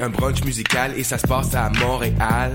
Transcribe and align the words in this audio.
un 0.00 0.08
brunch 0.08 0.42
musical 0.44 0.92
et 0.96 1.02
ça 1.02 1.18
se 1.18 1.26
passe 1.26 1.54
à 1.54 1.68
Montréal. 1.80 2.54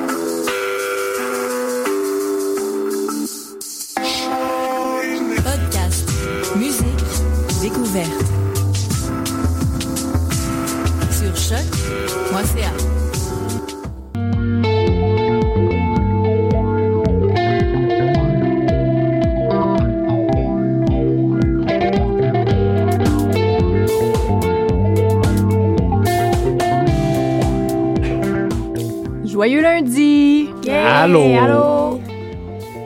Allô? 31.01 31.23
Allô! 31.35 31.99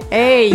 Hey! 0.09 0.53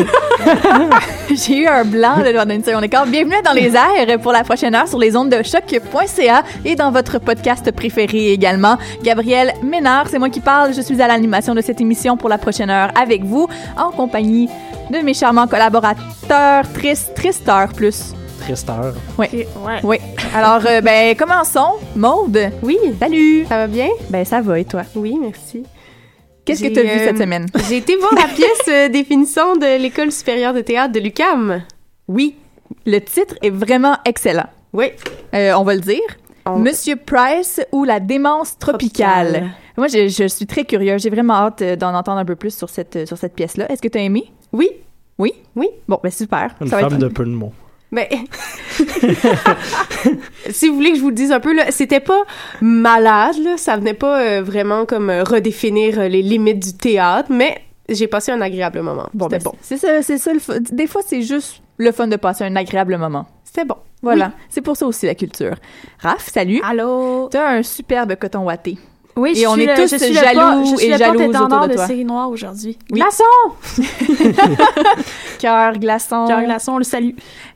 J'ai 1.28 1.58
eu 1.58 1.66
un 1.66 1.84
blanc 1.84 2.16
de 2.16 2.54
une 2.54 2.64
seconde 2.64 2.80
d'écart. 2.80 3.04
Bienvenue 3.04 3.34
dans 3.44 3.52
les 3.52 3.74
airs 3.76 4.18
pour 4.22 4.32
la 4.32 4.44
prochaine 4.44 4.74
heure 4.74 4.88
sur 4.88 4.98
les 4.98 5.14
ondes 5.14 5.28
de 5.28 5.42
choc.ca 5.42 6.42
et 6.64 6.74
dans 6.74 6.90
votre 6.90 7.18
podcast 7.18 7.70
préféré 7.70 8.32
également. 8.32 8.78
Gabrielle 9.02 9.52
Ménard, 9.62 10.08
c'est 10.08 10.18
moi 10.18 10.30
qui 10.30 10.40
parle. 10.40 10.72
Je 10.72 10.80
suis 10.80 11.02
à 11.02 11.06
l'animation 11.06 11.54
de 11.54 11.60
cette 11.60 11.82
émission 11.82 12.16
pour 12.16 12.30
la 12.30 12.38
prochaine 12.38 12.70
heure 12.70 12.92
avec 12.98 13.24
vous 13.24 13.46
en 13.76 13.90
compagnie 13.90 14.48
de 14.88 14.96
mes 15.00 15.12
charmants 15.12 15.46
collaborateurs. 15.46 16.64
Triste, 16.72 17.12
tristeur 17.14 17.68
plus. 17.74 18.14
Tristeur. 18.40 18.94
Oui. 19.18 19.26
Oui. 19.82 19.98
Alors, 20.34 20.62
euh, 20.66 20.80
ben, 20.80 21.14
commençons. 21.14 21.74
Maude. 21.94 22.40
Oui. 22.62 22.78
Salut. 22.98 23.44
Ça 23.46 23.58
va 23.58 23.66
bien? 23.66 23.88
Ben, 24.08 24.24
ça 24.24 24.40
va 24.40 24.58
et 24.58 24.64
toi? 24.64 24.84
Oui, 24.94 25.18
merci. 25.20 25.62
Qu'est-ce 26.44 26.62
que 26.62 26.68
tu 26.68 26.78
as 26.80 26.82
vu 26.82 26.88
euh, 26.88 27.04
cette 27.06 27.18
semaine? 27.18 27.46
J'ai 27.68 27.76
été 27.78 27.96
voir 27.96 28.14
la 28.14 28.26
pièce 28.28 28.68
euh, 28.68 28.88
définition 28.88 29.56
de 29.56 29.80
l'École 29.80 30.10
supérieure 30.12 30.54
de 30.54 30.60
théâtre 30.60 30.92
de 30.92 31.00
l'UCAM. 31.00 31.62
Oui. 32.08 32.36
Le 32.86 32.98
titre 33.00 33.34
est 33.42 33.50
vraiment 33.50 33.96
excellent. 34.04 34.46
Oui. 34.72 34.86
Euh, 35.34 35.52
on 35.54 35.62
va 35.64 35.74
le 35.74 35.80
dire. 35.80 36.00
On- 36.46 36.58
Monsieur 36.58 36.96
Price 36.96 37.60
ou 37.72 37.84
la 37.84 38.00
démence 38.00 38.58
tropicale. 38.58 39.26
Tropicale. 39.28 39.50
Moi, 39.76 39.88
je, 39.88 40.08
je 40.08 40.26
suis 40.28 40.46
très 40.46 40.64
curieuse. 40.64 41.02
J'ai 41.02 41.10
vraiment 41.10 41.34
hâte 41.34 41.62
euh, 41.62 41.76
d'en 41.76 41.94
entendre 41.94 42.18
un 42.18 42.24
peu 42.24 42.36
plus 42.36 42.54
sur 42.56 42.68
cette, 42.68 42.96
euh, 42.96 43.06
sur 43.06 43.16
cette 43.18 43.34
pièce-là. 43.34 43.70
Est-ce 43.70 43.82
que 43.82 43.88
tu 43.88 43.98
as 43.98 44.02
aimé? 44.02 44.30
Oui. 44.52 44.68
Oui? 45.18 45.32
Oui. 45.54 45.68
Bon, 45.86 45.98
ben 46.02 46.10
super. 46.10 46.54
Une 46.60 46.68
Ça 46.68 46.76
va 46.76 46.82
femme 46.82 46.94
être- 46.94 46.98
de 47.00 47.08
peu 47.08 47.24
de 47.24 47.30
mots. 47.30 47.52
Ben, 47.92 48.06
si 50.50 50.68
vous 50.68 50.74
voulez 50.76 50.90
que 50.92 50.96
je 50.96 51.02
vous 51.02 51.08
le 51.08 51.14
dise 51.14 51.32
un 51.32 51.40
peu, 51.40 51.52
là, 51.54 51.70
c'était 51.70 52.00
pas 52.00 52.22
malade, 52.60 53.36
là, 53.42 53.56
ça 53.56 53.76
venait 53.76 53.94
pas 53.94 54.20
euh, 54.20 54.42
vraiment 54.42 54.86
comme 54.86 55.10
euh, 55.10 55.24
redéfinir 55.24 55.98
euh, 55.98 56.08
les 56.08 56.22
limites 56.22 56.60
du 56.60 56.72
théâtre, 56.74 57.30
mais 57.32 57.60
j'ai 57.88 58.06
passé 58.06 58.30
un 58.32 58.40
agréable 58.40 58.80
moment. 58.82 59.08
Bon, 59.14 59.26
c'était 59.26 59.38
ben, 59.44 59.50
bon. 59.50 59.56
C'est 59.60 59.76
ça, 59.76 60.02
c'est 60.02 60.18
ça. 60.18 60.32
le. 60.32 60.40
Des 60.72 60.86
fois, 60.86 61.02
c'est 61.04 61.22
juste 61.22 61.62
le 61.78 61.90
fun 61.92 62.06
de 62.06 62.16
passer 62.16 62.44
un 62.44 62.54
agréable 62.56 62.96
moment. 62.96 63.26
C'était 63.44 63.64
bon. 63.64 63.76
Voilà. 64.02 64.32
C'est 64.48 64.60
pour 64.62 64.76
ça 64.76 64.86
aussi 64.86 65.06
la 65.06 65.14
culture. 65.14 65.56
Raph, 65.98 66.28
salut. 66.30 66.60
Allô? 66.64 67.28
Tu 67.30 67.36
as 67.36 67.48
un 67.48 67.62
superbe 67.62 68.14
coton 68.16 68.44
watté. 68.44 68.78
Oui, 69.16 69.32
Et 69.32 69.42
je 69.42 69.46
on 69.48 69.54
suis 69.54 69.64
est 69.64 69.66
le- 69.76 69.82
tous 69.82 69.90
je 69.90 69.96
suis 70.02 70.14
jaloux 70.14 70.64
je 70.70 70.76
suis 70.76 70.86
et 70.86 70.96
porte-étendard 70.96 71.42
autour 71.42 71.60
de 71.62 71.68
de 71.68 71.74
toi. 71.74 71.86
série 71.88 72.04
noire 72.04 72.30
aujourd'hui. 72.30 72.78
Oui. 72.92 73.00
Glaçon! 73.00 73.24
Cœur, 75.40 75.72
glaçon. 75.78 76.26
Cœur 76.28 76.42
glaçon, 76.44 76.72
on 76.74 76.78
le 76.78 76.84
salue. 76.84 77.10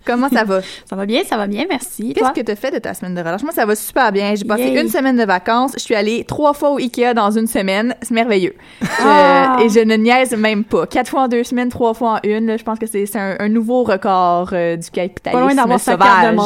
Comment 0.06 0.28
ça 0.28 0.44
va? 0.44 0.60
Ça 0.88 0.96
va 0.96 1.06
bien, 1.06 1.22
ça 1.24 1.36
va 1.36 1.46
bien, 1.46 1.64
merci. 1.68 2.12
Qu'est-ce 2.12 2.32
que 2.32 2.40
tu 2.42 2.52
as 2.52 2.56
fait 2.56 2.70
de 2.70 2.78
ta 2.78 2.92
semaine 2.94 3.14
de 3.14 3.20
relâche? 3.20 3.42
Moi, 3.42 3.52
ça 3.52 3.64
va 3.64 3.74
super 3.74 4.12
bien. 4.12 4.34
J'ai 4.34 4.44
passé 4.44 4.64
Yay. 4.64 4.80
une 4.82 4.88
semaine 4.88 5.16
de 5.16 5.24
vacances. 5.24 5.72
Je 5.74 5.80
suis 5.80 5.94
allée 5.94 6.24
trois 6.24 6.52
fois 6.52 6.72
au 6.72 6.78
Ikea 6.78 7.14
dans 7.14 7.30
une 7.30 7.46
semaine. 7.46 7.94
C'est 8.02 8.12
merveilleux. 8.14 8.54
Je- 8.82 8.86
Ah. 9.00 9.56
et 9.62 9.68
je 9.68 9.80
ne 9.80 9.94
niaise 9.96 10.32
même 10.36 10.64
pas. 10.64 10.86
Quatre 10.86 11.08
fois 11.10 11.22
en 11.22 11.28
deux 11.28 11.42
semaines, 11.44 11.68
trois 11.70 11.94
fois 11.94 12.14
en 12.22 12.28
une. 12.28 12.46
là, 12.46 12.56
je 12.56 12.62
pense 12.64 12.78
que 12.78 12.86
c'est 12.86 13.08
un, 13.16 13.36
un 13.38 13.48
nouveau 13.48 13.82
record 13.84 14.50
euh, 14.52 14.76
du 14.76 14.90
capitalisme 14.90 15.40
Pas 15.40 15.46
loin 15.46 15.54
d'avoir 15.54 15.80
sa 15.80 15.92
sauvage. 15.92 16.36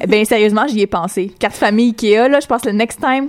de 0.00 0.06
ben 0.08 0.24
sérieusement, 0.24 0.66
j'y 0.66 0.80
ai 0.80 0.86
pensé. 0.86 1.32
Carte 1.38 1.54
famille 1.56 1.88
Ikea, 1.90 2.28
là, 2.28 2.40
je 2.40 2.46
pense 2.46 2.62
que 2.62 2.68
le 2.68 2.74
next 2.74 3.00
time, 3.00 3.28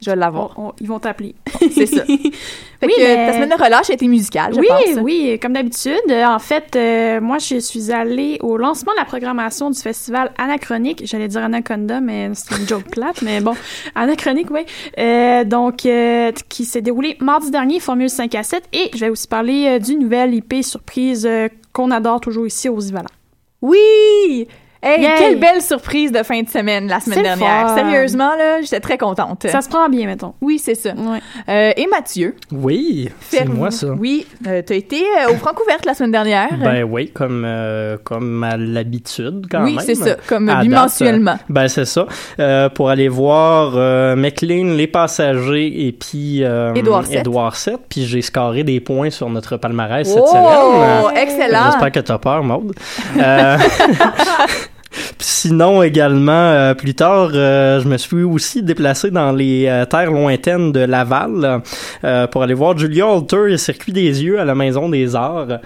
je 0.00 0.10
vais 0.10 0.16
l'avoir. 0.16 0.54
Ils 0.80 0.86
vont 0.88 0.98
t'appeler. 1.00 1.34
C'est 1.74 1.86
ça. 1.86 2.02
Fait 2.80 2.86
Oui, 2.86 2.92
que 2.96 3.02
mais- 3.02 3.26
ta 3.26 3.32
semaine 3.34 3.48
de 3.48 3.62
relâche 3.62 3.90
a 3.90 3.94
été 3.94 4.06
musicale, 4.06 4.52
je 4.54 4.60
oui, 4.60 4.66
pense. 4.68 5.02
oui, 5.02 5.38
comme 5.40 5.52
d'habitude. 5.54 5.96
Euh, 6.10 6.24
En 6.26 6.38
fait, 6.38 6.76
euh, 6.76 7.20
moi, 7.20 7.38
je 7.38 7.58
suis 7.58 7.90
allée 7.92 8.38
au 8.42 8.56
lancement 8.56 8.92
de 8.92 8.98
la 8.98 9.04
programmation 9.04 9.70
du 9.70 9.80
festival 9.80 10.32
Anachronique. 10.38 11.02
J'allais 11.06 11.28
dire 11.28 11.42
Anaconda, 11.42 12.00
mais 12.00 12.30
c'est 12.34 12.56
une 12.58 12.68
joke 12.68 12.90
plate, 12.90 13.22
mais 13.22 13.40
bon, 13.40 13.54
Anachronique, 13.94 14.50
oui. 14.50 14.60
Euh, 14.98 15.44
donc, 15.44 15.86
euh, 15.86 16.32
qui 16.48 16.64
s'est 16.64 16.82
déroulé 16.82 17.16
mardi 17.20 17.50
dernier, 17.50 17.80
Formule 17.80 18.10
5 18.10 18.34
à 18.34 18.42
7. 18.42 18.64
Et 18.72 18.90
je 18.94 18.98
vais 19.00 19.08
aussi 19.08 19.26
parler 19.28 19.66
euh, 19.68 19.78
du 19.78 19.96
nouvel 19.96 20.34
IP 20.34 20.62
surprise 20.62 21.28
qu'on 21.72 21.90
adore 21.90 22.20
toujours 22.20 22.46
ici 22.46 22.68
aux 22.68 22.80
Ivala. 22.80 23.08
Oui! 23.62 24.46
Hey, 24.86 25.02
Yay! 25.02 25.10
quelle 25.18 25.40
belle 25.40 25.60
surprise 25.62 26.12
de 26.12 26.22
fin 26.22 26.40
de 26.42 26.48
semaine 26.48 26.86
la 26.86 27.00
semaine 27.00 27.22
dernière. 27.22 27.68
fun. 27.68 27.74
Sérieusement, 27.76 28.30
là, 28.36 28.60
j'étais 28.62 28.78
très 28.80 28.96
contente. 28.98 29.46
Ça 29.48 29.60
se 29.60 29.68
prend 29.68 29.88
bien, 29.88 30.06
mettons. 30.06 30.34
Oui, 30.40 30.58
c'est 30.58 30.76
ça. 30.76 30.90
Ouais. 30.90 31.18
Euh, 31.48 31.72
et 31.76 31.86
Mathieu, 31.90 32.36
Oui, 32.52 33.08
c'est 33.20 33.48
moi 33.48 33.70
ça. 33.72 33.88
Oui, 33.98 34.26
euh, 34.46 34.62
t'as 34.64 34.74
été 34.76 35.02
euh, 35.02 35.32
au 35.32 35.34
Francouverte 35.34 35.84
la 35.86 35.94
semaine 35.94 36.12
dernière. 36.12 36.48
Ben 36.60 36.84
oui, 36.84 37.10
comme, 37.10 37.42
euh, 37.44 37.96
comme 38.04 38.44
à 38.44 38.56
l'habitude 38.56 39.46
quand 39.50 39.64
oui, 39.64 39.74
même. 39.74 39.84
c'est 39.84 39.94
ça, 39.96 40.16
comme 40.28 40.48
À 40.48 40.54
date, 40.56 40.62
bimensuellement. 40.62 41.36
Ben 41.48 41.66
c'est 41.68 41.84
ça. 41.84 42.06
Euh, 42.38 42.68
pour 42.68 42.88
aller 42.90 43.08
voir 43.08 43.72
euh, 43.74 44.14
McLean, 44.14 44.74
les 44.76 44.86
passagers 44.86 45.86
et 45.88 45.92
puis 45.92 46.44
euh, 46.44 46.74
Édouard 46.74 47.02
VII. 47.02 47.18
Édouard 47.18 47.56
VII. 47.56 47.76
Puis 47.88 48.04
j'ai 48.06 48.22
scoré 48.22 48.62
des 48.62 48.80
points 48.80 49.10
sur 49.10 49.28
notre 49.30 49.56
palmarès 49.56 50.06
cette 50.06 50.22
Oh, 50.24 50.28
semaine. 50.28 51.16
excellent. 51.22 51.70
J'espère 51.72 51.92
que 51.92 52.00
t'as 52.00 52.18
peur, 52.18 52.44
Maude. 52.44 52.72
Sinon, 55.18 55.82
également, 55.82 56.32
euh, 56.32 56.74
plus 56.74 56.94
tard, 56.94 57.30
euh, 57.34 57.80
je 57.80 57.88
me 57.88 57.96
suis 57.96 58.22
aussi 58.22 58.62
déplacé 58.62 59.10
dans 59.10 59.32
les 59.32 59.66
euh, 59.66 59.84
terres 59.84 60.10
lointaines 60.10 60.72
de 60.72 60.80
Laval 60.80 61.62
pour 62.30 62.42
aller 62.42 62.54
voir 62.54 62.76
Julia 62.76 63.06
Alter 63.10 63.52
et 63.52 63.58
Circuit 63.58 63.92
des 63.92 64.22
yeux 64.22 64.40
à 64.40 64.44
la 64.44 64.54
Maison 64.54 64.88
des 64.88 65.14
Arts. 65.16 65.58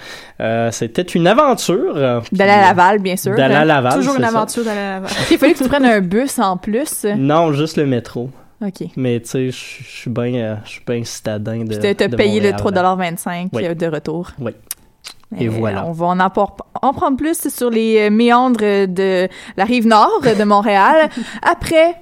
C'était 0.71 1.03
une 1.03 1.27
aventure. 1.27 1.95
D'aller 2.33 2.51
à 2.51 2.61
Laval, 2.69 2.99
bien 3.01 3.17
sûr. 3.17 3.35
D'aller 3.35 3.55
à 3.55 3.65
Laval, 3.65 3.95
Toujours 3.95 4.17
une 4.17 4.25
aventure 4.25 4.65
d'aller 4.65 4.81
à 4.81 4.95
Laval. 5.01 5.11
Il 5.31 5.39
fallait 5.39 5.53
que 5.55 5.63
tu 5.63 5.69
prennes 5.69 5.85
un 5.87 6.01
bus 6.01 6.39
en 6.39 6.57
plus. 6.57 7.05
Non, 7.17 7.53
juste 7.53 7.77
le 7.77 7.87
métro. 7.87 8.31
OK. 8.63 8.89
Mais 8.97 9.21
tu 9.21 9.29
sais, 9.31 9.51
je 9.51 9.57
suis 9.57 10.11
bien 10.11 10.59
bien 10.87 11.03
citadin 11.03 11.65
de 11.65 11.79
Puis 11.79 11.95
t'as- 11.95 12.09
payé 12.11 12.41
le 12.41 12.51
Montréal. 12.53 13.17
3,25 13.17 13.49
Oui. 13.55 13.65
euh, 13.65 13.75
de 13.75 13.87
retour. 13.87 14.33
Oui. 14.39 14.53
Et 15.39 15.49
voilà. 15.49 15.87
On 15.87 15.93
va 15.93 16.07
en, 16.07 16.19
en 16.19 16.93
prendre 16.93 17.17
plus 17.17 17.49
sur 17.49 17.71
les 17.71 18.09
euh, 18.09 18.11
méandres 18.11 18.59
de 18.61 19.29
la 19.57 19.65
rive 19.65 19.87
nord 19.87 20.21
de 20.23 20.45
Montréal. 20.45 21.09
Après, 21.43 21.97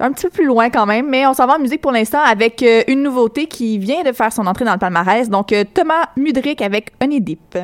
un 0.00 0.12
petit 0.12 0.26
peu 0.26 0.30
plus 0.30 0.46
loin 0.46 0.70
quand 0.70 0.86
même, 0.86 1.08
mais 1.08 1.26
on 1.26 1.34
s'en 1.34 1.46
va 1.46 1.54
en 1.56 1.58
musique 1.58 1.80
pour 1.80 1.92
l'instant 1.92 2.20
avec 2.20 2.62
euh, 2.62 2.82
une 2.86 3.02
nouveauté 3.02 3.46
qui 3.46 3.78
vient 3.78 4.02
de 4.04 4.12
faire 4.12 4.32
son 4.32 4.46
entrée 4.46 4.64
dans 4.64 4.72
le 4.72 4.78
palmarès. 4.78 5.28
Donc, 5.28 5.52
euh, 5.52 5.64
Thomas 5.72 6.08
Mudrick 6.16 6.62
avec 6.62 6.92
Honey 7.02 7.20
Deep. 7.20 7.58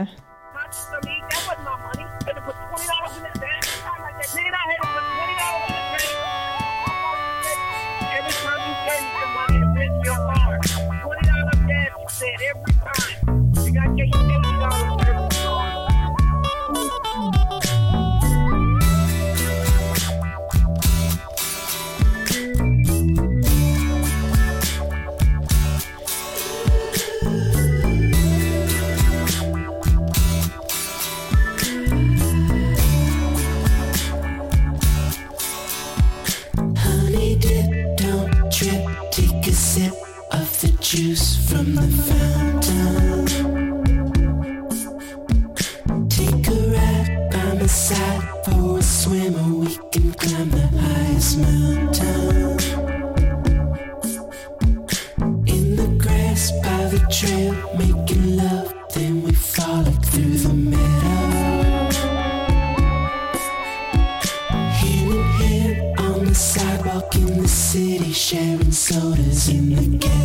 Sharing 68.14 68.72
sodas 68.72 69.48
in 69.48 69.74
the 69.74 69.98
ghetto. 69.98 70.23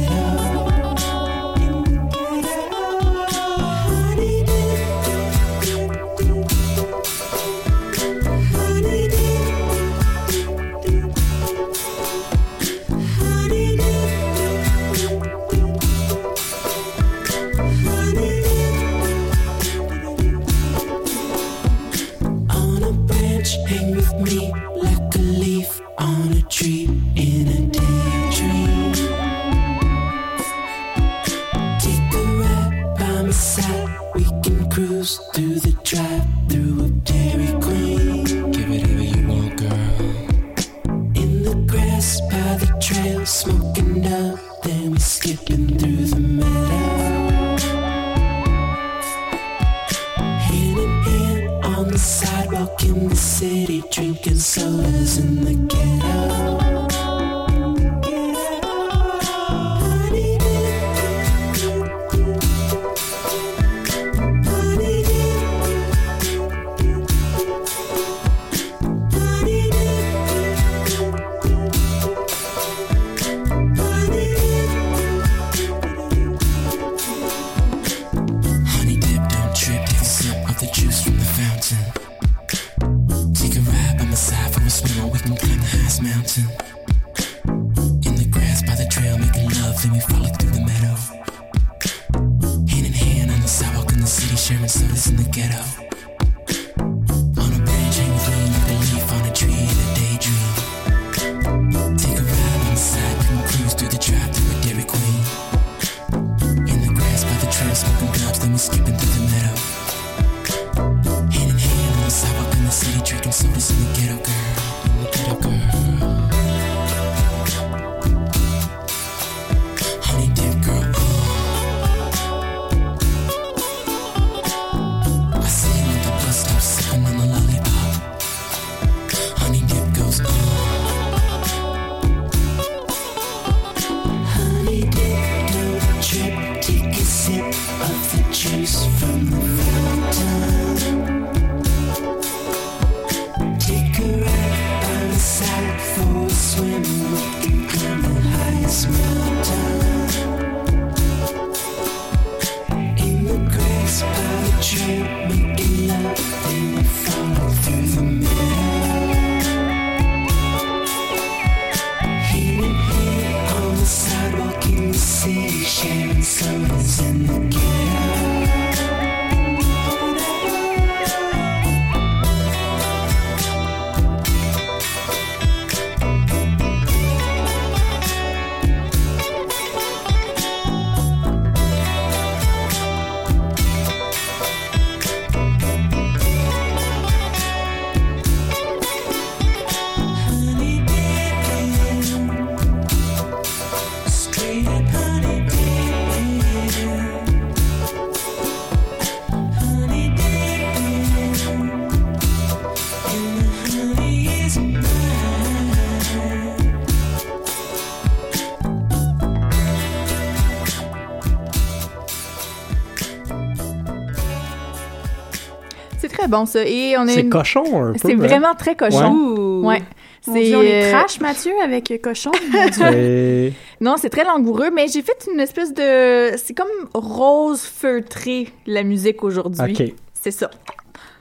Bon 216.29 216.45
ça. 216.45 216.63
Et 216.65 216.95
on 216.97 217.05
est. 217.07 217.13
C'est 217.15 217.29
cochon 217.29 217.63
un 217.83 217.91
peu. 217.93 217.99
C'est 218.01 218.13
hein? 218.13 218.17
vraiment 218.17 218.55
très 218.55 218.75
cochon. 218.75 219.61
Ouais. 219.63 219.81
Dieu, 220.27 220.57
on 220.57 220.61
est 220.61 220.83
euh, 220.85 220.91
trash, 220.91 221.19
Mathieu, 221.21 221.53
avec 221.63 221.91
cochon. 222.03 222.31
C'est- 222.71 223.53
Non, 223.81 223.95
c'est 223.97 224.09
très 224.09 224.25
langoureux, 224.25 224.69
mais 224.73 224.87
j'ai 224.87 225.01
fait 225.01 225.17
une 225.33 225.39
espèce 225.39 225.73
de. 225.73 226.31
C'est 226.37 226.53
comme 226.53 226.67
rose 226.93 227.61
feutré, 227.61 228.49
la 228.67 228.83
musique 228.83 229.23
aujourd'hui. 229.23 229.75
Ok. 229.79 229.93
C'est 230.13 230.31
ça. 230.31 230.49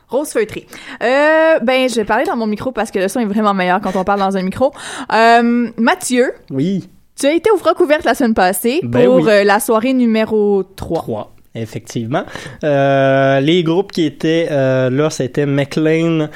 Rose 0.09 0.31
feutré. 0.31 0.67
Euh, 1.03 1.59
ben, 1.61 1.89
je 1.89 1.95
vais 1.97 2.05
parler 2.05 2.25
dans 2.25 2.37
mon 2.37 2.47
micro 2.47 2.73
parce 2.73 2.91
que 2.91 2.99
le 2.99 3.09
son 3.09 3.21
est 3.21 3.27
vraiment 3.27 3.55
meilleur 3.55 3.81
quand 3.81 3.95
on 3.95 4.05
parle 4.05 4.21
dans 4.21 4.37
un 4.37 4.43
micro. 4.43 4.73
Euh, 5.13 5.71
Mathieu, 5.77 6.33
Oui. 6.51 6.89
tu 7.19 7.27
as 7.27 7.33
été 7.35 7.51
au 7.51 7.57
Froc 7.59 7.79
ouverte 7.81 8.05
la 8.05 8.15
semaine 8.15 8.35
passée 8.35 8.81
Ben 8.83 9.05
pour 9.07 9.17
oui. 9.17 9.25
euh, 9.29 9.45
la 9.45 9.61
soirée 9.61 9.93
numéro 9.93 10.63
3. 10.77 10.99
3. 11.03 11.35
Effectivement. 11.61 12.25
Euh, 12.65 13.41
les 13.41 13.63
groupes 13.63 13.93
qui 13.93 14.05
étaient 14.05 14.49
euh, 14.51 14.91
là, 14.91 15.11
c'était 15.11 15.47
McLean, 15.47 16.29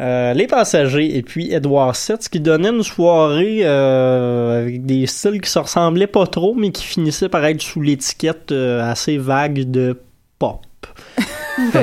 euh, 0.00 0.32
Les 0.34 0.46
Passagers 0.46 1.16
et 1.16 1.22
puis 1.22 1.52
Edward 1.52 1.94
Sept, 1.94 2.24
ce 2.24 2.28
qui 2.28 2.40
donnait 2.40 2.70
une 2.70 2.82
soirée 2.82 3.64
avec 3.64 4.86
des 4.86 5.06
styles 5.06 5.40
qui 5.40 5.50
se 5.50 5.58
ressemblaient 5.58 6.06
pas 6.06 6.26
trop, 6.26 6.54
mais 6.54 6.70
qui 6.70 6.84
finissaient 6.84 7.28
par 7.28 7.44
être 7.44 7.60
sous 7.60 7.80
l'étiquette 7.82 8.52
assez 8.52 9.18
vague 9.18 9.70
de 9.70 9.98
pop. 10.38 10.60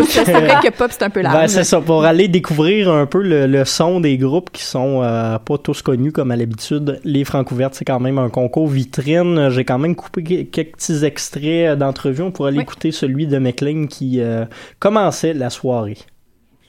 C'est 0.08 0.24
vrai 0.32 0.56
que 0.64 0.70
pop, 0.72 0.90
c'est 0.92 1.04
un 1.04 1.10
peu 1.10 1.22
large. 1.22 1.36
Ben, 1.36 1.48
c'est 1.48 1.64
ça, 1.64 1.82
pour 1.82 2.04
aller 2.06 2.28
découvrir 2.28 2.90
un 2.92 3.06
peu 3.06 3.22
le, 3.22 3.46
le 3.48 3.66
son 3.66 4.00
des 4.00 4.18
groupes 4.18 4.50
qui 4.52 4.64
sont 4.64 5.02
euh, 5.04 5.38
pas 5.40 5.58
tous 5.58 5.82
connus 5.82 6.12
comme 6.12 6.32
à 6.32 6.36
l'habitude. 6.36 7.00
Les 7.04 7.24
Francouvertes, 7.24 7.76
c'est 7.76 7.86
quand 7.86 8.00
même 8.00 8.18
un 8.18 8.30
concours 8.30 8.68
vitrine. 8.68 9.50
J'ai 9.50 9.66
quand 9.66 9.78
même 9.80 9.96
coupé 9.96 10.24
que- 10.24 10.42
quelques 10.44 10.74
petits 10.76 11.04
extraits 11.06 11.78
d'entrevue. 11.78 12.24
On 12.24 12.32
pourrait 12.32 12.50
aller 12.50 12.58
Oui. 12.58 12.64
écouter 12.64 12.92
celui 12.92 13.28
de 13.28 13.38
McLean 13.38 13.88
qui 13.88 14.20
euh, 14.20 14.46
commençait 14.80 15.34
la 15.34 15.50
soirée. 15.50 15.98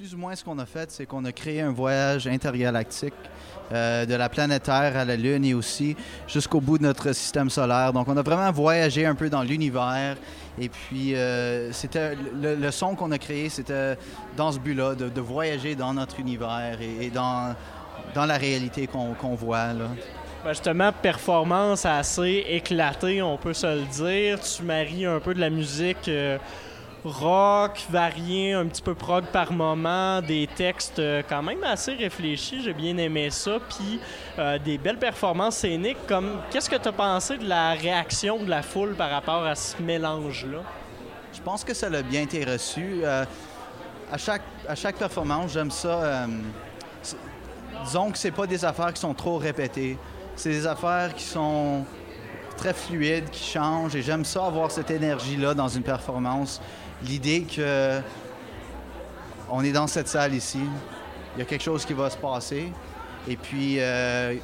Plus 0.07 0.17
moins, 0.17 0.37
ce 0.37 0.45
qu'on 0.45 0.59
a 0.61 0.67
fait, 0.67 0.89
c'est 0.93 1.05
qu'on 1.05 1.25
a 1.25 1.33
créé 1.33 1.61
un 1.63 1.73
voyage 1.73 2.29
intergalactique 2.29 3.13
euh, 3.73 4.07
de 4.07 4.15
la 4.15 4.29
planète 4.29 4.63
Terre 4.63 4.97
à 4.97 5.05
la 5.05 5.17
Lune 5.17 5.45
et 5.45 5.53
aussi 5.53 5.97
jusqu'au 6.29 6.61
bout 6.61 6.79
de 6.79 6.85
notre 6.85 7.13
système 7.13 7.51
solaire. 7.51 7.93
Donc, 7.93 8.07
on 8.07 8.17
a 8.17 8.23
vraiment 8.23 8.53
voyagé 8.53 9.05
un 9.05 9.17
peu 9.17 9.29
dans 9.29 9.43
l'univers. 9.43 10.17
Et 10.61 10.69
puis, 10.69 11.17
euh, 11.17 11.73
c'était 11.73 12.17
le, 12.41 12.71
son 12.71 12.95
qu'on 12.95 13.11
a 13.11 13.19
créé, 13.19 13.49
c'était 13.49 13.99
dans 14.37 14.53
ce 14.53 14.61
but-là, 14.61 14.95
de, 14.95 15.21
voyager 15.21 15.75
dans 15.75 15.93
notre 15.93 16.21
univers 16.21 16.79
et, 16.81 17.11
dans, 17.11 17.57
dans 18.15 18.27
la 18.27 18.37
réalité 18.37 18.87
qu'on 18.87 19.35
voit. 19.35 19.73
Ben, 20.45 20.53
justement, 20.53 20.93
performance 20.93 21.85
assez 21.85 22.45
éclatée, 22.49 23.21
on 23.23 23.37
peut 23.37 23.55
se 23.55 23.67
le 23.67 23.87
dire. 23.87 24.39
Tu 24.39 24.63
maries 24.63 25.05
un 25.05 25.19
peu 25.19 25.35
de 25.35 25.41
la 25.41 25.51
musique 25.51 26.07
euh, 26.07 26.39
rock, 27.07 27.85
variée, 27.91 28.53
un 28.53 28.67
petit 28.67 28.83
peu 28.83 28.95
prog 28.95 29.25
par 29.27 29.53
moment, 29.53 30.21
des 30.21 30.47
textes 30.47 30.99
euh, 30.99 31.23
quand 31.29 31.43
même 31.43 31.63
assez 31.65 31.95
réfléchis. 31.95 32.63
J'ai 32.63 32.73
bien 32.73 32.97
aimé 32.99 33.31
ça. 33.31 33.59
Puis 33.69 34.01
euh, 34.39 34.59
des 34.59 34.79
belles 34.79 34.99
performances 34.99 35.59
scéniques. 35.59 36.07
Comme 36.07 36.41
qu'est-ce 36.51 36.69
que 36.69 36.77
tu 36.77 36.89
as 36.89 36.93
pensé 36.93 37.39
de 37.39 37.49
la 37.49 37.73
réaction 37.73 38.43
de 38.43 38.51
la 38.51 38.63
foule 38.63 38.95
par 38.95 39.11
rapport 39.11 39.45
à 39.45 39.55
ce 39.55 39.81
mélange-là? 39.83 40.63
Je 41.33 41.41
pense 41.41 41.65
que 41.65 41.75
ça 41.75 41.89
l'a 41.89 42.03
bien 42.03 42.23
été 42.23 42.45
reçu. 42.45 43.01
Euh, 43.03 43.25
à, 44.11 44.19
chaque, 44.19 44.43
à 44.69 44.75
chaque 44.75 44.97
performance, 44.97 45.53
j'aime 45.53 45.71
ça. 45.71 46.27
disons 47.85 48.11
que 48.11 48.19
c'est 48.19 48.31
pas 48.31 48.47
des 48.47 48.65
affaires 48.65 48.93
qui 48.93 49.01
sont 49.01 49.15
trop 49.15 49.39
répétées. 49.39 49.99
C'est 50.35 50.51
des 50.51 50.67
affaires 50.67 51.15
qui 51.15 51.25
sont 51.25 51.85
très 52.57 52.73
fluides, 52.73 53.31
qui 53.31 53.45
changent. 53.45 53.95
Et 53.95 54.03
j'aime 54.03 54.25
ça 54.25 54.47
avoir 54.47 54.71
cette 54.71 54.91
énergie-là 54.91 55.55
dans 55.55 55.69
une 55.69 55.83
performance. 55.83 56.61
L'idée 57.05 57.43
que 57.43 58.01
on 59.51 59.63
est 59.63 59.73
dans 59.73 59.87
cette 59.87 60.09
salle 60.09 60.35
ici, 60.35 60.61
il 61.37 61.39
y 61.39 61.43
a 61.43 61.45
quelque 61.45 61.63
chose 61.63 61.85
qui 61.85 61.93
va 61.93 62.11
se 62.11 62.17
passer. 62.17 62.73
Et 63.29 63.37
puis, 63.37 63.77
euh, 63.79 64.35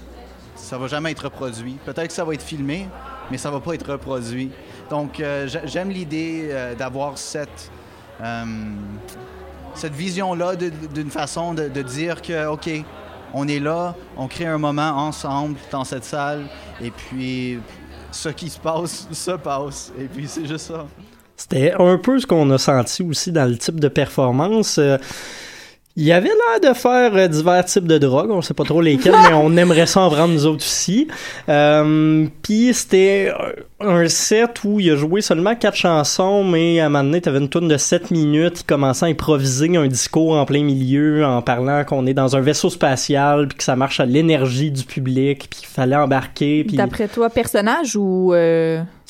ça 0.57 0.77
va 0.79 0.87
jamais 0.87 1.13
être 1.13 1.25
reproduit. 1.25 1.79
Peut-être 1.85 2.09
que 2.09 2.13
ça 2.13 2.25
va 2.25 2.35
être 2.35 2.43
filmé, 2.43 2.87
mais 3.31 3.39
ça 3.39 3.51
va 3.51 3.61
pas 3.61 3.75
être 3.75 3.91
reproduit. 3.93 4.51
Donc, 4.91 5.19
euh, 5.21 5.49
j'a- 5.49 5.67
j'aime 5.67 5.91
l'idée 5.91 6.49
euh, 6.51 6.75
d'avoir 6.75 7.17
cette, 7.19 7.71
euh, 8.21 8.45
vision-là 9.85 10.55
d'une 10.57 11.11
façon 11.11 11.55
de, 11.55 11.69
de 11.69 11.83
dire 11.83 12.21
que, 12.21 12.47
OK, 12.47 12.69
on 13.35 13.49
est 13.49 13.61
là, 13.61 13.95
on 14.17 14.29
crée 14.29 14.47
un 14.47 14.59
moment 14.59 14.91
ensemble 15.07 15.57
dans 15.71 15.85
cette 15.85 16.05
salle, 16.05 16.45
et 16.81 16.91
puis 16.91 17.59
ce 18.11 18.29
qui 18.29 18.51
se 18.51 18.59
passe, 18.59 19.09
se 19.13 19.31
passe. 19.33 19.93
Et 19.99 20.05
puis, 20.05 20.29
c'est 20.29 20.45
juste 20.47 20.67
ça. 20.67 20.87
C'était 21.37 21.73
un 21.79 21.99
peu 21.99 22.19
ce 22.21 22.27
qu'on 22.27 22.51
a 22.51 22.59
senti 22.59 23.03
aussi 23.03 23.33
dans 23.33 23.49
le 23.49 23.57
type 23.57 23.81
de 23.81 23.89
performance. 23.89 24.79
Euh, 24.79 24.99
il 25.95 26.05
y 26.05 26.12
avait 26.12 26.29
l'air 26.31 26.73
de 26.73 26.75
faire 26.75 27.15
euh, 27.15 27.29
divers 27.29 27.67
types 27.67 27.87
de 27.87 27.99
drogues, 27.99 28.31
on 28.31 28.41
sait 28.41 28.55
pas 28.55 28.65
trop 28.65 28.81
lesquels, 28.81 29.12
mais 29.29 29.35
on 29.35 29.55
aimerait 29.59 29.85
ça 29.85 30.01
en 30.01 30.09
prendre 30.09 30.33
nous 30.33 30.47
autres 30.47 30.65
aussi. 30.65 31.07
Euh, 31.51 32.27
Puis 32.43 32.73
c'était 32.73 33.31
un- 33.79 34.09
set 34.09 34.65
où 34.65 34.81
il 34.81 34.91
a 34.91 34.97
joué 34.97 35.21
seulement 35.21 35.55
quatre 35.55 35.77
chansons, 35.77 36.45
mais 36.45 36.81
à 36.81 36.87
un 36.87 36.89
moment 36.89 37.05
donné, 37.05 37.21
t'avais 37.21 37.41
une 37.41 37.49
tourne 37.51 37.69
de 37.69 37.77
7 37.77 38.11
minutes, 38.11 38.61
il 38.61 38.65
commençait 38.65 39.05
à 39.05 39.09
improviser 39.11 39.77
un 39.77 39.87
discours 39.87 40.33
en 40.37 40.47
plein 40.47 40.62
milieu 40.65 41.27
en 41.27 41.43
parlant 41.43 41.85
qu'on 41.85 42.07
est 42.07 42.15
dans 42.15 42.37
un 42.37 42.41
vaisseau 42.41 42.71
spatial, 42.71 43.49
puis 43.49 43.59
que 43.59 43.65
ça 43.65 43.77
marche 43.77 44.01
à 44.01 44.07
l'énergie 44.07 44.71
du 44.71 44.85
public, 44.85 45.47
puis 45.51 45.61
qu'il 45.61 45.69
fallait 45.69 45.97
embarquer. 45.97 46.65
D'après 46.73 47.09
toi, 47.09 47.29
personnage 47.29 47.97
ou. 47.97 48.33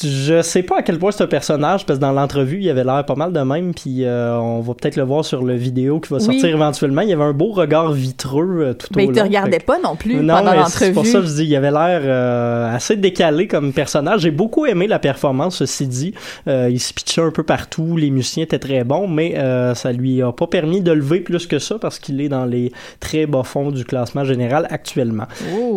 Je 0.03 0.43
sais 0.43 0.63
pas 0.63 0.79
à 0.79 0.83
quel 0.83 0.99
point 0.99 1.11
c'est 1.13 1.23
un 1.25 1.27
personnage, 1.27 1.87
parce 1.87 1.99
que 1.99 2.03
dans 2.05 2.13
l'entrevue, 2.13 2.59
il 2.61 2.69
avait 2.71 2.85
l'air 2.85 3.05
pas 3.07 3.15
mal 3.15 3.33
de 3.33 3.41
même, 3.41 3.73
puis 3.75 4.05
euh, 4.05 4.37
on 4.39 4.61
va 4.61 4.75
peut-être 4.75 4.97
le 4.97 5.03
voir 5.03 5.25
sur 5.25 5.43
le 5.43 5.55
vidéo 5.55 6.01
qui 6.01 6.11
va 6.11 6.17
Oui. 6.19 6.25
sortir 6.25 6.47
éventuellement. 6.47 7.03
Il 7.03 7.09
y 7.09 7.13
avait 7.13 7.23
un 7.25 7.33
beau 7.33 7.53
regard 7.53 7.93
vitreux 7.93 8.61
euh, 8.63 8.75
tout 8.75 8.89
Ben, 8.95 9.07
au 9.07 9.11
il 9.11 9.13
te 9.15 9.19
long. 9.21 9.27
regardait 9.27 9.59
Fait 9.59 9.65
pas 9.67 9.79
non 9.83 9.97
plus 9.97 10.17
non, 10.17 10.35
pendant 10.37 10.51
mais 10.53 10.59
c'est 10.69 10.93
pour 10.93 11.03
l'entrevue. 11.05 11.11
ça 11.13 11.19
que 11.21 11.27
je 11.27 11.35
dis, 11.43 11.45
il 11.45 11.57
avait 11.57 11.71
l'air 11.71 12.01
euh, 12.05 12.75
assez 12.75 12.97
décalé 12.97 13.47
comme 13.49 13.73
personnage. 13.73 14.21
J'ai 14.23 14.31
beaucoup 14.31 14.67
aimé 14.67 14.87
la 14.87 14.99
performance, 14.99 15.57
ceci 15.59 15.87
dit. 15.87 16.15
Euh, 16.49 16.69
il 16.71 16.81
se 16.81 16.93
pitchait 16.93 17.21
un 17.23 17.31
peu 17.31 17.43
partout, 17.43 17.97
les 17.97 18.11
musiciens 18.11 18.45
étaient 18.45 18.59
très 18.59 18.85
bons, 18.85 19.09
mais 19.09 19.35
euh, 19.39 19.75
ça 19.75 19.93
lui 19.93 20.23
a 20.23 20.33
pas 20.33 20.47
permis 20.47 20.81
de 20.81 20.93
lever 20.93 21.21
plus 21.21 21.47
que 21.47 21.59
ça, 21.59 21.77
parce 21.81 21.99
qu'il 21.99 22.21
est 22.21 22.29
dans 22.29 22.45
les 22.45 22.73
très 23.01 23.27
bas 23.27 23.43
fonds 23.43 23.71
du 23.71 23.85
classement 23.85 24.25
général 24.25 24.67
actuellement. 24.71 25.25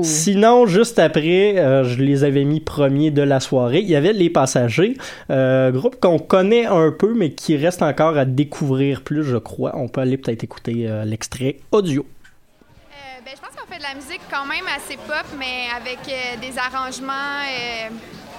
Sinon, 0.03 0.65
juste 0.65 0.99
après, 0.99 1.57
euh, 1.57 1.83
je 1.83 2.01
les 2.01 2.23
avais 2.23 2.43
mis 2.43 2.59
premiers 2.59 3.11
de 3.11 3.21
la 3.21 3.39
soirée. 3.39 3.79
Il 3.79 3.89
y 3.89 3.95
avait 3.95 4.13
Les 4.15 4.29
Passagers, 4.29 4.97
euh, 5.29 5.71
groupe 5.71 5.99
qu'on 5.99 6.19
connaît 6.19 6.65
un 6.65 6.91
peu, 6.91 7.13
mais 7.13 7.31
qui 7.33 7.55
reste 7.57 7.81
encore 7.81 8.17
à 8.17 8.25
découvrir 8.25 9.01
plus, 9.01 9.23
je 9.23 9.37
crois. 9.37 9.71
On 9.75 9.87
peut 9.87 10.01
aller 10.01 10.17
peut-être 10.17 10.43
écouter 10.43 10.87
euh, 10.87 11.05
l'extrait 11.05 11.57
audio. 11.71 12.05
Euh, 12.05 12.95
ben, 13.25 13.31
je 13.35 13.39
pense 13.41 13.49
qu'on 13.61 13.71
fait 13.71 13.77
de 13.79 13.83
la 13.83 13.95
musique 13.95 14.21
quand 14.31 14.45
même 14.45 14.65
assez 14.75 14.97
pop, 14.97 15.25
mais 15.37 15.67
avec 15.75 15.99
euh, 16.07 16.37
des 16.41 16.57
arrangements 16.57 17.13
euh, 17.13 17.89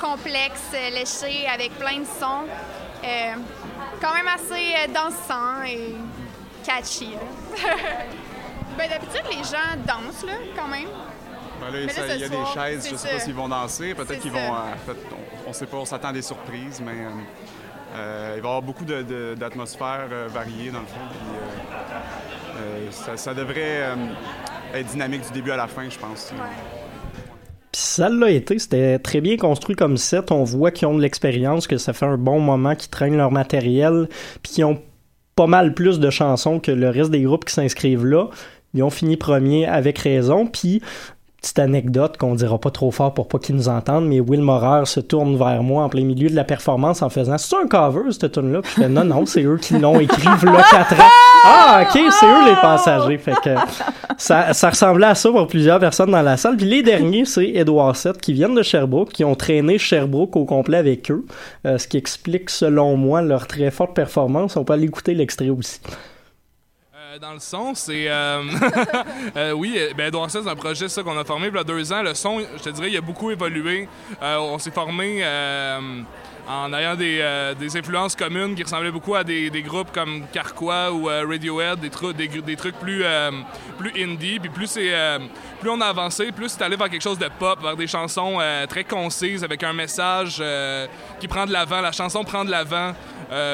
complexes, 0.01 0.73
léchés, 0.93 1.47
avec 1.53 1.71
plein 1.79 1.99
de 2.01 2.05
sons. 2.05 2.47
Euh, 3.05 3.35
quand 4.01 4.15
même 4.15 4.27
assez 4.29 4.55
euh, 4.55 4.93
dansant 4.93 5.63
et 5.67 5.95
catchy. 6.67 7.11
ben, 8.79 8.89
D'habitude, 8.89 9.23
les 9.31 9.45
gens 9.45 9.77
dansent 9.87 10.25
là, 10.27 10.35
quand 10.57 10.69
même. 10.69 10.89
Ben 11.61 11.67
là, 11.71 11.73
Mais 11.73 11.87
là, 11.87 11.93
ça- 11.93 12.09
ce 12.09 12.15
il 12.15 12.21
y 12.21 12.25
a 12.25 12.29
soir, 12.29 12.55
des 12.55 12.61
chaises, 12.61 12.89
je 12.91 12.97
c'est 12.97 13.09
sais 13.09 13.15
pas 13.15 13.21
s'ils 13.21 13.35
vont 13.35 13.49
danser. 13.49 13.95
Peut-être 13.95 14.21
qu'ils 14.21 14.31
vont. 14.33 14.39
euh, 14.39 14.75
peut- 14.87 14.97
on, 15.47 15.53
sait 15.53 15.67
pas, 15.67 15.77
on 15.79 15.85
s'attend 15.85 16.09
à 16.09 16.13
des 16.13 16.23
surprises, 16.23 16.83
mais 16.85 16.93
euh, 16.93 17.11
euh, 17.97 18.35
il 18.37 18.43
va 18.43 18.49
y 18.49 18.51
avoir 18.51 18.63
beaucoup 18.63 18.85
d'atmosphères 18.85 20.09
euh, 20.11 20.29
variées 20.29 20.71
dans 20.71 20.81
le 20.81 20.87
fond. 20.87 21.01
puis, 21.11 21.19
euh, 21.35 22.59
euh, 22.59 22.91
ça, 22.91 23.17
ça 23.17 23.35
devrait 23.35 23.83
euh, 23.83 23.95
être 24.75 24.89
dynamique 24.89 25.23
du 25.27 25.33
début 25.33 25.51
à 25.51 25.57
la 25.57 25.67
fin, 25.67 25.89
je 25.89 25.99
pense. 25.99 26.33
Puis 27.73 27.83
ça 27.83 28.09
l'a 28.09 28.31
été, 28.31 28.59
c'était 28.59 28.99
très 28.99 29.21
bien 29.21 29.37
construit 29.37 29.77
comme 29.77 29.97
set. 29.97 30.31
On 30.31 30.45
voit 30.45 30.71
qu'ils 30.71 30.89
ont 30.89 30.95
de 30.95 31.03
l'expérience, 31.03 31.67
que 31.67 31.79
ça 31.79 31.93
fait 31.93 32.07
un 32.07 32.17
bon 32.17 32.41
moment 32.41 32.75
qu'ils 32.75 32.91
traînent 32.91 33.17
leur 33.17 33.31
matériel, 33.31 34.09
puis 34.43 34.53
qu'ils 34.53 34.65
ont 34.65 34.81
pas 35.35 35.47
mal 35.47 35.75
plus 35.75 36.01
de 36.01 36.09
chansons 36.09 36.61
que 36.61 36.71
le 36.71 36.89
reste 36.89 37.11
des 37.11 37.23
groupes 37.23 37.45
qui 37.45 37.53
s'inscrivent 37.53 38.07
là. 38.07 38.29
Ils 38.73 38.83
ont 38.83 38.91
fini 38.91 39.17
premier 39.17 39.67
avec 39.67 39.99
raison, 39.99 40.47
puis 40.47 40.83
petite 41.47 41.59
anecdote 41.61 42.17
qu'on 42.17 42.35
dira 42.35 42.59
pas 42.59 42.71
trop 42.71 42.91
fort 42.91 43.15
pour 43.15 43.29
pas 43.29 43.39
qu'ils 43.39 43.55
nous 43.55 43.69
entendent, 43.69 44.09
mais 44.09 44.19
Will 44.19 44.43
Morer 44.43 44.85
se 44.85 44.99
tourne 44.99 45.37
vers 45.37 45.63
moi 45.63 45.85
en 45.85 45.89
plein 45.89 46.03
milieu 46.03 46.29
de 46.29 46.35
la 46.35 46.43
performance 46.43 47.03
en 47.03 47.09
faisant 47.09 47.39
C'est 47.39 47.55
un 47.55 47.69
cover 47.69 48.11
cette 48.11 48.33
tune 48.33 48.53
là 48.53 48.63
Puis 48.63 48.73
je 48.77 48.83
fais 48.83 48.89
Non, 48.89 49.05
non, 49.05 49.27
c'est 49.27 49.45
eux 49.45 49.57
qui 49.57 49.79
l'ont 49.79 50.01
écrit 50.01 50.25
là 50.25 50.65
4 50.71 50.95
ans. 50.95 51.05
Ah, 51.49 51.83
ok, 51.83 52.01
c'est 52.11 52.27
eux 52.27 52.45
les 52.45 52.57
passagers. 52.57 53.19
Fait 53.19 53.35
que 53.45 53.51
ça, 54.19 54.53
ça 54.53 54.71
ressemblait 54.71 55.07
à 55.07 55.15
ça 55.15 55.31
pour 55.31 55.47
plusieurs 55.47 55.79
personnes 55.79 56.11
dans 56.11 56.23
la 56.23 56.37
salle. 56.37 56.57
Puis 56.57 56.67
les 56.67 56.83
derniers, 56.83 57.25
c'est 57.25 57.49
Edouard 57.51 57.95
Seth 57.95 58.21
qui 58.21 58.33
viennent 58.33 58.57
de 58.57 58.65
Sherbrooke, 58.65 59.13
qui 59.13 59.23
ont 59.23 59.37
traîné 59.37 59.79
Sherbrooke 59.79 60.35
au 60.35 60.45
complet 60.45 60.79
avec 60.79 61.09
eux, 61.09 61.25
euh, 61.65 61.79
ce 61.79 61.87
qui 61.87 61.99
explique 61.99 62.51
selon 62.51 62.97
moi 62.97 63.23
leur 63.23 63.47
très 63.47 63.71
forte 63.71 63.95
performance. 63.95 64.57
On 64.57 64.65
peut 64.65 64.73
aller 64.73 64.87
écouter 64.87 65.15
l'extrait 65.15 65.51
aussi. 65.51 65.79
Euh, 67.17 67.19
Dans 67.19 67.33
le 67.33 67.39
son, 67.39 67.75
c'est. 67.75 68.09
euh, 68.09 68.43
euh, 69.37 69.53
oui, 69.53 69.79
ben, 69.97 70.09
Edouard 70.09 70.31
c'est 70.31 70.47
un 70.47 70.57
projet 70.57 70.89
ça, 70.89 71.03
qu'on 71.03 71.19
a 71.19 71.25
formé 71.25 71.49
il 71.49 71.55
y 71.55 71.59
a 71.59 71.65
deux 71.65 71.93
ans. 71.93 72.03
Le 72.03 72.15
son, 72.15 72.41
je 72.41 72.63
te 72.63 72.71
dirais, 72.71 72.91
il 72.91 72.97
a 72.97 73.01
beaucoup 73.01 73.31
évolué. 73.31 73.89
On 74.21 74.59
s'est 74.59 74.71
formé 74.71 75.25
en 76.49 76.73
ayant 76.73 76.95
des, 76.95 77.77
influences 77.77 78.15
communes 78.15 78.55
qui 78.55 78.63
ressemblaient 78.63 78.91
beaucoup 78.91 79.15
à 79.15 79.25
des, 79.25 79.51
groupes 79.63 79.93
comme 79.93 80.25
Carquois 80.33 80.93
ou 80.93 81.07
Radiohead, 81.07 81.81
des, 81.81 82.29
des, 82.29 82.57
trucs 82.57 82.79
plus, 82.79 83.05
indie. 83.05 84.39
Puis 84.39 84.51
plus, 84.51 84.79
plus 85.61 85.71
on 85.71 85.81
a 85.81 85.87
avancé, 85.87 86.33
plus 86.33 86.49
c'est 86.49 86.63
allé 86.63 86.77
vers 86.77 86.89
quelque 86.89 87.03
chose 87.03 87.19
de 87.19 87.29
pop, 87.39 87.63
vers 87.63 87.77
des 87.77 87.87
chansons 87.87 88.39
très 88.69 88.85
concises 88.85 89.45
avec 89.45 89.63
un 89.63 89.73
message 89.73 90.43
qui 91.21 91.29
prend 91.29 91.47
de 91.47 91.53
l'avant. 91.53 91.81
La 91.81 91.93
chanson 91.93 92.25
prend 92.25 92.45
de 92.45 92.51
l'avant 92.51 92.95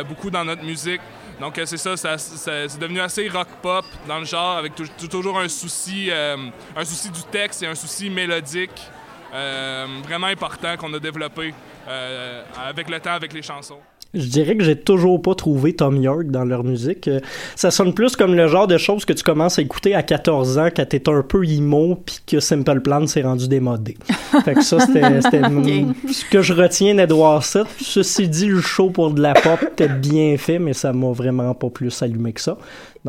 beaucoup 0.09 0.31
dans 0.31 0.45
notre 0.45 0.64
musique. 0.64 1.00
Donc 1.42 1.58
euh, 1.58 1.66
c'est 1.66 1.76
ça, 1.76 1.96
ça- 1.96 2.16
c'est 2.18 2.78
devenu 2.78 3.00
assez 3.00 3.28
rock 3.28 3.49
pop 3.61 3.84
dans 4.06 4.20
le 4.20 4.25
genre 4.25 4.58
avec 4.58 4.76
tou- 4.76 4.87
tou- 4.96 5.08
toujours 5.08 5.40
un 5.40 5.49
souci, 5.49 6.08
euh, 6.08 6.37
un 6.76 6.84
souci 6.84 7.11
du 7.11 7.22
texte 7.25 7.64
et 7.64 7.66
un 7.66 7.75
souci 7.75 8.08
mélodique 8.08 8.80
euh, 9.34 9.87
vraiment 10.04 10.28
important 10.28 10.76
qu'on 10.76 10.94
a 10.94 11.00
développé 11.00 11.52
avec 12.64 12.88
le 12.88 13.00
temps, 13.00 13.14
avec 13.14 13.32
les 13.32 13.42
chansons. 13.42 13.80
Je 14.14 14.26
dirais 14.26 14.57
que 14.57 14.62
j'ai 14.64 14.76
toujours 14.76 15.23
pas 15.23 15.35
trouvé 15.35 15.75
Tom 15.75 15.97
York 15.97 16.26
dans 16.26 16.45
leur 16.45 16.64
musique. 16.64 17.09
Euh, 17.09 17.21
Ça 17.57 17.71
sonne 17.71 17.95
plus 17.95 18.14
comme 18.14 18.35
le 18.35 18.47
genre 18.47 18.66
de 18.66 18.76
choses 18.76 19.04
que 19.07 19.12
tu 19.14 19.23
commences 19.23 19.59
à 19.59 19.62
écouter 19.62 19.95
à 19.95 20.02
14 20.02 20.59
ans 20.59 20.69
quand 20.75 20.87
t'es 20.87 21.09
un 21.09 21.23
peu 21.23 21.45
emo 21.49 21.97
puis 22.04 22.19
que 22.26 22.38
Simple 22.40 22.81
Plan 22.81 23.07
s'est 23.07 23.23
rendu 23.23 23.49
démodé. 23.49 23.97
fait 24.45 24.54
que 24.54 24.62
ça, 24.62 24.81
c'était 24.81 25.00
m- 25.00 25.95
ce 26.11 26.25
que 26.26 26.42
je 26.42 26.52
retiens 26.52 26.95
d'Edward 26.95 27.42
7. 27.42 27.62
Ceci 27.81 28.28
dit, 28.28 28.49
le 28.49 28.61
show 28.61 28.90
pour 28.90 29.12
de 29.12 29.23
la 29.23 29.33
pop 29.35 29.61
était 29.62 29.88
bien 29.88 30.37
fait, 30.37 30.59
mais 30.59 30.75
ça 30.75 30.92
m'a 30.92 31.12
vraiment 31.12 31.54
pas 31.54 31.71
plus 31.71 32.02
allumé 32.02 32.33
que 32.33 32.40
ça. 32.40 32.59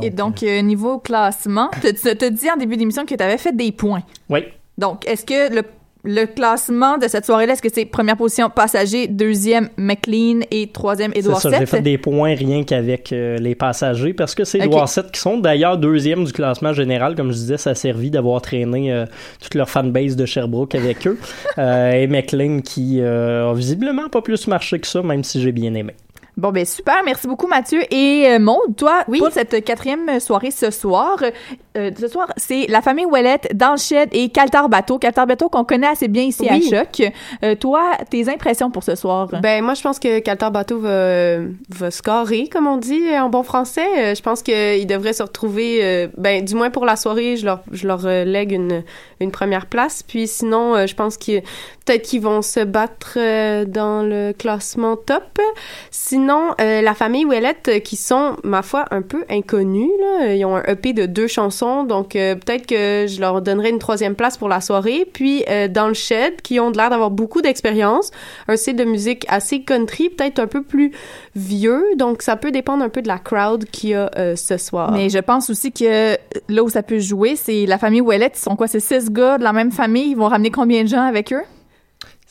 Et 0.02 0.10
donc, 0.10 0.42
euh, 0.42 0.62
niveau 0.62 1.00
classement, 1.00 1.70
tu 1.82 1.88
as 1.88 2.30
dit 2.30 2.50
en 2.50 2.58
début 2.58 2.78
d'émission 2.78 3.06
que 3.06 3.14
tu 3.14 3.24
avais 3.24 3.38
fait 3.38 3.56
des 3.56 3.72
points. 3.72 4.04
Oui. 4.30 4.40
Donc, 4.78 5.08
est-ce 5.08 5.26
que 5.26 5.54
le, 5.54 5.62
le 6.04 6.26
classement 6.26 6.98
de 6.98 7.08
cette 7.08 7.26
soirée-là, 7.26 7.54
est-ce 7.54 7.62
que 7.62 7.70
c'est 7.74 7.86
première 7.86 8.18
position 8.18 8.50
Passager, 8.50 9.08
deuxième 9.08 9.70
McLean 9.78 10.42
et 10.52 10.68
troisième 10.68 11.14
Edouard 11.16 11.40
ça, 11.40 11.50
VII? 11.50 11.60
j'ai 11.60 11.66
fait 11.66 11.82
des 11.82 11.98
points 11.98 12.36
rien 12.36 12.64
qu'avec 12.64 13.14
euh, 13.14 13.38
les 13.38 13.56
passagers 13.56 14.14
parce 14.14 14.36
que 14.36 14.44
c'est. 14.44 14.60
Edouard 14.60 14.90
7 14.90 15.12
qui 15.12 15.20
sont 15.20 15.38
d'ailleurs 15.38 15.78
deuxième 15.78 16.26
du 16.26 16.34
classement 16.34 16.74
général. 16.74 17.16
Comme 17.16 17.32
je 17.32 17.38
disais, 17.38 17.58
ça 17.58 17.70
a 17.70 17.76
servi 17.76 18.12
d'avoir 18.12 18.42
traîné 18.42 18.92
euh, 18.92 19.06
toute 19.42 19.56
leur 19.56 19.70
fanbase 19.70 20.18
de 20.18 20.26
Sherbrooke 20.26 20.76
avec 20.76 21.08
eux. 21.08 21.18
Euh, 21.60 21.92
et 21.92 22.08
McLean 22.08 22.62
qui 22.62 23.00
euh, 23.00 23.52
a 23.52 23.54
visiblement 23.54 24.10
pas 24.10 24.22
plus 24.22 24.48
marché 24.48 24.80
que 24.80 24.88
ça, 24.88 25.04
même 25.04 25.24
si 25.24 25.40
j'ai 25.42 25.52
bien 25.52 25.74
aimé. 25.76 25.94
Bon, 26.36 26.52
ben 26.52 26.66
super. 26.66 26.96
Merci 27.06 27.28
beaucoup, 27.28 27.46
Mathieu. 27.48 27.82
Et 27.94 28.26
euh, 28.28 28.40
toi, 28.76 29.04
pour 29.20 29.32
cette 29.32 29.64
quatrième 29.64 30.20
soirée 30.20 30.50
ce 30.52 30.72
soir, 30.72 31.22
euh, 31.78 31.92
ce 32.00 32.08
soir, 32.08 32.28
c'est 32.38 32.66
la 32.70 32.82
famille 32.82 33.06
Ouellette, 33.06 33.56
Dans 33.56 33.74
le 33.74 33.78
Shed 33.78 34.10
et 34.14 34.30
Caltar 34.30 34.68
Bateau. 34.68 34.98
Caltar 34.98 35.28
Bateau 35.28 35.48
qu'on 35.50 35.64
connaît 35.64 35.88
assez 35.88 36.08
bien 36.08 36.24
ici 36.24 36.48
Oui. 36.50 36.74
à 36.74 36.80
Choc. 36.84 37.12
Euh, 37.44 37.54
toi, 37.56 37.92
tes 38.10 38.30
impressions 38.30 38.72
pour 38.72 38.84
ce 38.84 38.96
soir? 38.96 39.28
Ben 39.42 39.64
moi 39.64 39.76
je 39.76 39.82
pense 39.84 40.00
que 40.00 40.20
Caltar 40.20 40.50
Bateau 40.52 40.80
va 40.80 41.38
va 41.70 41.92
scorer 41.92 42.48
comme 42.48 42.66
on 42.66 42.78
dit 42.78 43.04
en 43.16 43.30
bon 43.30 43.44
français. 43.44 43.86
Euh, 43.98 44.16
Je 44.16 44.22
pense 44.24 44.42
qu'ils 44.42 44.88
devraient 44.88 45.14
se 45.14 45.24
retrouver 45.24 45.80
euh, 45.84 46.08
ben 46.18 46.44
du 46.44 46.56
moins 46.56 46.72
pour 46.72 46.86
la 46.86 46.96
soirée, 46.96 47.38
je 47.38 47.46
leur 47.46 47.60
je 47.72 47.88
leur 47.88 48.06
euh, 48.06 48.24
lègue 48.24 48.54
une 48.54 48.84
une 49.20 49.32
première 49.32 49.68
place 49.68 50.02
puis 50.04 50.28
sinon 50.28 50.76
euh, 50.76 50.88
je 50.88 50.96
pense 50.96 51.18
que 51.18 51.40
peut-être 51.86 52.02
qu'ils 52.04 52.22
vont 52.22 52.42
se 52.42 52.60
battre 52.62 53.18
euh, 53.18 53.66
dans 53.66 54.02
le 54.04 54.34
classement 54.38 54.96
top. 54.96 55.40
Sinon 55.92 56.23
euh, 56.30 56.82
la 56.82 56.94
famille 56.94 57.26
Ouellette 57.26 57.68
euh, 57.68 57.80
qui 57.80 57.96
sont 57.96 58.36
ma 58.44 58.62
foi 58.62 58.86
un 58.92 59.02
peu 59.02 59.24
inconnus 59.30 59.90
là, 60.00 60.34
ils 60.34 60.46
ont 60.46 60.56
un 60.56 60.64
EP 60.64 60.94
de 60.94 61.06
deux 61.06 61.28
chansons 61.28 61.84
donc 61.84 62.16
euh, 62.16 62.36
peut-être 62.36 62.66
que 62.66 63.06
je 63.08 63.20
leur 63.20 63.42
donnerai 63.42 63.70
une 63.70 63.80
troisième 63.80 64.16
place 64.16 64.38
pour 64.38 64.50
la 64.50 64.62
soirée 64.62 65.08
puis 65.12 65.44
euh, 65.50 65.68
dans 65.68 65.88
le 65.88 65.94
shed 65.94 66.42
qui 66.42 66.60
ont 66.60 66.72
l'air 66.72 66.90
d'avoir 66.90 67.12
beaucoup 67.12 67.42
d'expérience, 67.42 68.12
un 68.48 68.56
style 68.56 68.76
de 68.76 68.84
musique 68.84 69.26
assez 69.28 69.62
country, 69.62 70.10
peut-être 70.10 70.40
un 70.40 70.48
peu 70.48 70.64
plus 70.64 70.92
vieux, 71.36 71.84
donc 71.98 72.22
ça 72.22 72.36
peut 72.36 72.52
dépendre 72.52 72.84
un 72.84 72.90
peu 72.90 73.02
de 73.02 73.08
la 73.08 73.18
crowd 73.18 73.66
qu'il 73.66 73.92
y 73.92 73.94
a 73.94 74.10
euh, 74.18 74.36
ce 74.36 74.58
soir. 74.58 74.92
Mais 74.92 75.10
je 75.10 75.20
pense 75.20 75.50
aussi 75.50 75.72
que 75.72 76.16
là 76.50 76.64
où 76.64 76.70
ça 76.70 76.84
peut 76.84 77.00
jouer, 77.00 77.36
c'est 77.36 77.66
la 77.66 77.78
famille 77.78 78.02
Ouellette. 78.02 78.38
Ils 78.38 78.42
sont 78.42 78.56
quoi? 78.56 78.68
C'est 78.68 78.80
six 78.80 79.12
gars 79.12 79.38
de 79.38 79.44
la 79.44 79.54
même 79.54 79.72
famille. 79.72 80.12
Ils 80.12 80.18
vont 80.18 80.28
ramener 80.28 80.52
combien 80.52 80.84
de 80.84 80.88
gens 80.88 81.02
avec 81.02 81.34
eux? 81.34 81.44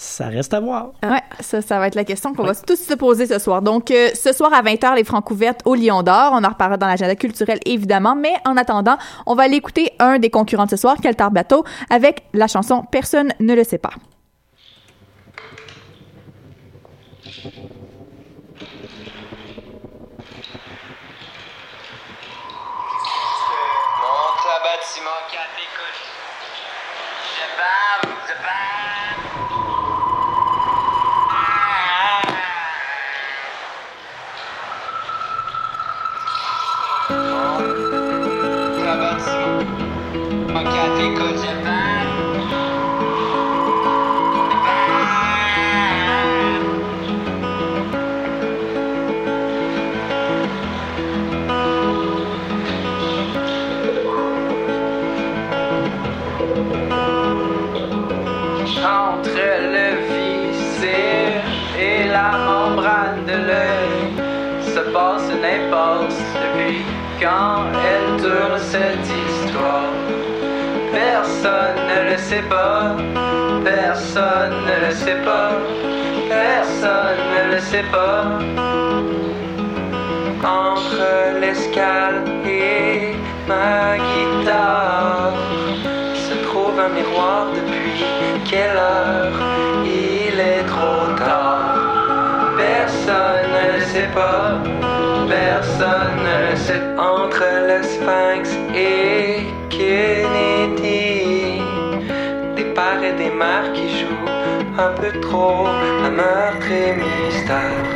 Ça 0.02 0.26
reste 0.26 0.52
à 0.52 0.58
voir. 0.58 0.90
Ouais, 1.04 1.22
ça, 1.38 1.62
ça 1.62 1.78
va 1.78 1.86
être 1.86 1.94
la 1.94 2.02
question 2.02 2.34
qu'on 2.34 2.42
va 2.42 2.56
tous 2.56 2.74
se 2.74 2.94
poser 2.94 3.26
ce 3.26 3.38
soir. 3.38 3.62
Donc, 3.62 3.92
euh, 3.92 4.08
ce 4.14 4.32
soir 4.32 4.52
à 4.52 4.60
20h, 4.60 4.96
les 4.96 5.04
francs 5.04 5.30
ouvertes 5.30 5.60
au 5.64 5.76
Lion 5.76 6.02
d'Or. 6.02 6.32
On 6.32 6.42
en 6.42 6.48
reparlera 6.48 6.76
dans 6.76 6.88
l'agenda 6.88 7.14
culturel, 7.14 7.60
évidemment. 7.66 8.16
Mais 8.16 8.34
en 8.44 8.56
attendant, 8.56 8.96
on 9.26 9.36
va 9.36 9.44
aller 9.44 9.58
écouter 9.58 9.92
un 10.00 10.18
des 10.18 10.28
concurrents 10.28 10.64
de 10.64 10.70
ce 10.70 10.76
soir, 10.76 10.96
Caltar 10.96 11.30
Bateau, 11.30 11.64
avec 11.88 12.24
la 12.34 12.48
chanson 12.48 12.82
Personne 12.90 13.32
ne 13.38 13.54
le 13.54 13.62
sait 13.62 13.78
pas. 13.78 13.92
Passe 65.32 65.40
n'importe 65.40 66.12
depuis 66.34 66.82
quand 67.20 67.64
elle 67.88 68.20
tourne 68.20 68.58
cette 68.58 69.06
histoire. 69.06 69.92
Personne 70.92 71.76
ne 71.88 72.10
le 72.10 72.18
sait 72.18 72.42
pas, 72.48 72.96
personne 73.64 74.54
ne 74.66 74.86
le 74.86 74.92
sait 74.94 75.22
pas, 75.24 75.50
personne 76.28 77.22
ne 77.34 77.54
le 77.54 77.60
sait 77.60 77.84
pas. 77.90 78.38
Entre 80.44 81.40
l'escale 81.40 82.24
et 82.44 83.14
ma 83.46 83.96
guitare 83.96 85.32
se 86.14 86.34
trouve 86.46 86.78
un 86.78 86.88
miroir 86.88 87.46
depuis 87.54 88.04
quelle 88.50 88.76
heure 88.76 89.32
il 89.84 90.38
est 90.40 90.66
trop 90.66 91.06
tard. 91.16 91.76
Personne 92.56 93.46
ne 93.56 93.78
le 93.78 93.84
sait 93.84 94.10
pas, 94.14 94.91
personne 95.52 96.18
ne 96.28 96.56
sait. 96.56 96.82
Entre 96.98 97.44
le 97.68 97.78
Sphinx 97.92 98.44
et 98.74 99.46
Kennedy, 99.68 101.60
des 102.56 102.68
pères 102.76 103.02
et 103.10 103.16
des 103.22 103.32
mères 103.40 103.70
qui 103.74 103.86
jouent 103.98 104.30
un 104.86 104.92
peu 105.00 105.12
trop 105.20 105.66
à 106.06 106.10
meurtre 106.10 106.70
et 106.70 106.92
mystère. 107.02 107.88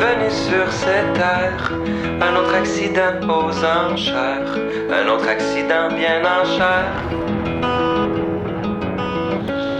Venu 0.00 0.28
sur 0.30 0.66
cette 0.70 1.12
terre, 1.14 1.72
un 2.26 2.32
autre 2.36 2.54
accident 2.54 3.16
aux 3.36 3.56
enchères, 3.80 4.52
un 4.98 5.06
autre 5.12 5.28
accident 5.36 5.88
bien 6.00 6.18
en 6.36 6.44
chair. 6.56 6.86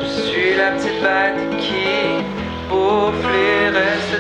Je 0.02 0.20
suis 0.28 0.54
la 0.56 0.70
petite 0.76 1.00
bête 1.02 1.42
qui 1.58 2.35
bouffe 2.68 3.26
les 3.32 3.56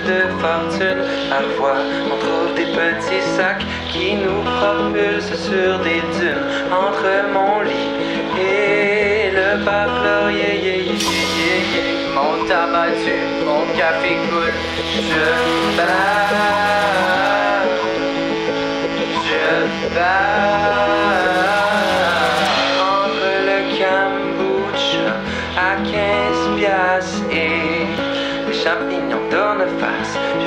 de 0.08 0.20
fortune. 0.40 1.02
Parfois, 1.30 1.78
on 2.10 2.16
trouve 2.24 2.54
des 2.54 2.66
petits 2.66 3.24
sacs 3.36 3.64
qui 3.92 4.14
nous 4.14 4.42
propulsent 4.58 5.38
sur 5.48 5.78
des 5.80 6.02
dunes 6.18 6.46
entre 6.70 7.12
mon 7.32 7.60
lit 7.62 7.92
et 8.38 9.30
le 9.38 9.64
pape 9.64 9.96
laurier. 10.04 10.92
Mon 12.14 12.46
tabac 12.48 13.04
mon 13.44 13.62
café 13.76 14.16
coule, 14.28 14.52
je 15.10 15.76
bats, 15.76 15.94
je 19.28 19.94
bats 19.94 21.25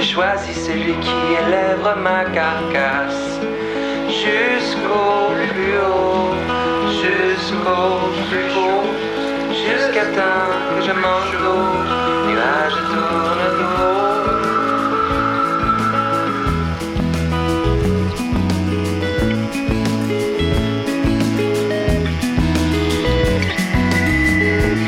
choisis 0.09 0.65
celui 0.65 0.93
qui 1.01 1.17
élève 1.39 1.87
ma 2.01 2.23
carcasse 2.25 3.39
jusqu'au 4.07 5.29
plus 5.37 5.77
haut, 5.77 6.33
jusqu'au 7.01 7.85
plus 8.27 8.49
haut, 8.57 8.89
jusqu'à 9.63 10.05
temps 10.17 10.49
que 10.75 10.81
je 10.87 10.93
mange 10.93 11.33
l'eau, 11.43 11.65
nuage 12.27 12.77
tourne 12.89 13.45
de. 13.59 13.69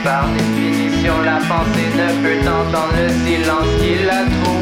Par 0.03 0.25
définition, 0.35 1.15
la 1.23 1.37
pensée 1.51 1.89
ne 1.99 2.07
peut 2.23 2.41
entendre 2.49 2.97
le 2.97 3.09
silence 3.23 3.71
qui 3.79 3.93
la 4.03 4.21
trouve. 4.23 4.60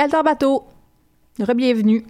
Caltar 0.00 0.24
Bateau. 0.24 0.62
Re-bienvenue. 1.38 2.02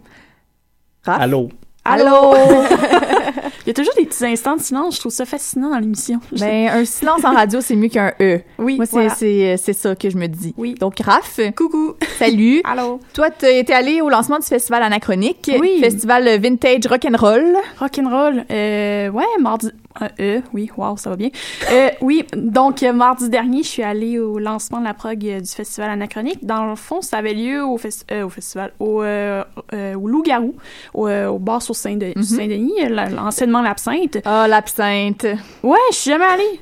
Raph? 1.03 1.23
Allô? 1.23 1.49
Allô? 1.85 2.35
Il 3.67 3.67
y 3.67 3.71
a 3.71 3.75
toujours 3.75 3.95
des 3.99 4.07
petits 4.07 4.25
instants 4.25 4.55
de 4.55 4.61
silence, 4.63 4.95
je 4.95 5.01
trouve 5.01 5.11
ça 5.11 5.25
fascinant 5.25 5.71
dans 5.71 5.79
l'émission. 5.81 6.21
Ben, 6.39 6.69
un 6.69 6.85
silence 6.85 7.25
en 7.25 7.35
radio, 7.35 7.61
c'est 7.61 7.75
mieux 7.75 7.89
qu'un 7.89 8.13
E. 8.21 8.43
Oui, 8.61 8.77
Moi, 8.77 8.87
c'est 8.87 8.93
voilà. 8.93 9.09
c'est- 9.11 9.57
c'est 9.57 9.73
ça 9.73 9.97
que 9.97 10.09
je 10.09 10.17
me 10.17 10.29
dis. 10.29 10.55
Oui. 10.57 10.75
Donc, 10.79 11.01
Raph? 11.01 11.41
Coucou. 11.57 11.95
Salut. 12.17 12.61
Allô. 12.65 13.01
Toi, 13.13 13.29
tu 13.31 13.47
étais 13.47 13.73
allé 13.73 14.01
au 14.01 14.09
lancement 14.09 14.39
du 14.39 14.47
festival 14.47 14.85
Anachronique. 14.85 15.51
Oui. 15.61 15.81
Festival 15.81 16.29
Vintage 16.41 16.87
Rock'n'Roll. 16.89 17.57
Rock'n'roll, 17.81 18.45
euh, 18.53 19.09
ouais, 19.11 19.25
mardi... 19.41 19.71
Euh, 20.01 20.09
euh, 20.21 20.41
oui, 20.53 20.71
wow, 20.77 20.97
ça 20.97 21.11
va 21.11 21.17
bien. 21.17 21.31
Euh, 21.73 21.89
oui, 22.01 22.25
donc 22.37 22.83
euh, 22.85 22.93
mardi 22.93 23.29
dernier, 23.29 23.65
je 23.65 23.69
suis 23.69 23.83
allée 23.83 24.21
au 24.21 24.39
lancement 24.39 24.79
de 24.79 24.85
la 24.85 24.95
prog 24.95 25.25
euh, 25.27 25.41
du 25.41 25.51
festival 25.51 25.91
Anachronique. 25.91 26.45
Dans 26.47 26.65
le 26.67 26.77
fond, 26.77 27.03
ça 27.03 27.17
avait 27.19 27.35
lieu 27.35 27.65
au, 27.65 27.77
fes- 27.77 28.05
euh, 28.13 28.25
au 28.25 28.29
festival, 28.29 28.73
au, 28.79 29.03
euh, 29.03 29.43
euh, 29.75 29.95
au 29.97 30.07
Loup-Garou, 30.07 30.55
au, 30.95 31.09
euh, 31.09 31.27
au 31.27 31.39
bar 31.41 31.61
sur 31.61 31.75
Mhm. 31.75 32.23
Saint-Denis, 32.23 32.73
l'anciennement 32.89 33.63
l'absinthe. 33.63 34.19
Ah, 34.25 34.47
l'absinthe. 34.49 35.27
Ouais, 35.65 35.77
je 35.91 35.97
suis 35.97 36.11
jamais 36.13 36.25
allée. 36.25 36.61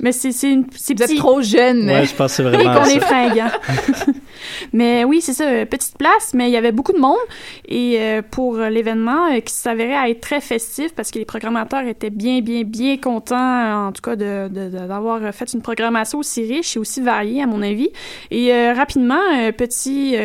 Mais 0.00 0.12
c'est 0.12 0.32
c'est 0.32 0.50
une 0.50 0.64
c'est 0.74 0.94
Vous 0.96 1.02
êtes 1.02 1.08
petit. 1.10 1.18
trop 1.18 1.42
jeune. 1.42 1.86
Ouais, 1.86 2.06
je 2.06 2.14
pense 2.14 2.30
que 2.30 2.36
c'est 2.36 2.42
vraiment 2.42 2.74
qu'on 2.74 2.84
est 2.86 3.00
fringant. 3.00 3.48
mais 4.72 5.04
oui, 5.04 5.20
c'est 5.20 5.32
ça, 5.32 5.44
euh, 5.48 5.64
petite 5.64 5.96
place, 5.98 6.32
mais 6.34 6.48
il 6.48 6.52
y 6.52 6.56
avait 6.56 6.72
beaucoup 6.72 6.92
de 6.92 6.98
monde. 6.98 7.16
Et 7.68 7.96
euh, 8.00 8.22
pour 8.28 8.56
euh, 8.56 8.68
l'événement, 8.68 9.28
qui 9.44 9.52
s'avérait 9.52 9.94
à 9.96 10.08
être 10.08 10.20
très 10.20 10.40
festif, 10.40 10.94
parce 10.94 11.10
que 11.10 11.18
les 11.18 11.24
programmateurs 11.24 11.86
étaient 11.86 12.10
bien, 12.10 12.40
bien, 12.40 12.62
bien 12.64 12.96
contents, 12.96 13.86
en 13.88 13.92
tout 13.92 14.02
cas, 14.02 14.16
de- 14.16 14.48
de- 14.48 14.68
de- 14.70 14.86
d'avoir 14.88 15.20
fait 15.34 15.52
une 15.52 15.62
programmation 15.62 16.18
aussi 16.18 16.42
riche 16.44 16.76
et 16.76 16.78
aussi 16.78 17.00
variée, 17.00 17.42
à 17.42 17.46
mon 17.46 17.62
avis. 17.62 17.90
Et 18.30 18.52
euh, 18.52 18.72
rapidement, 18.74 19.20
petit 19.56 20.16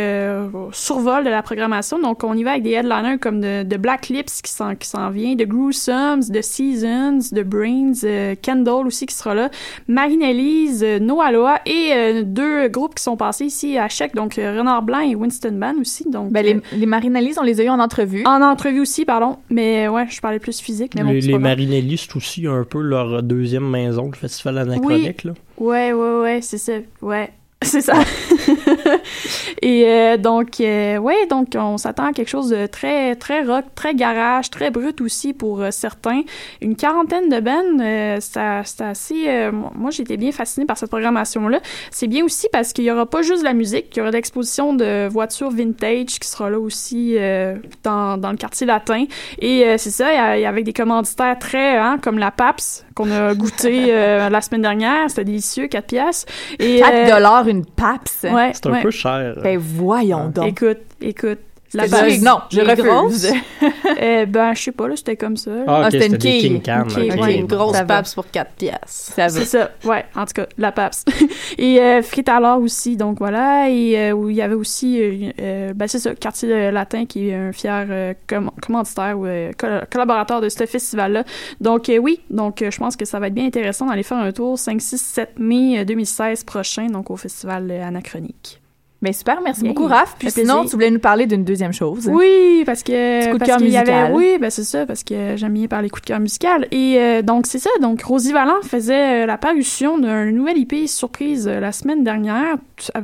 survol 0.72 1.24
de 1.24 1.30
la 1.30 1.42
programmation. 1.44 2.00
Donc, 2.00 2.24
on 2.24 2.34
y 2.36 2.44
va 2.44 2.52
avec 2.52 2.64
des 2.64 2.72
headliners 2.72 3.18
comme 3.20 3.42
de, 3.42 3.78
Black 3.78 4.10
Lips 4.10 4.42
qui 4.42 4.52
s'en, 4.52 5.10
vient, 5.12 5.36
de 5.36 5.46
Gruesomes, 5.46 6.22
de 6.30 6.42
Seasons, 6.42 7.20
de 7.32 7.44
Brains, 7.44 8.36
Kendall 8.42 8.88
aussi 8.88 9.06
qui 9.06 9.14
sera 9.16 9.34
là, 9.36 9.50
Marine-Elise, 9.88 10.84
euh, 10.84 11.00
Noah 11.00 11.32
Loa 11.32 11.60
et 11.66 12.24
deux 12.24 12.68
groupes 12.70 12.96
qui 12.96 13.04
sont 13.04 13.18
passés 13.18 13.46
ici 13.46 13.78
à 13.78 13.88
Donc 14.16 14.38
euh, 14.38 14.58
Renard 14.58 14.82
Blanc 14.82 15.00
et 15.00 15.16
Winston 15.16 15.54
Band 15.54 15.76
aussi. 15.82 16.10
Donc, 16.10 16.32
Ben, 16.32 16.46
les, 16.46 16.60
les 16.78 16.86
Marinalies, 16.86 17.36
on 17.40 17.44
les 17.44 17.62
a 17.62 17.64
eu 17.64 17.70
en 17.70 17.80
entrevue. 17.80 18.24
En 18.26 18.42
entrevue 18.42 18.80
aussi, 18.82 19.06
pardon. 19.06 19.38
Mais 19.50 19.88
ouais, 19.88 20.06
je 20.10 20.20
parlais 20.22 20.40
plus 20.40 20.60
physique. 20.60 20.94
Mais 20.96 21.04
bon, 21.04 21.12
les 21.12 21.22
les. 21.22 21.38
Marinelli, 21.38 21.98
c'est 21.98 22.16
aussi 22.16 22.48
un 22.48 22.64
peu 22.64 22.82
leur 22.82 23.24
deuxième 23.24 23.70
maison, 23.70 24.10
le 24.10 24.18
festival 24.18 24.58
anachronique. 24.60 25.24
Là. 25.24 25.34
Ouais, 25.58 25.94
ouais, 25.94 26.20
ouais, 26.22 26.40
c'est 26.42 26.58
ça. 26.58 26.74
Ouais. 27.02 27.32
C'est 27.64 27.82
ça. 27.82 27.96
Et 29.62 29.86
euh, 29.88 30.18
donc, 30.18 30.60
euh, 30.62 30.98
ouais, 30.98 31.26
donc 31.30 31.48
on 31.56 31.78
s'attend 31.78 32.06
à 32.08 32.14
quelque 32.14 32.30
chose 32.30 32.50
de 32.50 32.66
très, 32.68 33.16
très 33.16 33.44
rock, 33.44 33.66
très 33.76 33.94
garage, 33.96 34.50
très 34.50 34.70
brut 34.72 35.02
aussi 35.02 35.34
pour 35.34 35.62
euh, 35.62 35.72
certains. 35.72 36.22
Une 36.62 36.76
quarantaine 36.76 37.30
de 37.30 37.40
bands, 37.40 37.80
euh, 37.82 38.20
ça- 38.20 38.62
c'est 38.66 38.82
assez. 38.84 39.24
euh, 39.28 39.52
moi, 39.52 39.92
j'étais 39.92 40.18
bien 40.18 40.32
fascinée 40.32 40.66
par 40.66 40.78
cette 40.78 40.90
programmation-là. 40.90 41.60
C'est 41.92 42.08
bien 42.08 42.24
aussi 42.24 42.48
parce 42.52 42.74
qu'il 42.74 42.84
y 42.86 42.92
aura 42.92 43.06
pas 43.06 43.22
juste 43.22 43.40
de 43.40 43.46
la 43.46 43.54
musique, 43.54 43.88
il 43.96 44.00
y 44.00 44.02
aura 44.02 44.12
l'exposition 44.12 44.74
de 44.74 45.08
voitures 45.08 45.50
vintage 45.52 46.20
qui 46.20 46.28
sera 46.28 46.50
là 46.50 46.60
aussi 46.60 47.16
euh, 47.18 47.56
dans, 47.84 48.18
dans 48.18 48.32
le 48.32 48.38
quartier 48.38 48.68
latin. 48.68 49.06
Et 49.40 49.66
euh, 49.66 49.76
c'est 49.78 49.90
ça, 49.92 50.12
il 50.12 50.16
y 50.16 50.20
a- 50.20 50.38
il 50.38 50.42
y 50.42 50.46
a 50.46 50.50
avec 50.50 50.66
des 50.66 50.74
commanditaires 50.74 51.38
très, 51.40 51.78
hein, 51.78 51.98
comme 52.02 52.18
la 52.20 52.32
PAPS 52.32 52.86
qu'on 52.96 53.12
a 53.12 53.34
goûté 53.34 53.86
euh, 53.90 54.30
la 54.30 54.42
semaine 54.42 54.62
dernière, 54.62 55.10
c'était 55.10 55.26
délicieux, 55.26 55.68
4 55.68 55.88
piastres. 55.88 56.32
Et, 56.60 56.80
4 56.80 56.94
euh, 56.94 57.10
dollars 57.16 57.48
une 57.48 57.66
PAPS. 57.66 58.24
Ouais, 58.24 58.52
C'est 58.54 58.66
un 58.68 58.77
ouais. 58.78 58.84
peu 58.84 58.92
cher. 58.92 59.36
Ben, 59.44 59.58
voyons 59.58 60.30
donc. 60.30 60.48
Écoute, 60.48 60.80
écoute. 61.02 61.40
C'était 61.70 62.18
du- 62.18 62.24
non, 62.24 62.40
je 62.50 62.62
refuse. 62.62 63.30
euh, 64.02 64.26
ben, 64.26 64.54
je 64.54 64.62
sais 64.64 64.72
pas, 64.72 64.88
là, 64.88 64.96
c'était 64.96 65.18
comme 65.18 65.36
ça. 65.36 65.52
Ah, 65.68 65.82
Ah, 65.84 65.92
c'était 65.92 66.08
une 66.08 66.18
quille. 66.18 66.40
King 66.40 66.62
Can. 66.62 66.86
Ouais, 67.22 67.36
une 67.36 67.46
grosse. 67.46 67.76
PAPS 67.82 68.16
pour 68.16 68.32
4 68.32 68.52
piastres. 68.54 68.88
Ça. 68.88 69.28
C'est 69.28 69.44
ça, 69.44 69.72
ouais, 69.84 70.06
en 70.16 70.26
tout 70.26 70.32
cas, 70.34 70.46
la 70.58 70.72
PAPS. 70.72 71.04
et 71.58 71.82
euh, 71.82 72.02
Frites 72.04 72.30
à 72.30 72.40
l'or 72.40 72.62
aussi, 72.62 72.96
donc 72.96 73.18
voilà. 73.20 73.70
Et 73.70 74.00
euh, 74.00 74.12
où 74.14 74.30
il 74.30 74.38
y 74.38 74.42
avait 74.42 74.56
aussi, 74.56 74.98
euh, 75.02 75.30
euh, 75.42 75.74
ben 75.74 75.90
c'est 75.90 76.00
ça, 76.00 76.16
Quartier 76.16 76.72
Latin 76.72 77.06
qui 77.06 77.28
est 77.30 77.36
un 77.36 77.52
fier 77.52 77.86
euh, 77.90 78.14
comm- 78.30 78.50
commanditaire 78.62 79.20
ou 79.20 79.26
euh, 79.26 79.52
col- 79.58 79.86
collaborateur 79.92 80.40
de 80.40 80.48
ce 80.48 80.66
festival-là. 80.66 81.26
Donc 81.60 81.90
euh, 81.90 81.98
oui, 81.98 82.22
donc 82.30 82.62
euh, 82.62 82.72
je 82.72 82.78
pense 82.78 82.96
que 82.96 83.04
ça 83.04 83.20
va 83.20 83.28
être 83.28 83.34
bien 83.34 83.46
intéressant 83.46 83.88
d'aller 83.88 84.04
faire 84.04 84.20
un 84.20 84.32
tour 84.32 84.58
5, 84.58 84.80
6, 84.82 84.98
7 85.02 85.30
mai 85.38 85.80
euh, 85.80 85.84
2016 85.84 86.46
prochain, 86.46 86.88
donc 86.88 87.12
au 87.12 87.18
festival 87.18 87.70
Anachronique. 87.72 88.62
Ben, 89.02 89.14
super, 89.14 89.42
merci 89.44 89.64
beaucoup, 89.64 89.86
Raph. 89.86 90.16
Puis 90.18 90.32
sinon, 90.32 90.56
plaisir. 90.56 90.70
tu 90.70 90.76
voulais 90.76 90.90
nous 90.90 91.00
parler 91.00 91.28
d'une 91.28 91.44
deuxième 91.44 91.74
chose. 91.74 92.08
Oui, 92.08 92.64
parce 92.66 92.84
que 92.84 93.28
coup 93.28 93.34
de 93.34 93.38
parce 93.38 93.50
cœur 93.50 93.58
qu'il 93.58 93.70
y 93.70 93.78
avait 93.78 94.08
oui, 94.12 94.38
ben 94.40 94.50
c'est 94.50 94.64
ça 94.64 94.86
parce 94.86 95.04
que 95.04 95.36
j'aime 95.36 95.54
bien 95.54 95.68
parler 95.68 95.90
coup 95.90 96.00
de 96.00 96.06
cœur 96.06 96.20
musical 96.20 96.68
et 96.72 96.98
euh, 96.98 97.22
donc 97.22 97.46
c'est 97.48 97.60
ça 97.60 97.70
donc 97.82 98.02
Rosie 98.02 98.34
Vallant 98.34 98.62
faisait 98.64 99.24
euh, 99.24 99.26
la 99.26 99.38
parution 99.38 99.98
d'un 99.98 100.32
nouvel 100.32 100.58
IP 100.58 100.88
surprise 100.88 101.48
euh, 101.48 101.60
la 101.60 101.72
semaine 101.72 102.04
dernière 102.04 102.58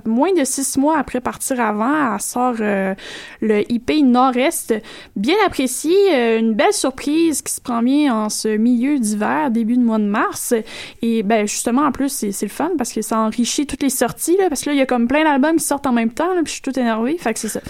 moins 0.06 0.34
de 0.34 0.44
six 0.44 0.78
mois 0.78 0.98
après 0.98 1.20
partir 1.20 1.60
avant 1.60 2.14
elle 2.14 2.22
sort 2.22 2.56
le 2.60 3.72
IP 3.72 3.92
Nord-Est 4.04 4.76
bien 5.16 5.36
apprécié 5.46 5.94
une 6.38 6.54
belle 6.54 6.74
surprise 6.74 7.42
qui 7.42 7.54
se 7.54 7.62
prend 7.62 7.82
bien 7.82 8.14
en 8.14 8.30
ce 8.30 8.50
milieu 8.50 9.00
d'hiver 9.00 9.50
début 9.52 9.78
de 9.78 9.84
mois 9.84 9.98
de 9.98 10.04
mars 10.04 10.54
et 11.02 11.24
ben 11.24 11.48
justement 11.48 11.84
en 11.84 11.92
plus 11.92 12.10
c'est 12.10 12.32
c'est 12.32 12.46
le 12.46 12.52
fun 12.52 12.72
parce 12.78 12.94
que 12.94 13.02
ça 13.02 13.18
enrichit 13.20 13.66
toutes 13.66 13.84
les 13.84 13.90
sorties 13.90 14.38
là 14.38 14.50
parce 14.50 14.62
que 14.62 14.70
là 14.70 14.74
il 14.76 14.80
y 14.80 14.82
a 14.82 14.86
comme 14.86 15.08
plein 15.08 15.24
d'albums 15.24 15.58
qui 15.58 15.66
sortent 15.66 15.88
en 15.88 15.93
même 15.94 16.12
temps 16.12 16.34
là, 16.34 16.42
puis 16.44 16.48
je 16.48 16.54
suis 16.54 16.62
toute 16.62 16.78
énervée 16.78 17.18
fait 17.18 17.34
que 17.34 17.40
c'est 17.40 17.48
ça 17.48 17.62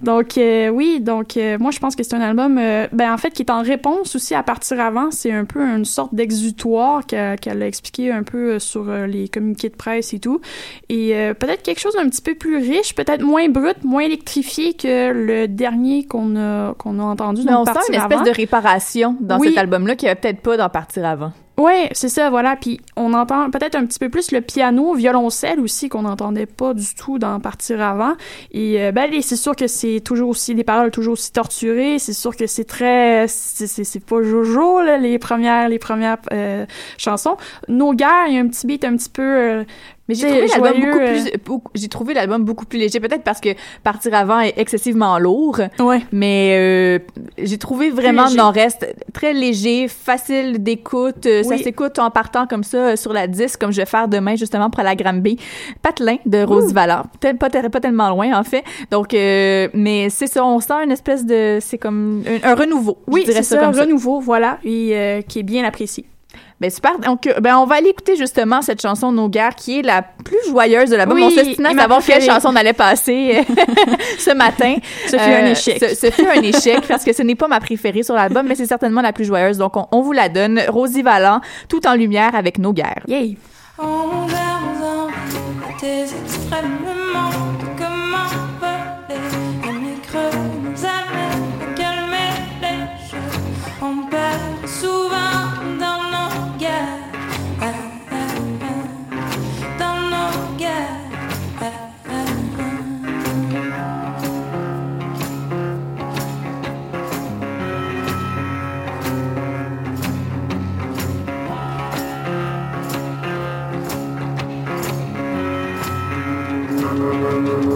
donc 0.00 0.38
euh, 0.38 0.68
oui, 0.68 1.00
donc 1.00 1.36
euh, 1.36 1.58
moi 1.58 1.70
je 1.70 1.78
pense 1.78 1.96
que 1.96 2.02
c'est 2.02 2.14
un 2.14 2.20
album, 2.20 2.58
euh, 2.58 2.86
ben 2.92 3.12
en 3.12 3.18
fait 3.18 3.30
qui 3.30 3.42
est 3.42 3.50
en 3.50 3.62
réponse 3.62 4.14
aussi 4.16 4.34
à 4.34 4.42
partir 4.42 4.80
avant. 4.80 5.10
C'est 5.10 5.32
un 5.32 5.44
peu 5.44 5.60
une 5.60 5.84
sorte 5.84 6.14
d'exutoire 6.14 7.06
qu'elle 7.06 7.62
a 7.62 7.66
expliqué 7.66 8.10
un 8.10 8.22
peu 8.22 8.58
sur 8.58 8.84
les 8.84 9.28
communiqués 9.28 9.68
de 9.68 9.76
presse 9.76 10.12
et 10.14 10.18
tout. 10.18 10.40
Et 10.88 11.14
peut-être 11.38 11.62
quelque 11.62 11.80
chose 11.80 11.94
d'un 11.94 12.08
petit 12.08 12.22
peu 12.22 12.34
plus 12.34 12.56
riche, 12.56 12.94
peut-être 12.94 13.22
moins 13.22 13.48
brut, 13.48 13.84
moins 13.84 14.02
électrifié 14.02 14.74
que 14.74 15.12
le 15.12 15.48
dernier 15.48 16.04
qu'on 16.04 16.36
a 16.36 16.74
qu'on 16.74 16.98
a 16.98 17.02
entendu. 17.02 17.42
Mais 17.44 17.54
on 17.54 17.64
sent 17.64 17.72
une 17.88 17.94
espèce 17.94 18.18
avant. 18.18 18.24
de 18.24 18.30
réparation 18.30 19.16
dans 19.20 19.38
Oui. 19.38 19.48
cet 19.48 19.58
album-là 19.58 19.96
qu'il 19.96 20.06
n'y 20.06 20.10
avait 20.10 20.20
peut-être 20.20 20.40
pas 20.40 20.56
dans 20.56 20.68
Partir 20.68 21.04
avant. 21.04 21.32
Ouais, 21.58 21.90
c'est 21.92 22.08
ça, 22.08 22.30
voilà. 22.30 22.56
Puis 22.56 22.80
on 22.96 23.12
entend 23.12 23.50
peut-être 23.50 23.74
un 23.74 23.84
petit 23.84 23.98
peu 23.98 24.08
plus 24.08 24.32
le 24.32 24.40
piano, 24.40 24.94
violoncelle 24.94 25.60
aussi, 25.60 25.88
qu'on 25.90 26.02
n'entendait 26.02 26.46
pas 26.46 26.72
du 26.72 26.94
tout 26.94 27.18
dans 27.18 27.38
Partir 27.40 27.80
avant. 27.82 28.14
Et 28.52 28.82
euh, 28.82 28.90
ben, 28.90 29.10
les- 29.10 29.20
c'est 29.22 29.36
sûr 29.36 29.54
que 29.54 29.66
c'est 29.66 30.00
toujours 30.00 30.30
aussi 30.30 30.54
des 30.54 30.64
paroles 30.64 30.90
toujours 30.90 31.12
aussi 31.12 31.30
torturées. 31.30 31.98
C'est 31.98 32.14
sûr 32.14 32.34
que 32.36 32.46
c'est 32.46 32.64
très, 32.64 33.26
c'est 33.28 34.04
pas 34.04 34.22
Jojo 34.22 34.80
là, 34.80 34.96
les 34.96 35.18
premières, 35.18 35.68
les 35.68 35.78
premières 35.78 36.16
euh, 36.32 36.64
chansons. 36.96 37.36
Nos 37.68 37.92
guerres, 37.92 38.26
il 38.28 38.34
y 38.34 38.38
a 38.38 38.40
un 38.40 38.48
petit 38.48 38.66
beat 38.66 38.84
un 38.84 38.96
petit 38.96 39.10
peu. 39.10 39.22
euh, 39.22 39.64
Mais 40.08 40.16
j'ai 40.16 40.46
trouvé 40.48 40.48
l'album 40.48 40.80
beaucoup 40.80 40.98
euh, 40.98 41.06
plus, 41.22 41.32
beaucoup- 41.44 41.70
j'ai 41.74 41.88
trouvé 41.88 42.14
l'album 42.14 42.44
beaucoup 42.44 42.66
plus 42.66 42.78
léger, 42.78 42.98
peut-être 42.98 43.22
parce 43.22 43.40
que 43.40 43.50
Partir 43.84 44.14
avant 44.14 44.40
est 44.40 44.54
excessivement 44.56 45.16
lourd. 45.18 45.60
Ouais. 45.78 46.02
Mais 46.10 46.56
euh, 46.58 46.98
j'ai 47.38 47.56
trouvé 47.56 47.90
vraiment. 47.90 48.28
Nord-Est 48.30 48.94
très 49.12 49.32
léger, 49.32 49.86
facile 49.88 50.62
d'écoute. 50.62 51.26
Euh, 51.26 51.42
Ça 51.44 51.50
Oui. 51.54 51.62
s'écoute 51.62 51.98
en 52.00 52.10
partant 52.10 52.46
comme 52.46 52.64
ça 52.64 52.78
euh, 52.78 52.96
sur 52.96 53.12
la 53.12 53.26
10, 53.28 53.56
comme 53.56 53.70
je 53.70 53.76
vais 53.78 53.86
faire 53.86 54.08
demain 54.08 54.34
justement 54.34 54.70
pour 54.70 54.82
la 54.82 54.96
Granby. 54.96 55.38
Patelin 55.82 56.16
de 56.26 56.42
Rose. 56.42 56.74
Tel- 57.20 57.38
Pas, 57.38 57.48
pas 57.50 57.80
tellement 57.80 58.10
loin 58.10 58.36
en 58.38 58.42
fait. 58.44 58.64
Donc, 58.90 59.14
euh, 59.14 59.68
mais 59.72 60.10
c'est 60.10 60.26
ça, 60.26 60.44
on 60.44 60.58
sent 60.60 60.74
une 60.84 60.90
espèce 60.92 61.24
de, 61.24 61.58
c'est 61.60 61.78
comme 61.78 62.24
un, 62.26 62.50
un 62.50 62.54
renouveau. 62.56 62.98
Oui, 63.06 63.22
c'est 63.24 63.32
ça, 63.34 63.42
ça, 63.42 63.58
comme 63.58 63.74
ça. 63.74 63.82
renouveau, 63.82 64.20
voilà, 64.20 64.58
et 64.64 64.90
euh, 64.96 65.20
qui 65.22 65.38
est 65.38 65.42
bien 65.44 65.64
apprécié. 65.64 66.04
Ben 66.62 66.70
super. 66.70 66.96
Donc, 67.00 67.26
euh, 67.26 67.40
ben 67.40 67.56
on 67.56 67.66
va 67.66 67.74
aller 67.74 67.88
écouter 67.88 68.14
justement 68.14 68.62
cette 68.62 68.80
chanson 68.80 69.10
Nos 69.10 69.28
guerres 69.28 69.56
qui 69.56 69.80
est 69.80 69.82
la 69.82 70.00
plus 70.02 70.38
joyeuse 70.48 70.90
de 70.90 70.96
l'album. 70.96 71.16
Oui, 71.16 71.24
on 71.24 71.64
à 71.64 71.74
ma 71.74 71.80
savoir 71.82 72.00
quelle 72.04 72.22
chanson 72.22 72.50
on 72.52 72.56
allait 72.56 72.72
passer 72.72 73.38
euh, 73.40 73.62
ce 74.18 74.32
matin. 74.32 74.76
Ce 75.08 75.16
fut 75.16 75.18
un 75.18 75.46
échec. 75.46 75.82
Ce, 75.84 75.96
ce 75.96 76.10
fut 76.12 76.28
un 76.28 76.40
échec 76.40 76.86
parce 76.86 77.02
que 77.02 77.12
ce 77.12 77.22
n'est 77.22 77.34
pas 77.34 77.48
ma 77.48 77.58
préférée 77.58 78.04
sur 78.04 78.14
l'album, 78.14 78.46
mais 78.46 78.54
c'est 78.54 78.66
certainement 78.66 79.00
la 79.00 79.12
plus 79.12 79.24
joyeuse. 79.24 79.58
Donc, 79.58 79.76
on, 79.76 79.88
on 79.90 80.02
vous 80.02 80.12
la 80.12 80.28
donne. 80.28 80.60
Rosie 80.68 81.02
Vallant, 81.02 81.40
tout 81.68 81.84
en 81.84 81.94
lumière 81.94 82.36
avec 82.36 82.58
Nos 82.58 82.72
guerres. 82.72 83.02
Yay! 83.08 83.36
On 83.78 84.26
verra 84.28 85.08
tes 85.80 86.02
extrêmement 86.02 87.30
comment 87.76 88.30
voler 88.60 89.68
et 89.68 89.72
mes 89.72 90.00
creux 90.06 90.38
nous 90.62 90.84
amènent 90.84 91.58
à 91.60 91.74
calmer 91.74 92.32
les 92.60 93.08
jeux. 93.10 93.40
On 93.82 94.06
perd 94.08 94.68
souvent 94.68 95.11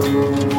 Un 0.07 0.56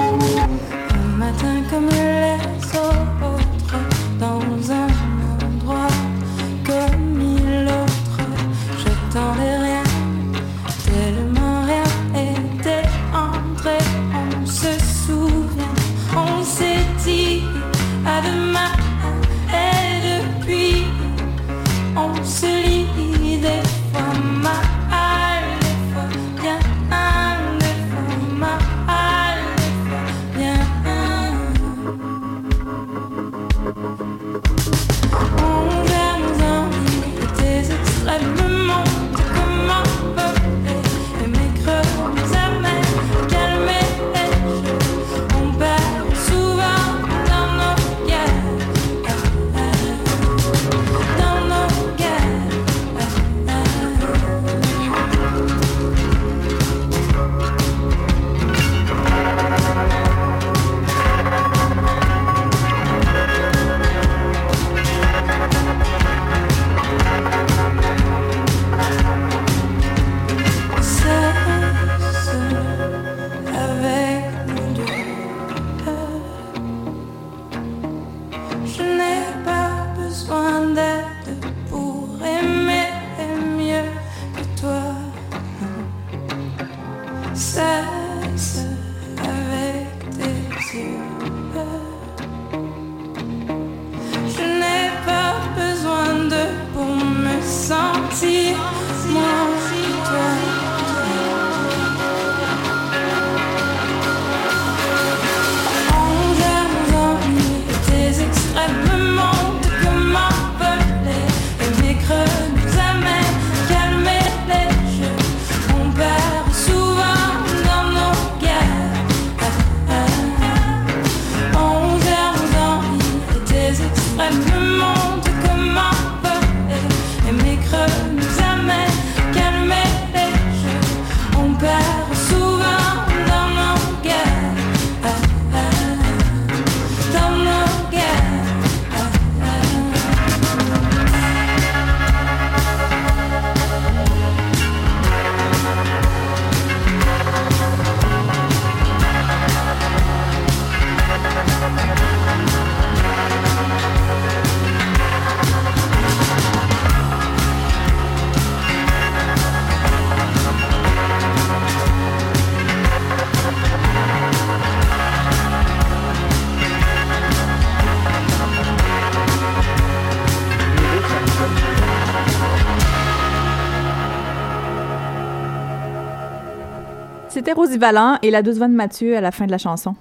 C'était 177.49 177.59
Rosie 177.59 177.79
et 178.23 178.31
la 178.31 178.43
douce 178.43 178.57
voix 178.59 178.69
de 178.69 178.75
Mathieu 178.75 179.17
à 179.17 179.23
la 179.23 179.31
fin 179.31 179.47
de 179.47 179.51
la 179.51 179.57
chanson. 179.57 179.95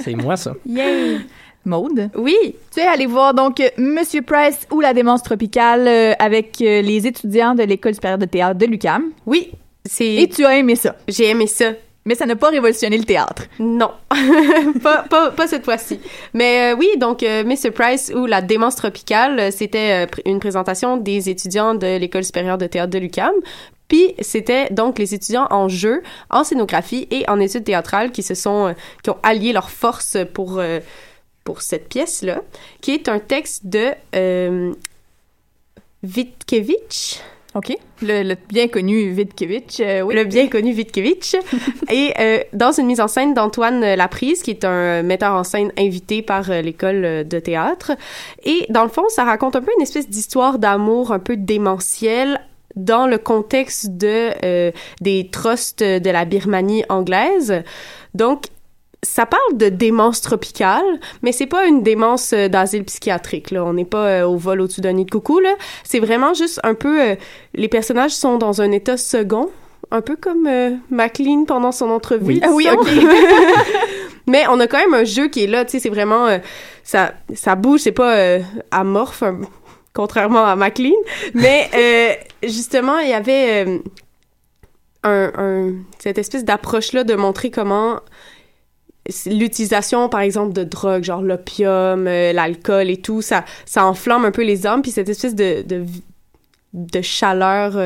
C'est 0.00 0.16
moi, 0.16 0.36
ça. 0.36 0.54
Yay! 0.66 1.20
Maude? 1.64 2.10
Oui. 2.16 2.36
Tu 2.74 2.80
es 2.80 2.86
allé 2.86 3.06
voir 3.06 3.34
donc 3.34 3.62
Monsieur 3.76 4.22
Price 4.22 4.66
ou 4.72 4.80
la 4.80 4.92
démence 4.92 5.22
tropicale 5.22 5.86
euh, 5.86 6.12
avec 6.18 6.60
euh, 6.60 6.82
les 6.82 7.06
étudiants 7.06 7.54
de 7.54 7.62
l'école 7.62 7.94
supérieure 7.94 8.18
de 8.18 8.24
théâtre 8.24 8.58
de 8.58 8.66
l'UCAM. 8.66 9.12
Oui. 9.26 9.52
C'est... 9.84 10.12
Et 10.16 10.28
tu 10.28 10.44
as 10.44 10.56
aimé 10.58 10.74
ça? 10.74 10.96
J'ai 11.06 11.28
aimé 11.28 11.46
ça. 11.46 11.66
Mais 12.04 12.16
ça 12.16 12.26
n'a 12.26 12.34
pas 12.34 12.48
révolutionné 12.48 12.98
le 12.98 13.04
théâtre. 13.04 13.44
Non, 13.60 13.92
pas, 14.82 15.04
pas, 15.08 15.30
pas 15.30 15.46
cette 15.46 15.64
fois-ci. 15.64 16.00
Mais 16.34 16.72
euh, 16.72 16.76
oui, 16.76 16.88
donc 16.98 17.22
euh, 17.22 17.44
Miss 17.44 17.60
Surprise 17.60 18.12
ou 18.16 18.26
la 18.26 18.40
démence 18.42 18.74
tropicale, 18.74 19.52
c'était 19.52 20.04
euh, 20.04 20.06
pr- 20.06 20.22
une 20.24 20.40
présentation 20.40 20.96
des 20.96 21.28
étudiants 21.30 21.74
de 21.76 21.96
l'école 21.98 22.24
supérieure 22.24 22.58
de 22.58 22.66
théâtre 22.66 22.90
de 22.90 22.98
l'UQAM. 22.98 23.30
Puis 23.88 24.14
c'était 24.20 24.68
donc 24.70 24.98
les 24.98 25.14
étudiants 25.14 25.46
en 25.50 25.68
jeu, 25.68 26.02
en 26.30 26.44
scénographie 26.44 27.08
et 27.10 27.28
en 27.28 27.40
études 27.40 27.64
théâtrales 27.64 28.12
qui 28.12 28.22
se 28.22 28.34
sont, 28.34 28.68
euh, 28.68 28.72
qui 29.02 29.10
ont 29.10 29.18
allié 29.22 29.52
leurs 29.52 29.70
forces 29.70 30.18
pour 30.34 30.58
euh, 30.58 30.80
pour 31.44 31.62
cette 31.62 31.88
pièce-là, 31.88 32.42
qui 32.82 32.92
est 32.92 33.08
un 33.08 33.18
texte 33.18 33.64
de 33.66 33.92
euh, 34.14 34.74
Witkevitch. 36.02 37.22
OK. 37.54 37.74
Le, 38.02 38.22
le 38.22 38.36
bien 38.48 38.68
connu 38.68 39.14
Witkevitch, 39.14 39.80
euh, 39.80 40.02
oui. 40.02 40.14
Le 40.14 40.24
bien 40.24 40.48
connu 40.48 40.74
Witkevitch. 40.74 41.36
et 41.90 42.12
euh, 42.18 42.40
dans 42.52 42.72
une 42.72 42.86
mise 42.86 43.00
en 43.00 43.08
scène 43.08 43.32
d'Antoine 43.32 43.80
Laprise, 43.94 44.42
qui 44.42 44.50
est 44.50 44.64
un 44.64 45.02
metteur 45.02 45.32
en 45.32 45.44
scène 45.44 45.72
invité 45.78 46.20
par 46.20 46.50
euh, 46.50 46.60
l'école 46.60 47.26
de 47.26 47.38
théâtre. 47.38 47.92
Et 48.44 48.66
dans 48.68 48.82
le 48.82 48.90
fond, 48.90 49.08
ça 49.08 49.24
raconte 49.24 49.56
un 49.56 49.62
peu 49.62 49.72
une 49.76 49.82
espèce 49.82 50.08
d'histoire 50.08 50.58
d'amour 50.58 51.12
un 51.12 51.18
peu 51.18 51.36
démentielle 51.36 52.40
dans 52.78 53.06
le 53.06 53.18
contexte 53.18 53.90
de 53.98 54.30
euh, 54.44 54.70
des 55.00 55.28
trusts 55.30 55.82
de 55.82 56.10
la 56.10 56.24
Birmanie 56.24 56.84
anglaise. 56.88 57.62
Donc, 58.14 58.44
ça 59.04 59.26
parle 59.26 59.56
de 59.56 59.68
démence 59.68 60.20
tropicale, 60.22 60.82
mais 61.22 61.30
c'est 61.30 61.46
pas 61.46 61.66
une 61.66 61.82
démence 61.84 62.32
euh, 62.32 62.48
d'asile 62.48 62.84
psychiatrique. 62.84 63.50
Là. 63.52 63.64
On 63.64 63.74
n'est 63.74 63.84
pas 63.84 64.06
euh, 64.06 64.26
au 64.26 64.36
vol 64.36 64.60
au-dessus 64.60 64.80
d'un 64.80 64.92
nid 64.94 65.04
de 65.04 65.10
coucou. 65.10 65.38
Là. 65.38 65.54
C'est 65.84 66.00
vraiment 66.00 66.34
juste 66.34 66.58
un 66.64 66.74
peu... 66.74 67.00
euh, 67.00 67.14
les 67.54 67.68
personnages 67.68 68.10
sont 68.12 68.38
dans 68.38 68.60
un 68.60 68.72
état 68.72 68.96
second, 68.96 69.50
un 69.92 70.00
peu 70.00 70.16
comme 70.16 70.46
euh, 70.48 70.70
MacLean 70.90 71.44
pendant 71.46 71.70
son 71.70 71.90
entrevue. 71.90 72.24
Oui. 72.24 72.40
Ah 72.42 72.48
oui, 72.52 72.66
OK. 72.72 72.88
mais 74.26 74.44
on 74.48 74.58
a 74.60 74.66
quand 74.66 74.78
même 74.78 74.94
un 74.94 75.04
jeu 75.04 75.28
qui 75.28 75.44
est 75.44 75.46
là, 75.46 75.64
tu 75.64 75.72
sais, 75.72 75.78
c'est 75.80 75.88
vraiment... 75.90 76.26
euh, 76.26 76.38
ça, 76.82 77.12
ça 77.34 77.54
bouge, 77.54 77.80
c'est 77.80 77.92
pas 77.92 78.14
euh, 78.16 78.40
amorphe, 78.70 79.22
un- 79.22 79.40
contrairement 79.98 80.44
à 80.46 80.54
MacLean. 80.54 81.00
Mais 81.34 81.60
euh, 81.74 82.48
justement, 82.48 82.98
il 83.00 83.10
y 83.10 83.12
avait... 83.12 83.66
euh, 83.66 83.78
un, 85.04 85.74
cette 85.98 86.18
espèce 86.18 86.44
d'approche-là 86.44 87.02
de 87.02 87.14
montrer 87.14 87.50
comment 87.50 88.00
l'utilisation, 89.26 90.08
par 90.08 90.20
exemple, 90.20 90.52
de 90.52 90.64
drogues, 90.64 91.02
genre 91.02 91.22
l'opium, 91.22 92.06
euh, 92.06 92.32
l'alcool 92.32 92.90
et 92.90 92.98
tout, 92.98 93.22
ça, 93.22 93.44
ça 93.64 93.86
enflamme 93.86 94.24
un 94.24 94.30
peu 94.30 94.42
les 94.42 94.66
hommes, 94.66 94.82
puis 94.82 94.90
cette 94.90 95.08
espèce 95.08 95.34
de, 95.34 95.62
de, 95.62 95.84
de 96.74 97.00
chaleur 97.00 97.78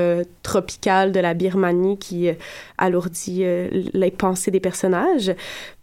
tropicale 0.42 1.12
de 1.12 1.20
la 1.20 1.35
Birmanie 1.35 1.98
qui 1.98 2.29
alourdit 2.77 3.44
les 3.92 4.11
pensées 4.11 4.51
des 4.51 4.61
personnages. 4.61 5.33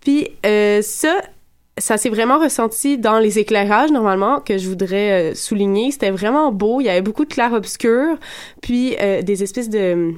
Puis 0.01 0.27
ça, 0.81 1.21
ça 1.79 1.97
s'est 1.97 2.09
vraiment 2.09 2.39
ressenti 2.39 2.97
dans 2.97 3.19
les 3.19 3.39
éclairages, 3.39 3.91
normalement, 3.91 4.39
que 4.39 4.57
je 4.57 4.67
voudrais 4.69 5.31
euh, 5.31 5.35
souligner. 5.35 5.91
C'était 5.91 6.11
vraiment 6.11 6.51
beau. 6.51 6.81
Il 6.81 6.85
y 6.85 6.89
avait 6.89 7.01
beaucoup 7.01 7.25
de 7.25 7.33
clair-obscur, 7.33 8.17
puis 8.61 8.95
euh, 9.01 9.21
des 9.21 9.43
espèces 9.43 9.69
de 9.69 10.13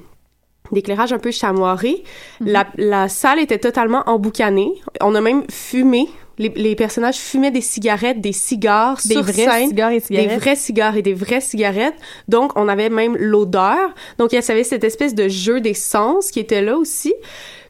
d'éclairage 0.71 1.11
un 1.11 1.19
peu 1.19 1.31
chamoiré. 1.31 2.01
la, 2.39 2.65
la 2.77 3.09
salle 3.09 3.39
était 3.39 3.57
totalement 3.59 4.03
emboucanée. 4.05 4.71
On 5.01 5.15
a 5.15 5.21
même 5.21 5.43
fumé. 5.51 6.07
Les, 6.37 6.47
les 6.55 6.75
personnages 6.77 7.17
fumaient 7.17 7.51
des 7.51 7.59
cigarettes, 7.61 8.21
des 8.21 8.31
cigares 8.31 8.97
Des 9.05 9.15
sur 9.15 9.21
vrais 9.21 9.33
scène. 9.33 9.67
cigares 9.67 9.91
et 9.91 9.99
cigarettes. 9.99 10.29
Des 10.29 10.35
vrais 10.37 10.55
cigares 10.55 10.95
et 10.95 11.01
des 11.01 11.13
vraies 11.13 11.41
cigarettes. 11.41 11.95
Donc, 12.29 12.53
on 12.57 12.69
avait 12.69 12.89
même 12.89 13.17
l'odeur. 13.17 13.93
Donc, 14.17 14.31
il 14.31 14.39
y 14.39 14.51
avait 14.51 14.63
cette 14.63 14.85
espèce 14.85 15.13
de 15.13 15.27
jeu 15.27 15.59
des 15.59 15.73
sens 15.73 16.31
qui 16.31 16.39
était 16.39 16.61
là 16.61 16.77
aussi. 16.77 17.13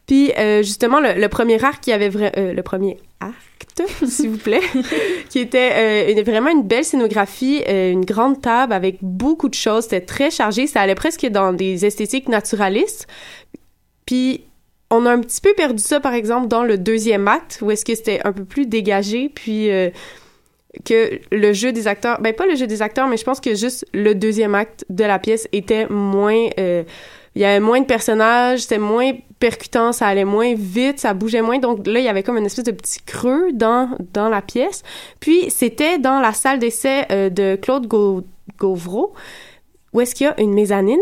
Puis, 0.06 0.32
euh, 0.38 0.62
justement, 0.62 1.00
le, 1.00 1.20
le 1.20 1.28
premier 1.28 1.62
arc, 1.64 1.82
qui 1.84 1.92
avait 1.92 2.10
vra- 2.10 2.32
euh, 2.38 2.54
le 2.54 2.62
premier 2.64 2.98
s'il 4.08 4.30
vous 4.30 4.38
plaît, 4.38 4.62
qui 5.30 5.40
était 5.40 6.16
euh, 6.18 6.24
vraiment 6.24 6.50
une 6.50 6.64
belle 6.64 6.86
scénographie, 6.86 7.64
euh, 7.68 7.92
une 7.92 8.06
grande 8.06 8.42
table 8.42 8.74
avec 8.74 8.98
beaucoup 9.02 9.50
de 9.50 9.54
choses. 9.54 9.84
C'était 9.84 10.02
très 10.02 10.32
chargé. 10.32 10.68
Ça 10.68 10.82
allait 10.82 10.96
presque 10.96 11.26
dans 11.28 11.54
des 11.54 11.86
esthétiques 11.86 12.30
naturalistes. 12.30 13.08
Puis, 14.06 14.46
on 14.90 15.06
a 15.06 15.12
un 15.12 15.20
petit 15.20 15.42
peu 15.42 15.54
perdu 15.54 15.82
ça, 15.82 16.00
par 16.00 16.14
exemple, 16.14 16.48
dans 16.48 16.64
le 16.64 16.78
deuxième 16.78 17.28
acte, 17.28 17.60
où 17.62 17.72
est-ce 17.72 17.86
que 17.86 17.96
c'était 17.96 18.22
un 18.26 18.34
peu 18.34 18.44
plus 18.44 18.66
dégagé, 18.66 19.30
puis 19.30 19.70
euh, 19.70 19.90
que 20.86 21.20
le 21.32 21.54
jeu 21.54 21.72
des 21.72 21.88
acteurs, 21.88 22.20
ben 22.22 22.34
pas 22.34 22.46
le 22.46 22.56
jeu 22.56 22.68
des 22.68 22.82
acteurs, 22.82 23.08
mais 23.08 23.18
je 23.18 23.24
pense 23.24 23.40
que 23.40 23.56
juste 23.56 23.86
le 23.94 24.16
deuxième 24.16 24.56
acte 24.56 24.86
de 24.90 25.04
la 25.04 25.20
pièce 25.20 25.48
était 25.54 25.88
moins, 25.90 26.50
il 26.58 27.42
y 27.42 27.46
avait 27.46 27.60
moins 27.60 27.80
de 27.80 27.86
personnages, 27.86 28.62
c'était 28.62 28.78
moins 28.78 29.14
percutant, 29.42 29.92
ça 29.92 30.08
allait 30.08 30.24
moins 30.24 30.54
vite, 30.56 31.00
ça 31.00 31.14
bougeait 31.14 31.42
moins, 31.42 31.60
donc 31.60 31.86
là 31.86 32.00
il 32.00 32.06
y 32.06 32.08
avait 32.08 32.24
comme 32.24 32.38
une 32.38 32.46
espèce 32.46 32.64
de 32.64 32.72
petit 32.72 33.02
creux 33.06 33.52
dans 33.52 33.90
la 34.16 34.42
pièce. 34.42 34.84
Puis 35.20 35.50
c'était 35.50 35.98
dans 36.00 36.22
la 36.22 36.32
salle 36.32 36.60
d'essai 36.60 37.04
euh, 37.12 37.30
de 37.30 37.58
Claude 37.62 37.88
Gau- 37.88 38.24
Gauvreau, 38.58 39.12
où 39.94 40.00
est-ce 40.00 40.16
qu'il 40.16 40.28
y 40.28 40.30
a 40.30 40.40
une 40.40 40.54
mezzanine 40.54 41.00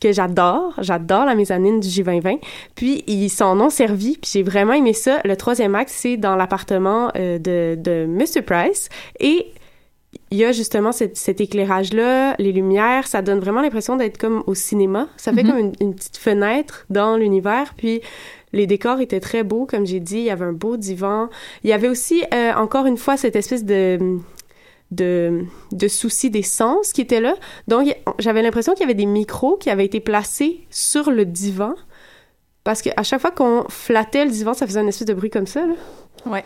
que 0.00 0.12
j'adore. 0.12 0.74
J'adore 0.78 1.24
la 1.24 1.34
mezzanine 1.34 1.80
du 1.80 1.88
J2020. 1.88 2.38
Puis, 2.76 3.02
ils 3.08 3.28
s'en 3.30 3.58
ont 3.60 3.70
servi, 3.70 4.16
puis 4.16 4.30
j'ai 4.32 4.42
vraiment 4.44 4.74
aimé 4.74 4.92
ça. 4.92 5.20
Le 5.24 5.34
troisième 5.36 5.74
acte, 5.74 5.90
c'est 5.92 6.16
dans 6.16 6.36
l'appartement 6.36 7.10
euh, 7.16 7.38
de 7.40 8.06
Mr. 8.06 8.42
Price. 8.42 8.88
Et 9.18 9.48
il 10.30 10.38
y 10.38 10.44
a 10.44 10.52
justement 10.52 10.92
cet, 10.92 11.16
cet 11.16 11.40
éclairage-là, 11.40 12.34
les 12.38 12.52
lumières, 12.52 13.06
ça 13.06 13.22
donne 13.22 13.38
vraiment 13.40 13.62
l'impression 13.62 13.96
d'être 13.96 14.18
comme 14.18 14.42
au 14.46 14.54
cinéma. 14.54 15.08
Ça 15.16 15.32
fait 15.32 15.42
Mhm. 15.42 15.48
comme 15.50 15.58
une, 15.58 15.72
une 15.80 15.94
petite 15.94 16.16
fenêtre 16.18 16.84
dans 16.90 17.16
l'univers. 17.16 17.74
Puis, 17.76 18.00
les 18.52 18.66
décors 18.66 19.00
étaient 19.00 19.20
très 19.20 19.42
beaux, 19.42 19.66
comme 19.66 19.86
j'ai 19.86 20.00
dit. 20.00 20.18
Il 20.18 20.24
y 20.24 20.30
avait 20.30 20.44
un 20.44 20.52
beau 20.52 20.76
divan. 20.76 21.28
Il 21.64 21.70
y 21.70 21.72
avait 21.72 21.88
aussi, 21.88 22.22
euh, 22.34 22.52
encore 22.54 22.86
une 22.86 22.96
fois, 22.98 23.16
cette 23.16 23.36
espèce 23.36 23.64
de 23.64 23.98
de, 24.90 25.44
de 25.72 25.86
souci 25.86 26.30
des 26.30 26.42
sens 26.42 26.94
qui 26.94 27.02
était 27.02 27.20
là. 27.20 27.34
Donc, 27.66 27.94
j'avais 28.18 28.40
l'impression 28.40 28.72
qu'il 28.72 28.80
y 28.80 28.84
avait 28.84 28.94
des 28.94 29.04
micros 29.04 29.58
qui 29.58 29.68
avaient 29.68 29.84
été 29.84 30.00
placés 30.00 30.60
sur 30.70 31.10
le 31.10 31.26
divan. 31.26 31.74
Parce 32.64 32.80
qu'à 32.80 33.02
chaque 33.02 33.20
fois 33.20 33.30
qu'on 33.30 33.64
flattait 33.68 34.24
le 34.24 34.30
divan, 34.30 34.54
ça 34.54 34.66
faisait 34.66 34.80
une 34.80 34.88
espèce 34.88 35.06
de 35.06 35.12
bruit 35.12 35.28
comme 35.28 35.46
ça. 35.46 35.66
Là. 35.66 35.74
Ouais. 36.24 36.44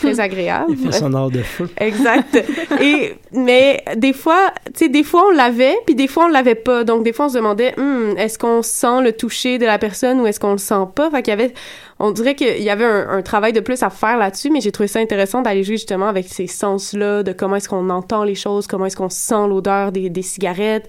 Très 0.00 0.20
agréable. 0.28 0.72
Effet 0.72 0.92
sonore 0.92 1.30
de 1.30 1.42
feu. 1.42 1.68
Exact. 1.78 2.38
Et 2.80 3.14
mais 3.32 3.82
des 3.96 4.12
fois, 4.12 4.52
tu 4.66 4.72
sais, 4.74 4.88
des 4.88 5.04
fois 5.04 5.24
on 5.28 5.30
l'avait, 5.30 5.76
puis 5.86 5.94
des 5.94 6.08
fois 6.08 6.24
on 6.26 6.28
l'avait 6.28 6.54
pas. 6.54 6.84
Donc 6.84 7.04
des 7.04 7.12
fois 7.12 7.26
on 7.26 7.28
se 7.28 7.34
demandait, 7.34 7.74
Hum, 7.78 8.14
est-ce 8.16 8.38
qu'on 8.38 8.62
sent 8.62 9.02
le 9.02 9.12
toucher 9.12 9.58
de 9.58 9.66
la 9.66 9.78
personne 9.78 10.20
ou 10.20 10.26
est-ce 10.26 10.40
qu'on 10.40 10.52
le 10.52 10.58
sent 10.58 10.86
pas? 10.94 11.10
Fait 11.10 11.22
qu'il 11.22 11.30
y 11.30 11.34
avait, 11.34 11.52
on 11.98 12.10
dirait 12.10 12.34
qu'il 12.34 12.62
y 12.62 12.70
avait 12.70 12.84
un, 12.84 13.08
un 13.08 13.22
travail 13.22 13.52
de 13.52 13.60
plus 13.60 13.82
à 13.82 13.90
faire 13.90 14.16
là-dessus, 14.18 14.50
mais 14.50 14.60
j'ai 14.60 14.72
trouvé 14.72 14.88
ça 14.88 15.00
intéressant 15.00 15.42
d'aller 15.42 15.64
jouer 15.64 15.76
justement 15.76 16.08
avec 16.08 16.28
ces 16.28 16.46
sens-là, 16.46 17.22
de 17.22 17.32
comment 17.32 17.56
est-ce 17.56 17.68
qu'on 17.68 17.90
entend 17.90 18.24
les 18.24 18.34
choses, 18.34 18.66
comment 18.66 18.86
est-ce 18.86 18.96
qu'on 18.96 19.10
sent 19.10 19.46
l'odeur 19.48 19.92
des, 19.92 20.10
des 20.10 20.22
cigarettes. 20.22 20.88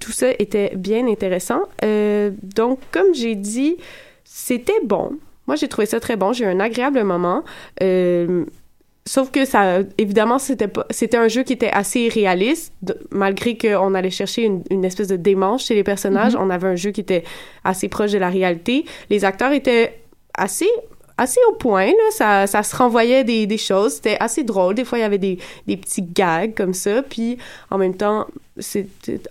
Tout 0.00 0.12
ça 0.12 0.28
était 0.38 0.72
bien 0.76 1.06
intéressant. 1.06 1.60
Euh, 1.84 2.30
donc 2.42 2.80
comme 2.90 3.14
j'ai 3.14 3.34
dit, 3.34 3.76
c'était 4.24 4.80
bon. 4.84 5.12
Moi, 5.48 5.56
j'ai 5.56 5.66
trouvé 5.66 5.86
ça 5.86 5.98
très 5.98 6.14
bon. 6.16 6.32
J'ai 6.32 6.44
eu 6.44 6.48
un 6.48 6.60
agréable 6.60 7.02
moment. 7.02 7.42
Euh, 7.82 8.44
sauf 9.06 9.30
que 9.30 9.44
ça, 9.46 9.78
évidemment, 9.96 10.38
c'était 10.38 10.68
pas, 10.68 10.86
c'était 10.90 11.16
un 11.16 11.28
jeu 11.28 11.42
qui 11.42 11.54
était 11.54 11.70
assez 11.72 12.08
réaliste, 12.08 12.72
de- 12.82 12.98
malgré 13.10 13.56
qu'on 13.58 13.94
allait 13.94 14.10
chercher 14.10 14.42
une, 14.44 14.62
une 14.70 14.84
espèce 14.84 15.08
de 15.08 15.16
démence 15.16 15.64
chez 15.64 15.74
les 15.74 15.82
personnages. 15.84 16.34
Mhm. 16.34 16.42
On 16.42 16.50
avait 16.50 16.68
un 16.68 16.76
jeu 16.76 16.90
qui 16.90 17.00
était 17.00 17.24
assez 17.64 17.88
proche 17.88 18.12
de 18.12 18.18
la 18.18 18.28
réalité. 18.28 18.84
Les 19.10 19.24
acteurs 19.24 19.52
étaient 19.52 20.00
assez 20.34 20.68
assez 21.20 21.40
au 21.50 21.54
point 21.54 21.86
là 21.86 22.10
ça, 22.12 22.46
ça 22.46 22.62
se 22.62 22.76
renvoyait 22.76 23.24
des, 23.24 23.48
des 23.48 23.58
choses 23.58 23.94
c'était 23.94 24.16
assez 24.20 24.44
drôle 24.44 24.76
des 24.76 24.84
fois 24.84 24.98
il 24.98 25.00
y 25.00 25.04
avait 25.04 25.18
des, 25.18 25.36
des 25.66 25.76
petits 25.76 26.02
gags 26.02 26.54
comme 26.54 26.72
ça 26.74 27.02
puis 27.02 27.38
en 27.72 27.78
même 27.78 27.96
temps 27.96 28.28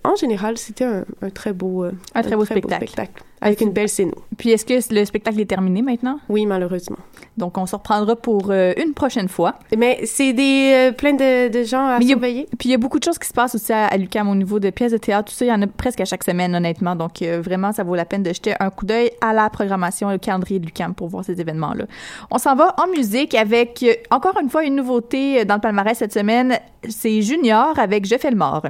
en 0.04 0.16
général 0.16 0.58
c'était 0.58 0.84
un, 0.84 1.06
un 1.22 1.30
très 1.30 1.54
beau 1.54 1.84
euh, 1.84 1.92
Un 2.14 2.20
très 2.20 2.36
beau 2.36 2.44
spectacle. 2.44 2.92
Avec 3.40 3.60
une 3.60 3.70
belle 3.72 3.88
scène 3.88 4.12
Puis 4.36 4.50
est-ce 4.50 4.64
que 4.64 4.94
le 4.94 5.04
spectacle 5.04 5.40
est 5.40 5.44
terminé 5.46 5.82
maintenant? 5.82 6.18
Oui, 6.28 6.46
malheureusement. 6.46 6.96
Donc 7.36 7.56
on 7.58 7.66
se 7.66 7.76
reprendra 7.76 8.16
pour 8.16 8.50
euh, 8.50 8.72
une 8.82 8.94
prochaine 8.94 9.28
fois. 9.28 9.54
Mais 9.76 10.00
c'est 10.04 10.32
des 10.32 10.72
euh, 10.74 10.92
plein 10.92 11.12
de, 11.14 11.48
de 11.48 11.62
gens 11.64 11.86
à 11.86 11.98
Mais 11.98 12.04
il 12.04 12.08
y 12.08 12.12
a- 12.12 12.14
surveiller. 12.16 12.46
Puis 12.58 12.68
il 12.68 12.72
y 12.72 12.74
a 12.74 12.78
beaucoup 12.78 12.98
de 12.98 13.04
choses 13.04 13.18
qui 13.18 13.28
se 13.28 13.32
passent 13.32 13.54
aussi 13.54 13.72
à, 13.72 13.86
à 13.86 13.96
l'UQAM 13.96 14.28
au 14.28 14.34
niveau 14.34 14.58
de 14.58 14.70
pièces 14.70 14.92
de 14.92 14.98
théâtre, 14.98 15.30
tout 15.30 15.36
ça, 15.36 15.44
il 15.44 15.48
y 15.48 15.52
en 15.52 15.62
a 15.62 15.66
presque 15.66 16.00
à 16.00 16.04
chaque 16.04 16.24
semaine, 16.24 16.54
honnêtement. 16.54 16.96
Donc 16.96 17.22
euh, 17.22 17.40
vraiment, 17.40 17.72
ça 17.72 17.84
vaut 17.84 17.94
la 17.94 18.04
peine 18.04 18.22
de 18.22 18.30
jeter 18.32 18.54
un 18.58 18.70
coup 18.70 18.86
d'œil 18.86 19.10
à 19.20 19.32
la 19.32 19.48
programmation, 19.50 20.10
le 20.10 20.18
calendrier 20.18 20.58
de 20.60 20.66
l'UQAM 20.66 20.94
pour 20.94 21.08
voir 21.08 21.24
ces 21.24 21.40
événements-là. 21.40 21.84
On 22.30 22.38
s'en 22.38 22.54
va 22.56 22.74
en 22.82 22.88
musique 22.90 23.34
avec, 23.34 23.82
euh, 23.82 23.92
encore 24.10 24.38
une 24.42 24.50
fois, 24.50 24.64
une 24.64 24.74
nouveauté 24.76 25.44
dans 25.44 25.54
le 25.54 25.60
palmarès 25.60 25.96
cette 25.96 26.12
semaine. 26.12 26.58
C'est 26.88 27.22
Junior 27.22 27.78
avec 27.78 28.06
Je 28.06 28.16
fais 28.16 28.30
le 28.30 28.36
mort. 28.36 28.62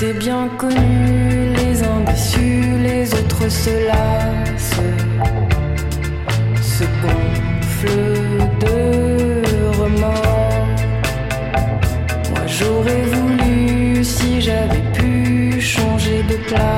C'est 0.00 0.12
bien 0.12 0.48
connu, 0.56 1.52
les 1.56 1.82
uns 1.82 2.02
déçus, 2.06 2.78
les 2.80 3.12
autres 3.14 3.48
se 3.48 3.84
lassent, 3.88 4.80
se 6.62 6.84
gonflent 7.02 8.48
de 8.60 9.76
remords. 9.76 10.68
Moi 12.30 12.46
j'aurais 12.46 13.06
voulu, 13.06 14.04
si 14.04 14.40
j'avais 14.40 14.84
pu, 14.94 15.60
changer 15.60 16.22
de 16.30 16.36
place. 16.46 16.77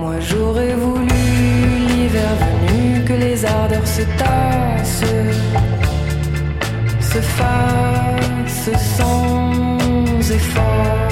Moi 0.00 0.14
j'aurais 0.20 0.74
voulu 0.74 1.24
l'hiver 1.88 2.30
venu 2.40 3.04
que 3.04 3.14
les 3.14 3.44
ardeurs 3.44 3.86
se 3.86 4.02
tassent, 4.16 5.04
se 7.00 7.20
fassent 7.20 8.70
sans 8.96 10.30
effort. 10.30 11.08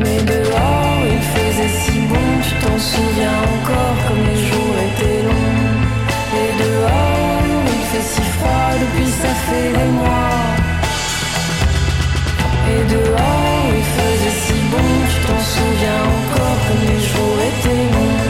Mais 0.00 0.20
dehors 0.32 1.02
il 1.14 1.22
faisait 1.34 1.74
si 1.82 2.00
bon, 2.10 2.28
tu 2.46 2.54
t'en 2.66 2.78
souviens 2.78 3.38
encore 3.54 3.96
comme 4.08 4.22
les 4.30 4.40
jours 4.48 4.76
étaient 4.88 5.22
longs. 5.28 5.82
Et 6.42 6.50
dehors 6.64 7.64
il 7.76 7.84
fait 7.90 8.06
si 8.12 8.22
froid 8.34 8.70
depuis 8.82 9.10
ça 9.22 9.32
fait 9.46 9.70
des 9.78 9.90
mois. 10.00 10.40
Et 12.72 12.82
dehors 12.92 13.66
il 13.78 13.86
faisait 13.96 14.36
si 14.44 14.54
bon, 14.72 14.88
tu 15.10 15.16
t'en 15.26 15.40
souviens 15.54 16.02
encore 16.12 16.41
comme 16.66 16.82
les 16.92 17.00
jours 17.10 17.38
étaient 17.50 17.84
longs. 17.94 18.22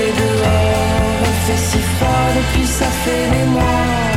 Et 0.00 0.10
dehors, 0.20 1.20
il 1.28 1.36
fait 1.46 1.62
si 1.68 1.78
froid 1.78 2.26
depuis 2.38 2.66
ça 2.66 2.86
fait 2.86 3.30
des 3.34 3.46
mois. 3.54 4.15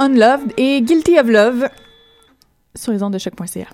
Unloved 0.00 0.54
et 0.56 0.80
Guilty 0.80 1.18
of 1.18 1.28
Love 1.28 1.68
sur 2.74 2.90
les 2.92 3.02
ondes 3.02 3.12
de 3.12 3.18
choc.ca. 3.18 3.66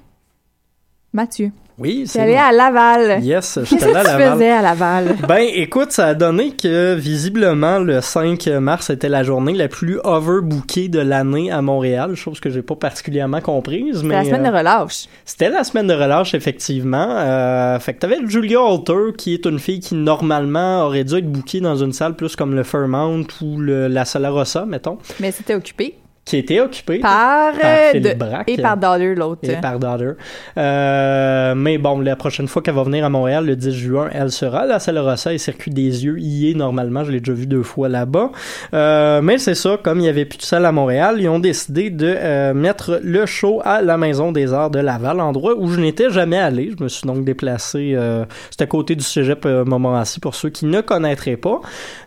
Mathieu. 1.13 1.53
Oui, 1.79 2.05
c'est 2.07 2.21
allé 2.21 2.35
à 2.35 2.51
Laval. 2.53 3.23
Yes, 3.23 3.55
Qu'est-ce 3.55 3.71
j'étais 3.71 3.87
que 3.87 3.91
allé 3.97 3.97
à 3.97 4.01
tu 4.03 4.19
Laval. 4.19 4.33
faisais 4.33 4.51
à 4.51 4.63
Laval? 4.63 5.17
Ben, 5.29 5.47
écoute, 5.55 5.93
ça 5.93 6.07
a 6.07 6.15
donné 6.15 6.51
que 6.53 6.95
visiblement 6.95 7.79
le 7.79 8.01
5 8.01 8.45
mars 8.61 8.91
était 8.91 9.09
la 9.09 9.23
journée 9.23 9.53
la 9.55 9.69
plus 9.69 10.01
overbookée 10.03 10.89
de 10.89 10.99
l'année 10.99 11.53
à 11.53 11.63
Montréal, 11.63 12.17
chose 12.17 12.41
que 12.41 12.51
j'ai 12.51 12.63
pas 12.63 12.75
particulièrement 12.75 13.41
comprise. 13.41 14.01
C'était 14.01 14.09
la 14.09 14.25
semaine 14.25 14.47
euh, 14.47 14.51
de 14.51 14.57
relâche. 14.57 15.05
C'était 15.25 15.51
la 15.51 15.63
semaine 15.65 15.87
de 15.87 15.95
relâche, 15.95 16.35
effectivement. 16.35 17.09
Euh, 17.11 17.79
fait 17.79 17.95
que 17.95 18.01
t'avais 18.01 18.19
Julia 18.27 18.59
Alter, 18.67 19.13
qui 19.17 19.33
est 19.35 19.47
une 19.47 19.59
fille 19.61 19.81
qui, 19.81 19.95
normalement, 19.95 20.83
aurait 20.87 21.05
dû 21.05 21.15
être 21.19 21.31
bookée 21.31 21.61
dans 21.61 21.77
une 21.77 21.93
salle 21.93 22.17
plus 22.17 22.35
comme 22.35 22.55
le 22.57 22.65
Fairmount 22.65 23.27
ou 23.43 23.61
le, 23.61 23.87
la 23.87 24.05
Sala 24.05 24.31
Rossa, 24.31 24.67
mettons, 24.67 24.99
Mais 25.21 25.31
c'était 25.31 25.55
occupé 25.55 25.95
qui 26.27 26.37
était 26.39 26.59
occupée 26.61 26.99
par, 26.99 27.53
par 27.53 27.65
euh, 27.65 27.91
Philippe 27.93 28.13
de- 28.13 28.19
Braque. 28.19 28.49
et 28.49 28.57
par 28.61 28.77
Daughter, 28.77 29.15
l'autre. 29.15 29.49
et 29.49 29.57
par 29.61 29.79
Daughter. 29.79 30.11
Euh, 30.59 31.55
mais 31.55 31.79
bon, 31.79 32.01
la 32.01 32.17
prochaine 32.17 32.49
fois 32.49 32.63
qu'elle 32.63 32.75
va 32.75 32.83
venir 32.83 33.05
à 33.05 33.09
Montréal, 33.09 33.47
le 33.47 33.55
10 33.55 33.73
juin, 33.73 34.09
elle 34.13 34.33
sera 34.33 34.61
à 34.63 34.67
la 34.67 34.79
Salle 34.81 34.99
Rossa 34.99 35.33
et 35.33 35.39
Circuit 35.39 35.71
des 35.71 36.05
Yeux. 36.05 36.19
Y 36.19 36.51
est 36.51 36.55
normalement, 36.55 37.05
je 37.05 37.13
l'ai 37.13 37.21
déjà 37.21 37.33
vu 37.33 37.47
deux 37.47 37.63
fois 37.63 37.89
là-bas. 37.89 38.33
Euh, 38.75 39.23
mais 39.23 39.39
c'est 39.39 39.55
ça, 39.55 39.79
comme 39.81 39.99
il 39.99 40.03
n'y 40.03 40.09
avait 40.09 40.25
plus 40.25 40.39
de 40.39 40.43
salle 40.43 40.67
à 40.67 40.73
Montréal, 40.73 41.17
ils 41.21 41.29
ont 41.29 41.39
décidé 41.39 41.91
de 41.91 42.13
euh, 42.19 42.55
mettre 42.55 42.99
le 43.05 43.25
show 43.25 43.61
à 43.65 43.81
la 43.81 43.97
Maison 43.97 44.33
des 44.33 44.53
Arts 44.53 44.71
de 44.71 44.81
Laval, 44.81 45.21
endroit 45.21 45.55
où 45.57 45.69
je 45.69 45.79
n'étais 45.81 46.11
jamais 46.11 46.39
allé. 46.39 46.73
Je 46.77 46.83
me 46.83 46.89
suis 46.89 47.07
donc 47.07 47.25
déplacé, 47.25 47.93
euh, 47.95 48.25
c'est 48.51 48.63
à 48.63 48.67
côté 48.67 48.97
du 48.97 49.05
cégep 49.05 49.47
euh, 49.47 49.65
Montmorency 49.65 50.19
pour 50.19 50.35
ceux 50.35 50.49
qui 50.51 50.67
ne 50.67 50.81
connaîtraient 50.81 51.37
pas. 51.37 51.61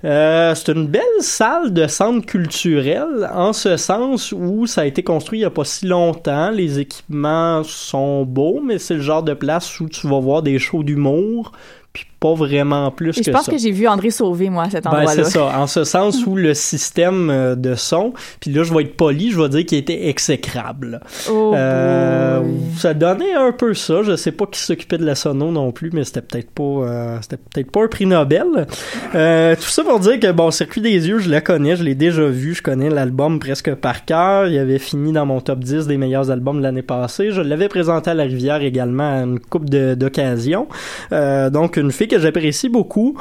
Euh, 0.04 0.54
c'est 0.56 0.74
une 0.74 0.88
belle 0.88 1.04
salle 1.22 1.72
de 1.72 1.88
centre 1.88 2.26
culturel 2.26 3.30
en 3.34 3.54
ce 3.54 3.78
sens 3.78 4.09
où 4.34 4.68
ça 4.68 4.82
a 4.82 4.86
été 4.86 5.04
construit 5.04 5.40
il 5.40 5.42
n'y 5.42 5.46
a 5.46 5.52
pas 5.52 5.64
si 5.64 5.86
longtemps. 5.86 6.52
Les 6.52 6.80
équipements 6.80 7.64
sont 7.64 8.26
beaux, 8.26 8.62
mais 8.64 8.78
c'est 8.80 8.96
le 8.96 9.02
genre 9.02 9.24
de 9.24 9.34
place 9.34 9.80
où 9.80 9.90
tu 9.90 10.08
vas 10.08 10.20
voir 10.20 10.42
des 10.42 10.60
shows 10.60 10.84
d'humour, 10.84 11.52
puis 11.94 12.06
pas 12.20 12.34
vraiment 12.34 12.92
plus 12.92 13.18
Et 13.18 13.22
que 13.22 13.26
je 13.26 13.32
pense 13.32 13.46
ça. 13.46 13.52
que 13.52 13.58
j'ai 13.58 13.72
vu 13.72 13.88
André 13.88 14.10
Sauvé, 14.12 14.50
moi, 14.50 14.64
à 14.64 14.70
cet 14.70 14.84
Ben, 14.84 14.92
endroit-là. 14.92 15.24
c'est 15.24 15.32
ça. 15.32 15.58
En 15.60 15.68
ce 15.68 15.84
sens 15.86 16.26
où 16.26 16.36
le 16.36 16.54
système 16.54 17.30
euh, 17.30 17.56
de 17.56 17.76
son, 17.76 18.14
puis 18.40 18.52
là, 18.52 18.64
je 18.64 18.74
vais 18.74 18.82
être 18.84 18.98
poli, 18.98 19.32
je 19.32 19.40
vais 19.42 19.48
dire 19.50 19.66
qu'il 19.66 19.78
était 19.78 20.08
exécrable. 20.10 21.00
Oh 21.32 21.54
Euh, 21.56 22.42
ça 22.78 22.94
donnait 22.94 23.34
un 23.34 23.52
peu 23.52 23.74
ça. 23.74 24.02
Je 24.04 24.16
sais 24.16 24.32
pas 24.34 24.46
qui 24.46 24.60
s'occupait 24.60 24.98
de 24.98 25.06
la 25.06 25.16
sono 25.16 25.52
non 25.52 25.72
plus, 25.72 25.92
mais 25.94 26.04
c'était 26.04 26.22
peut-être 26.22 26.52
pas, 26.52 26.64
euh, 26.64 27.18
c'était 27.22 27.38
peut-être 27.38 27.72
pas 27.72 27.84
un 27.84 27.88
prix 27.88 28.06
Nobel. 28.06 28.68
Euh, 29.16 29.56
tout 29.56 29.62
ça 29.70 29.84
pour 29.84 30.00
dire 30.00 30.20
que 30.20 30.32
bon, 30.32 30.52
Circuit 30.52 30.82
des 30.82 31.08
yeux, 31.08 31.20
je 31.20 31.30
la 31.30 31.40
connais, 31.42 31.76
je 31.78 31.84
l'ai 31.84 31.96
déjà 31.96 32.26
vu, 32.26 32.54
je 32.54 32.62
connais 32.62 32.90
l'album 32.90 33.40
presque 33.40 33.74
par 33.76 34.04
cœur. 34.06 34.48
Il 34.48 34.58
avait 34.58 34.80
fini 34.80 35.14
dans 35.14 35.26
mon 35.26 35.40
top 35.40 35.60
10 35.60 35.88
des 35.88 35.98
meilleurs 35.98 36.32
albums 36.32 36.58
de 36.58 36.64
l'année 36.64 36.82
passée. 36.82 37.32
Je 37.32 37.42
l'avais 37.42 37.70
présenté 37.70 38.10
à 38.12 38.14
la 38.14 38.24
Rivière 38.24 38.62
également 38.62 39.20
à 39.20 39.24
une 39.24 39.40
coupe 39.40 39.70
d'occasions. 39.70 40.68
Donc 41.12 41.78
une 41.78 41.92
fille 41.92 42.09
que 42.10 42.20
j'apprécie 42.20 42.68
beaucoup, 42.68 43.18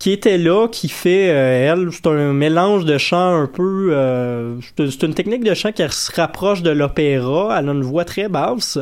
qui 0.00 0.10
était 0.10 0.38
là, 0.38 0.66
qui 0.66 0.88
fait, 0.88 1.28
euh, 1.30 1.72
elle, 1.72 1.88
c'est 1.92 2.06
un 2.06 2.32
mélange 2.32 2.84
de 2.84 2.98
chant 2.98 3.42
un 3.42 3.46
peu, 3.46 3.90
euh, 3.92 4.56
c'est 4.76 5.02
une 5.02 5.14
technique 5.14 5.44
de 5.44 5.54
chant 5.54 5.72
qui 5.72 5.82
se 5.88 6.10
rapproche 6.12 6.62
de 6.62 6.70
l'opéra. 6.70 7.56
Elle 7.58 7.68
a 7.68 7.72
une 7.72 7.82
voix 7.82 8.04
très 8.04 8.28
basse. 8.28 8.78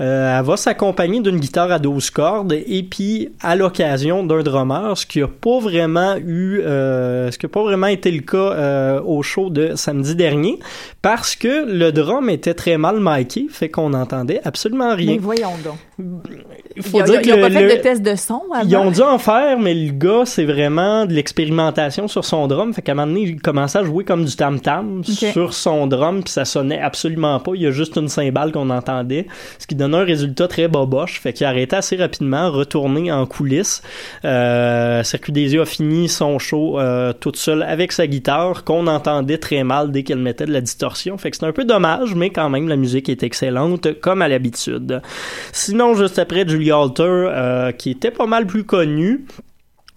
Euh, 0.00 0.38
elle 0.38 0.44
va 0.44 0.56
s'accompagner 0.56 1.20
d'une 1.20 1.38
guitare 1.38 1.72
à 1.72 1.78
12 1.78 2.10
cordes 2.10 2.52
et 2.52 2.82
puis 2.84 3.30
à 3.40 3.56
l'occasion 3.56 4.24
d'un 4.24 4.42
drummer, 4.42 4.96
ce 4.96 5.06
qui 5.06 5.20
a 5.20 5.28
pas 5.28 5.58
vraiment 5.58 6.16
eu, 6.16 6.60
ce 6.64 7.36
qui 7.36 7.46
a 7.46 7.48
pas 7.48 7.62
vraiment 7.62 7.88
été 7.88 8.10
le 8.10 8.20
cas 8.20 9.00
au 9.04 9.22
show 9.22 9.50
de 9.50 9.74
samedi 9.74 10.14
dernier, 10.14 10.58
parce 11.02 11.34
que 11.34 11.64
le 11.66 11.92
drum 11.92 12.28
était 12.28 12.52
très 12.54 12.76
mal 12.76 12.96
miké, 13.00 13.46
fait 13.48 13.70
qu'on 13.70 13.90
n'entendait 13.90 14.40
absolument 14.44 14.94
rien. 14.94 15.12
Mais 15.12 15.18
voyons 15.18 15.52
donc. 15.64 15.78
Il 16.76 16.82
faut 16.82 16.98
Ils 16.98 17.04
dire 17.04 17.20
ils 17.22 17.26
que 17.32 17.40
pas 17.40 17.48
le- 17.48 17.54
fait 17.68 17.76
de 17.78 17.82
test 17.82 18.02
de 18.02 18.14
son 18.16 18.42
avant? 18.54 18.66
ils 18.68 18.76
ont 18.76 18.90
dû 18.90 19.00
en 19.02 19.18
faire, 19.18 19.58
mais 19.58 19.74
le 19.74 19.92
gars, 19.92 20.22
c'est 20.24 20.44
vraiment 20.44 21.06
de 21.06 21.12
l'expérimentation 21.12 22.06
sur 22.06 22.24
son 22.24 22.46
drum. 22.46 22.72
Fait 22.74 22.82
qu'à 22.82 22.92
un 22.92 22.94
moment 22.96 23.06
donné, 23.08 23.22
il 23.22 23.40
commençait 23.40 23.78
à 23.78 23.84
jouer 23.84 24.04
comme 24.04 24.24
du 24.24 24.34
tam-tam 24.36 25.02
sur 25.04 25.52
son 25.54 25.86
drum, 25.86 26.22
puis 26.22 26.32
ça 26.32 26.44
sonnait 26.44 26.80
absolument 26.80 27.40
pas. 27.40 27.52
Il 27.54 27.62
y 27.62 27.66
a 27.66 27.70
juste 27.70 27.96
une 27.96 28.08
cymbale 28.08 28.52
qu'on 28.52 28.70
entendait, 28.70 29.26
ce 29.58 29.66
qui 29.66 29.74
donnait 29.74 29.98
un 29.98 30.04
résultat 30.04 30.48
très 30.48 30.68
boboche. 30.68 31.20
Fait 31.20 31.32
qu'il 31.32 31.46
a 31.46 31.50
arrêté 31.50 31.76
assez 31.76 31.96
rapidement, 31.96 32.50
retourné 32.50 33.10
en 33.10 33.24
coulisses. 33.26 33.82
Euh, 34.24 35.02
Circuit 35.02 35.32
des 35.32 35.54
yeux 35.54 35.62
a 35.62 35.66
fini 35.66 36.08
son 36.08 36.38
show 36.38 36.78
euh, 36.78 37.12
toute 37.12 37.36
seule 37.36 37.62
avec 37.62 37.92
sa 37.92 38.06
guitare, 38.06 38.64
qu'on 38.64 38.86
entendait 38.86 39.38
très 39.38 39.64
mal 39.64 39.90
dès 39.92 40.02
qu'elle 40.02 40.18
mettait 40.18 40.44
de 40.46 40.52
la 40.52 40.60
distorsion. 40.60 40.89
Fait 40.96 41.34
c'est 41.34 41.44
un 41.44 41.52
peu 41.52 41.64
dommage, 41.64 42.14
mais 42.14 42.30
quand 42.30 42.50
même, 42.50 42.68
la 42.68 42.76
musique 42.76 43.08
est 43.08 43.22
excellente, 43.22 44.00
comme 44.00 44.22
à 44.22 44.28
l'habitude. 44.28 45.02
Sinon, 45.52 45.94
juste 45.94 46.18
après, 46.18 46.46
Julie 46.46 46.72
Alter, 46.72 47.02
euh, 47.04 47.72
qui 47.72 47.90
était 47.90 48.10
pas 48.10 48.26
mal 48.26 48.46
plus 48.46 48.64
connue, 48.64 49.26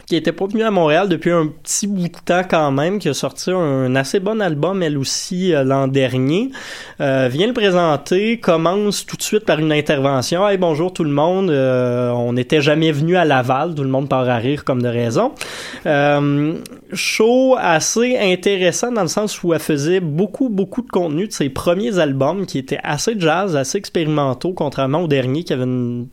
qui 0.06 0.16
était 0.16 0.32
pas 0.32 0.47
venue 0.47 0.64
à 0.64 0.72
Montréal 0.72 1.08
depuis 1.08 1.32
un 1.32 1.47
petit 1.47 1.88
bout 1.88 2.08
de 2.08 2.18
temps 2.26 2.43
quand 2.47 2.72
même, 2.72 2.99
qui 2.99 3.10
a 3.10 3.14
sorti 3.14 3.51
un 3.51 3.95
assez 3.95 4.20
bon 4.20 4.41
album 4.41 4.84
elle 4.84 4.97
aussi 4.97 5.54
euh, 5.54 5.64
l'an 5.64 5.88
dernier, 5.88 6.49
euh, 6.99 7.30
vient 7.32 7.47
le 7.47 7.54
présenter, 7.54 8.39
commence 8.39 9.06
tout 9.06 9.16
de 9.16 9.22
suite 9.22 9.45
par 9.45 9.60
une 9.60 9.72
intervention. 9.72 10.47
Hey 10.47 10.58
bonjour 10.58 10.91
tout 10.91 11.04
le 11.04 11.12
monde, 11.12 11.49
euh, 11.49 12.10
on 12.12 12.34
n'était 12.34 12.62
jamais 12.62 12.91
venu 12.91 13.16
à 13.16 13.26
Laval, 13.26 13.76
tout 13.76 13.84
le 13.84 13.89
monde 13.89 14.10
part 14.10 14.28
à 14.30 14.38
rire 14.38 14.66
comme 14.66 14.82
de 14.82 14.89
raison. 14.89 15.32
Euh, 15.86 16.56
show 16.91 17.56
assez 17.58 18.18
intéressant 18.18 18.91
dans 18.91 19.04
le 19.04 19.08
sens 19.08 19.41
où 19.43 19.54
elle 19.54 19.60
faisait 19.60 19.99
beaucoup 19.99 20.49
beaucoup 20.49 20.82
de 20.82 20.89
contenu 20.89 21.28
de 21.28 21.34
ses 21.34 21.49
premiers 21.49 21.99
albums 21.99 22.45
qui 22.45 22.58
étaient 22.58 22.80
assez 22.84 23.16
jazz, 23.18 23.56
assez 23.56 23.78
expérimentaux, 23.78 24.54
contrairement 24.54 24.99
au 24.99 25.08
dernier 25.08 25.43
qui 25.43 25.54
avait 25.54 25.64
une 25.64 26.08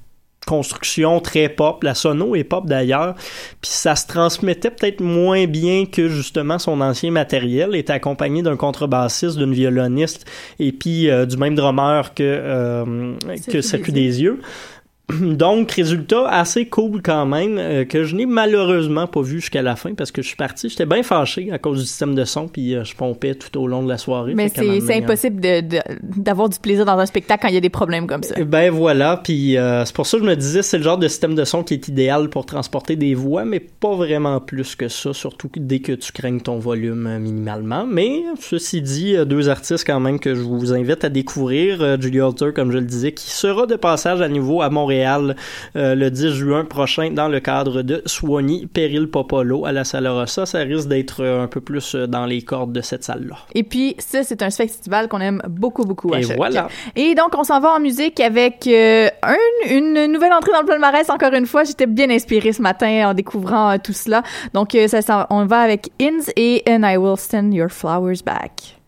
construction 0.47 1.20
très 1.20 1.49
pop, 1.49 1.82
la 1.82 1.95
sono 1.95 2.34
est 2.34 2.45
pop 2.45 2.66
d'ailleurs, 2.66 3.14
puis 3.61 3.70
ça 3.70 3.95
se 3.95 4.07
transmettait 4.07 4.70
peut-être 4.70 5.01
moins 5.01 5.47
bien 5.47 5.86
que 5.86 6.09
justement 6.09 6.59
son 6.59 6.80
ancien 6.80 7.11
matériel, 7.11 7.74
était 7.74 7.93
accompagné 7.93 8.43
d'un 8.43 8.57
contrebassiste, 8.57 9.38
d'une 9.38 9.53
violoniste 9.53 10.26
et 10.59 10.72
puis 10.72 11.11
euh, 11.11 11.26
du 11.26 11.36
même 11.36 11.55
drummer 11.55 12.14
que 12.14 12.22
euh, 12.22 13.14
que 13.49 13.61
Circuit 13.61 13.93
des 13.93 14.22
yeux. 14.22 14.41
Donc, 15.21 15.73
résultat 15.73 16.29
assez 16.29 16.67
cool 16.67 17.03
quand 17.03 17.27
même, 17.27 17.59
euh, 17.59 17.85
que 17.85 18.05
je 18.05 18.15
n'ai 18.17 18.27
malheureusement 18.27 19.07
pas 19.07 19.23
vu 19.23 19.41
jusqu'à 19.41 19.63
la 19.63 19.77
fin 19.77 19.95
parce 19.95 20.11
que 20.11 20.23
je 20.23 20.29
suis 20.29 20.37
parti. 20.37 20.69
J'étais 20.69 20.87
bien 20.87 21.03
fâché 21.03 21.51
à 21.53 21.59
cause 21.59 21.81
du 21.81 21.87
système 21.87 22.15
de 22.15 22.25
son, 22.25 22.49
puis 22.49 22.75
euh, 22.75 22.85
je 22.85 22.95
pompais 22.95 23.35
tout 23.35 23.59
au 23.59 23.67
long 23.67 23.83
de 23.83 23.89
la 23.89 23.99
soirée. 23.99 24.35
Mais 24.35 24.49
c'est 24.49 24.97
impossible 24.97 25.41
d'avoir 26.03 26.49
du 26.49 26.59
plaisir 26.59 26.85
dans 26.85 26.99
un 26.99 27.07
spectacle 27.07 27.43
quand 27.43 27.49
il 27.49 27.55
y 27.55 27.59
a 27.59 27.63
des 27.63 27.71
problèmes 27.71 28.07
comme 28.07 28.23
ça. 28.23 28.35
eh 28.39 28.45
Ben 28.45 28.71
voilà, 28.71 29.21
puis 29.23 29.57
euh, 29.57 29.85
c'est 29.85 29.95
pour 29.95 30.07
ça 30.07 30.19
que 30.19 30.25
je 30.25 30.29
me 30.29 30.37
disais 30.37 30.63
c'est 30.63 30.79
le 30.79 30.85
genre 30.85 30.99
de 30.99 31.09
système 31.09 31.35
de 31.35 31.45
son 31.45 31.63
qui 31.63 31.75
est 31.75 31.89
idéal 31.89 32.29
pour 32.29 32.47
transporter 32.47 32.97
des 32.97 33.15
voix, 33.15 33.45
mais 33.45 33.61
pas 33.61 33.95
vraiment 33.95 34.41
plus 34.41 34.77
que 34.77 34.89
ça, 34.89 35.13
surtout 35.13 35.51
dès 35.57 35.81
que 35.81 35.93
tu 35.93 36.13
craignes 36.13 36.41
ton 36.41 36.59
volume 36.59 37.07
euh, 37.07 37.19
minimalement. 37.19 37.87
Mais 37.87 38.23
ceci 38.41 38.83
dit, 38.83 39.17
euh, 39.17 39.25
deux 39.25 39.49
artistes 39.49 39.85
quand 39.87 40.01
même 40.01 40.19
que 40.19 40.35
je 40.35 40.41
vous 40.41 40.73
invite 40.73 41.05
à 41.05 41.09
découvrir, 41.09 41.83
euh, 41.83 41.97
Julie 42.01 42.21
Alter 42.21 42.51
comme 42.55 42.73
je 42.73 42.79
le 42.79 42.85
disais, 42.85 43.13
qui 43.13 43.31
sera 43.31 43.67
de 43.67 43.77
passage 43.77 44.21
à 44.21 44.29
nouveau 44.29 44.63
à 44.63 44.71
Montréal 44.71 44.99
euh, 45.76 45.94
le 45.94 46.11
10 46.11 46.30
juin 46.34 46.64
prochain 46.64 47.11
dans 47.11 47.28
le 47.28 47.40
cadre 47.40 47.82
de 47.82 48.03
Swanee 48.07 48.66
Péril 48.66 49.09
Popolo 49.09 49.64
à 49.66 49.72
la 49.72 49.84
Salle 49.84 50.09
Rossa. 50.09 50.46
Ça 50.46 50.59
risque 50.61 50.88
d'être 50.88 51.22
euh, 51.22 51.42
un 51.44 51.46
peu 51.46 51.61
plus 51.61 51.94
euh, 51.94 52.07
dans 52.07 52.26
les 52.26 52.42
cordes 52.42 52.72
de 52.72 52.80
cette 52.80 53.05
salle-là. 53.05 53.36
Et 53.55 53.62
puis, 53.62 53.94
ça, 53.98 54.22
c'est 54.22 54.42
un 54.42 54.51
festival 54.51 55.09
qu'on 55.09 55.20
aime 55.20 55.42
beaucoup, 55.48 55.84
beaucoup 55.84 56.12
à 56.14 56.20
Et 56.20 56.24
voilà. 56.36 56.68
Et 56.96 57.14
donc, 57.14 57.30
on 57.36 57.44
s'en 57.44 57.61
va 57.61 57.70
en 57.74 57.80
musique 57.80 58.20
avec 58.20 58.66
euh, 58.66 59.09
un- 59.22 59.70
une 59.74 60.07
nouvelle 60.12 60.32
entrée 60.32 60.53
dans 60.53 60.61
le 60.61 60.66
palmarès. 60.66 61.09
Encore 61.11 61.32
une 61.34 61.46
fois, 61.46 61.64
j'étais 61.64 61.86
bien 61.86 62.11
inspirée 62.11 62.53
ce 62.53 62.62
matin 62.62 63.11
en 63.11 63.14
découvrant 63.14 63.72
euh, 63.72 63.76
tout 63.82 63.92
cela. 63.92 64.22
Donc, 64.55 64.74
euh, 64.74 64.88
ça, 64.88 65.26
on 65.30 65.44
va 65.46 65.61
avec 65.61 65.90
Inns 66.01 66.30
et 66.36 66.62
And 66.68 66.82
I 66.84 66.96
Will 66.96 67.16
Send 67.16 67.53
Your 67.53 67.70
Flowers 67.70 68.22
Back. 68.24 68.80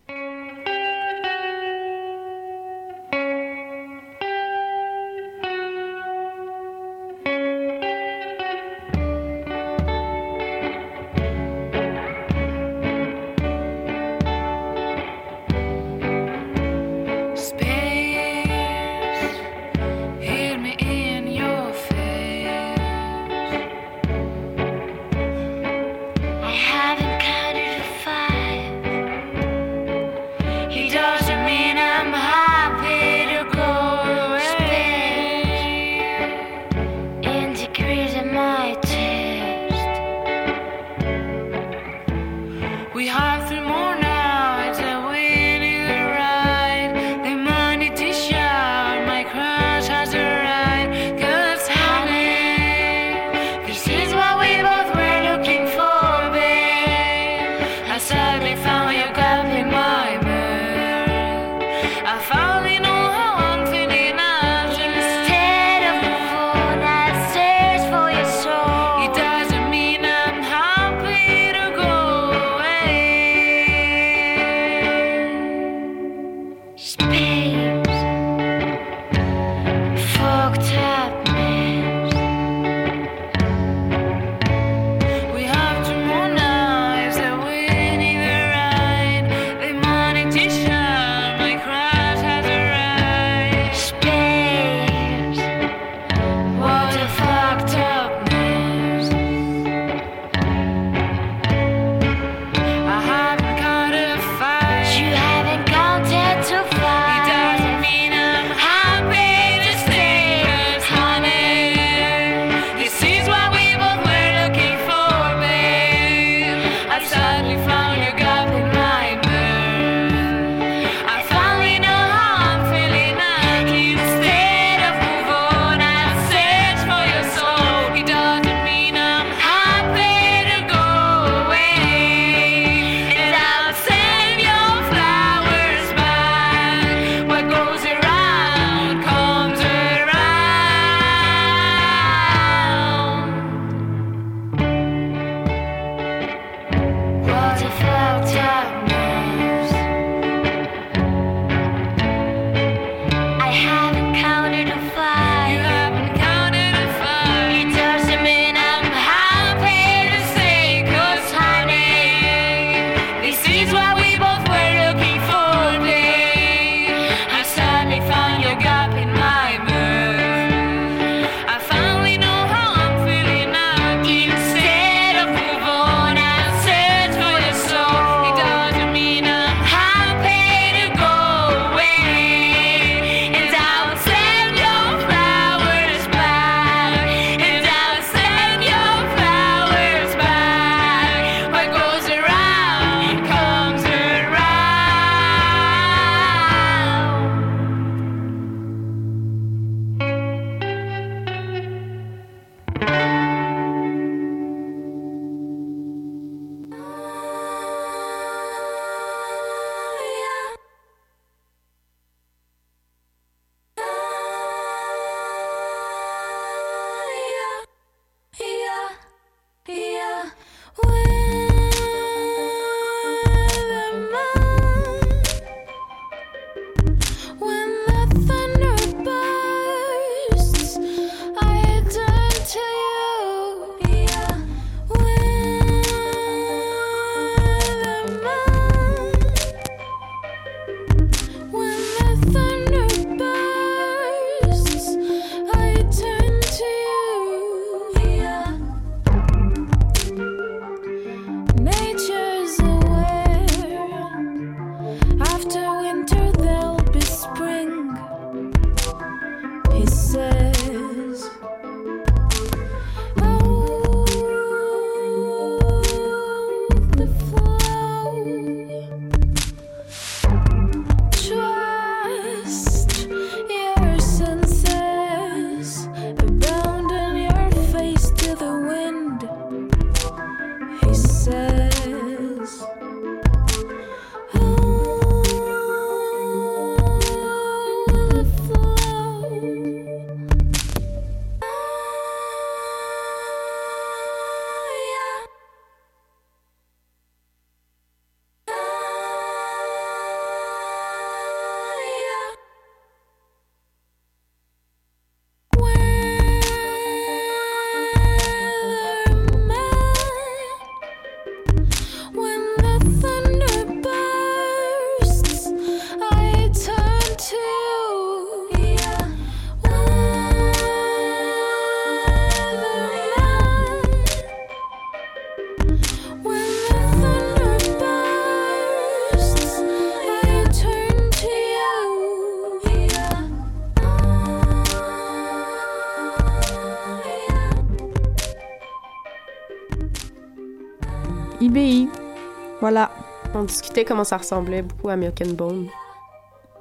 Voilà. 342.73 342.91
On 343.35 343.45
discutait 343.45 343.85
comment 343.85 344.05
ça 344.05 344.16
ressemblait 344.16 344.62
beaucoup 344.62 344.89
à 344.89 344.97
Milk 344.97 345.23
and 345.27 345.33
Bone. 345.35 345.66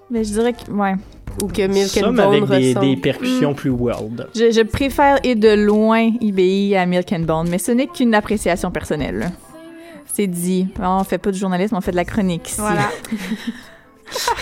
Mais 0.09 0.24
je 0.26 0.32
dirais 0.34 0.51
que, 0.53 0.70
ouais. 0.72 0.95
Ou 1.41 1.47
que 1.47 1.66
Milk 1.68 1.97
and 2.03 2.12
Bone 2.12 2.20
avec 2.20 2.43
des, 2.49 2.70
ressemble. 2.74 2.86
des 2.86 2.95
percussions 2.97 3.51
Mm. 3.51 3.55
plus 3.55 3.70
world. 3.70 4.28
Je, 4.36 4.51
je 4.51 4.62
préfère 4.62 5.20
et 5.24 5.36
de 5.36 5.53
loin 5.53 6.09
IBI 6.20 6.76
à 6.76 6.86
Milk 6.86 7.14
and 7.14 7.22
Bone, 7.22 7.47
mais 7.49 7.57
ce 7.59 7.72
n'est 7.72 7.88
qu'une 7.88 8.14
appréciation 8.14 8.72
personnelle. 8.72 9.32
C'est 10.14 10.28
dit. 10.28 10.68
On 10.82 11.05
fait 11.05 11.18
pas 11.18 11.32
de 11.32 11.38
journalisme, 11.38 11.76
on 11.78 11.82
fait 11.82 11.91
de 11.91 11.95
la 11.95 12.03
chronique 12.05 12.49
ici. 12.49 12.59
Voilà. 12.59 12.89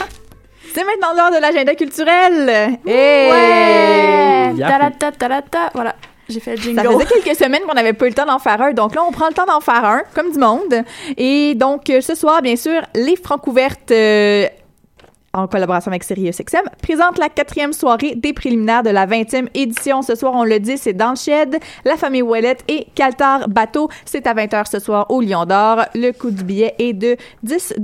C'est 0.74 0.84
maintenant 0.84 1.14
l'heure 1.16 1.32
de 1.32 1.42
l'agenda 1.42 1.74
culturel. 1.76 2.78
Hey! 2.86 3.32
Ouais! 3.32 4.56
Yahoo! 4.56 4.72
Ta-da-ta, 4.72 5.12
ta-da-ta. 5.12 5.70
Voilà, 5.74 5.96
j'ai 6.30 6.40
fait 6.40 6.56
le 6.56 6.62
jingle. 6.62 6.82
Ça 6.82 6.92
faisait 6.92 7.22
quelques 7.22 7.38
semaines 7.38 7.64
qu'on 7.68 7.74
n'avait 7.74 7.94
pas 7.94 8.06
eu 8.06 8.10
le 8.10 8.16
temps 8.16 8.26
d'en 8.26 8.40
faire 8.40 8.62
un. 8.62 8.74
Donc 8.74 8.96
là, 8.96 9.04
on 9.08 9.12
prend 9.12 9.28
le 9.28 9.34
temps 9.34 9.46
d'en 9.46 9.60
faire 9.60 9.84
un, 9.84 10.04
comme 10.14 10.32
du 10.32 10.40
monde. 10.40 10.84
Et 11.18 11.56
donc, 11.56 11.90
euh, 11.90 12.02
ce 12.02 12.16
soir, 12.16 12.42
bien 12.42 12.56
sûr, 12.56 12.82
les 12.96 13.16
Francs 13.16 13.46
ouvertes 13.48 13.92
euh, 13.92 14.48
en 15.34 15.48
collaboration 15.48 15.92
avec 15.92 16.04
SiriusXM, 16.04 16.70
présente 16.82 17.18
la 17.18 17.30
quatrième 17.30 17.74
soirée 17.74 18.16
des 18.16 18.34
préliminaires 18.34 18.84
de 18.84 18.90
la 18.90 19.06
20e 19.06 19.48
édition. 19.54 20.02
Ce 20.02 20.16
soir, 20.16 20.34
on 20.36 20.44
le 20.44 20.60
dit, 20.60 20.78
c'est 20.78 20.94
dans 20.94 21.12
le 21.12 21.16
shed, 21.16 21.58
la 21.86 21.98
famille 21.98 22.22
Ouellette 22.22 22.64
et 22.68 22.88
Caltar 22.96 23.48
Bateau. 23.48 23.90
C'est 24.06 24.28
à 24.28 24.34
20h 24.34 24.70
ce 24.70 24.80
soir 24.80 25.06
au 25.10 25.22
Lion 25.22 25.46
d'Or. 25.46 25.86
Le 25.96 26.12
coût 26.12 26.32
du 26.32 26.44
billet 26.44 26.76
est 26.80 26.94
de 26.94 27.18
10 27.44 27.76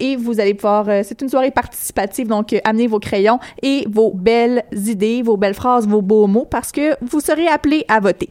et 0.00 0.16
vous 0.16 0.40
allez 0.40 0.54
pouvoir... 0.54 0.88
euh, 0.88 1.02
c'est 1.04 1.20
une 1.22 1.28
soirée 1.28 1.50
participative, 1.50 2.28
donc 2.28 2.52
euh, 2.52 2.60
amenez 2.64 2.86
vos 2.86 2.98
crayons 2.98 3.38
et 3.62 3.86
vos 3.88 4.12
belles 4.12 4.64
idées, 4.72 5.22
vos 5.22 5.36
belles 5.36 5.54
phrases, 5.54 5.86
vos 5.86 6.02
beaux 6.02 6.26
mots 6.26 6.46
parce 6.48 6.72
que 6.72 6.96
vous 7.02 7.20
serez 7.20 7.46
appelés 7.46 7.84
à 7.88 8.00
voter. 8.00 8.30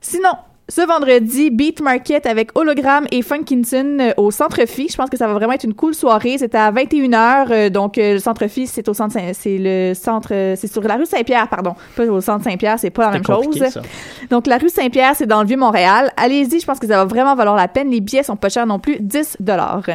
Sinon, 0.00 0.32
ce 0.74 0.84
vendredi, 0.84 1.50
Beat 1.50 1.80
Market 1.80 2.26
avec 2.26 2.50
Hologram 2.58 3.06
et 3.12 3.22
Funkinson 3.22 3.98
euh, 4.00 4.12
au 4.16 4.32
Centre 4.32 4.66
Phi. 4.66 4.88
Je 4.90 4.96
pense 4.96 5.08
que 5.08 5.16
ça 5.16 5.28
va 5.28 5.34
vraiment 5.34 5.52
être 5.52 5.62
une 5.62 5.74
cool 5.74 5.94
soirée. 5.94 6.34
C'est 6.36 6.56
à 6.56 6.72
21h. 6.72 7.46
euh, 7.52 7.70
donc, 7.70 7.96
euh, 7.96 8.14
le 8.14 8.18
Centre 8.18 8.48
Phi, 8.48 8.66
c'est 8.66 8.88
au 8.88 8.92
centre 8.92 9.16
c'est 9.34 9.56
le 9.56 9.94
centre, 9.94 10.30
c'est 10.56 10.66
sur 10.66 10.82
la 10.82 10.96
rue 10.96 11.06
Saint-Pierre, 11.06 11.46
pardon. 11.48 11.74
Pas 11.94 12.06
au 12.06 12.20
centre 12.20 12.42
Saint-Pierre, 12.42 12.80
c'est 12.80 12.90
pas 12.90 13.04
la 13.04 13.10
même 13.12 13.24
chose. 13.24 13.56
ça. 13.56 13.82
Donc, 14.30 14.48
la 14.48 14.58
rue 14.58 14.68
Saint-Pierre, 14.68 15.12
c'est 15.14 15.26
dans 15.26 15.42
le 15.42 15.46
Vieux-Montréal. 15.46 16.10
Allez-y, 16.16 16.58
je 16.58 16.66
pense 16.66 16.80
que 16.80 16.88
ça 16.88 16.96
va 16.96 17.04
vraiment 17.04 17.36
valoir 17.36 17.54
la 17.54 17.68
peine. 17.68 17.88
Les 17.88 18.00
billets 18.00 18.24
sont 18.24 18.34
pas 18.34 18.48
chers 18.48 18.66
non 18.66 18.80
plus, 18.80 18.96
10 18.98 19.36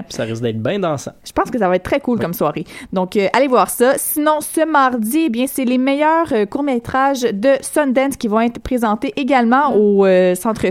Ça 0.08 0.24
risque 0.24 0.42
d'être 0.42 0.64
bien 0.64 0.80
dansant. 0.80 1.12
je 1.26 1.34
pense 1.34 1.52
que 1.52 1.60
ça 1.60 1.68
va 1.68 1.76
être 1.76 1.84
très 1.84 2.00
cool 2.00 2.20
comme 2.22 2.34
soirée. 2.34 2.64
Donc, 2.94 3.18
euh, 3.18 3.28
allez 3.34 3.48
voir 3.48 3.70
ça. 3.70 3.96
Sinon, 3.98 4.40
ce 4.40 4.66
mardi, 4.66 5.24
eh 5.26 5.30
bien, 5.30 5.46
c'est 5.46 5.66
les 5.66 5.78
meilleurs 5.78 6.32
euh, 6.32 6.46
courts-métrages 6.46 7.24
de 7.24 7.56
Sundance 7.60 8.16
qui 8.16 8.30
vont 8.30 8.40
être 8.40 8.60
présentés 8.60 9.12
également 9.18 9.76
au 9.76 10.06
euh, 10.06 10.36
Centre 10.36 10.68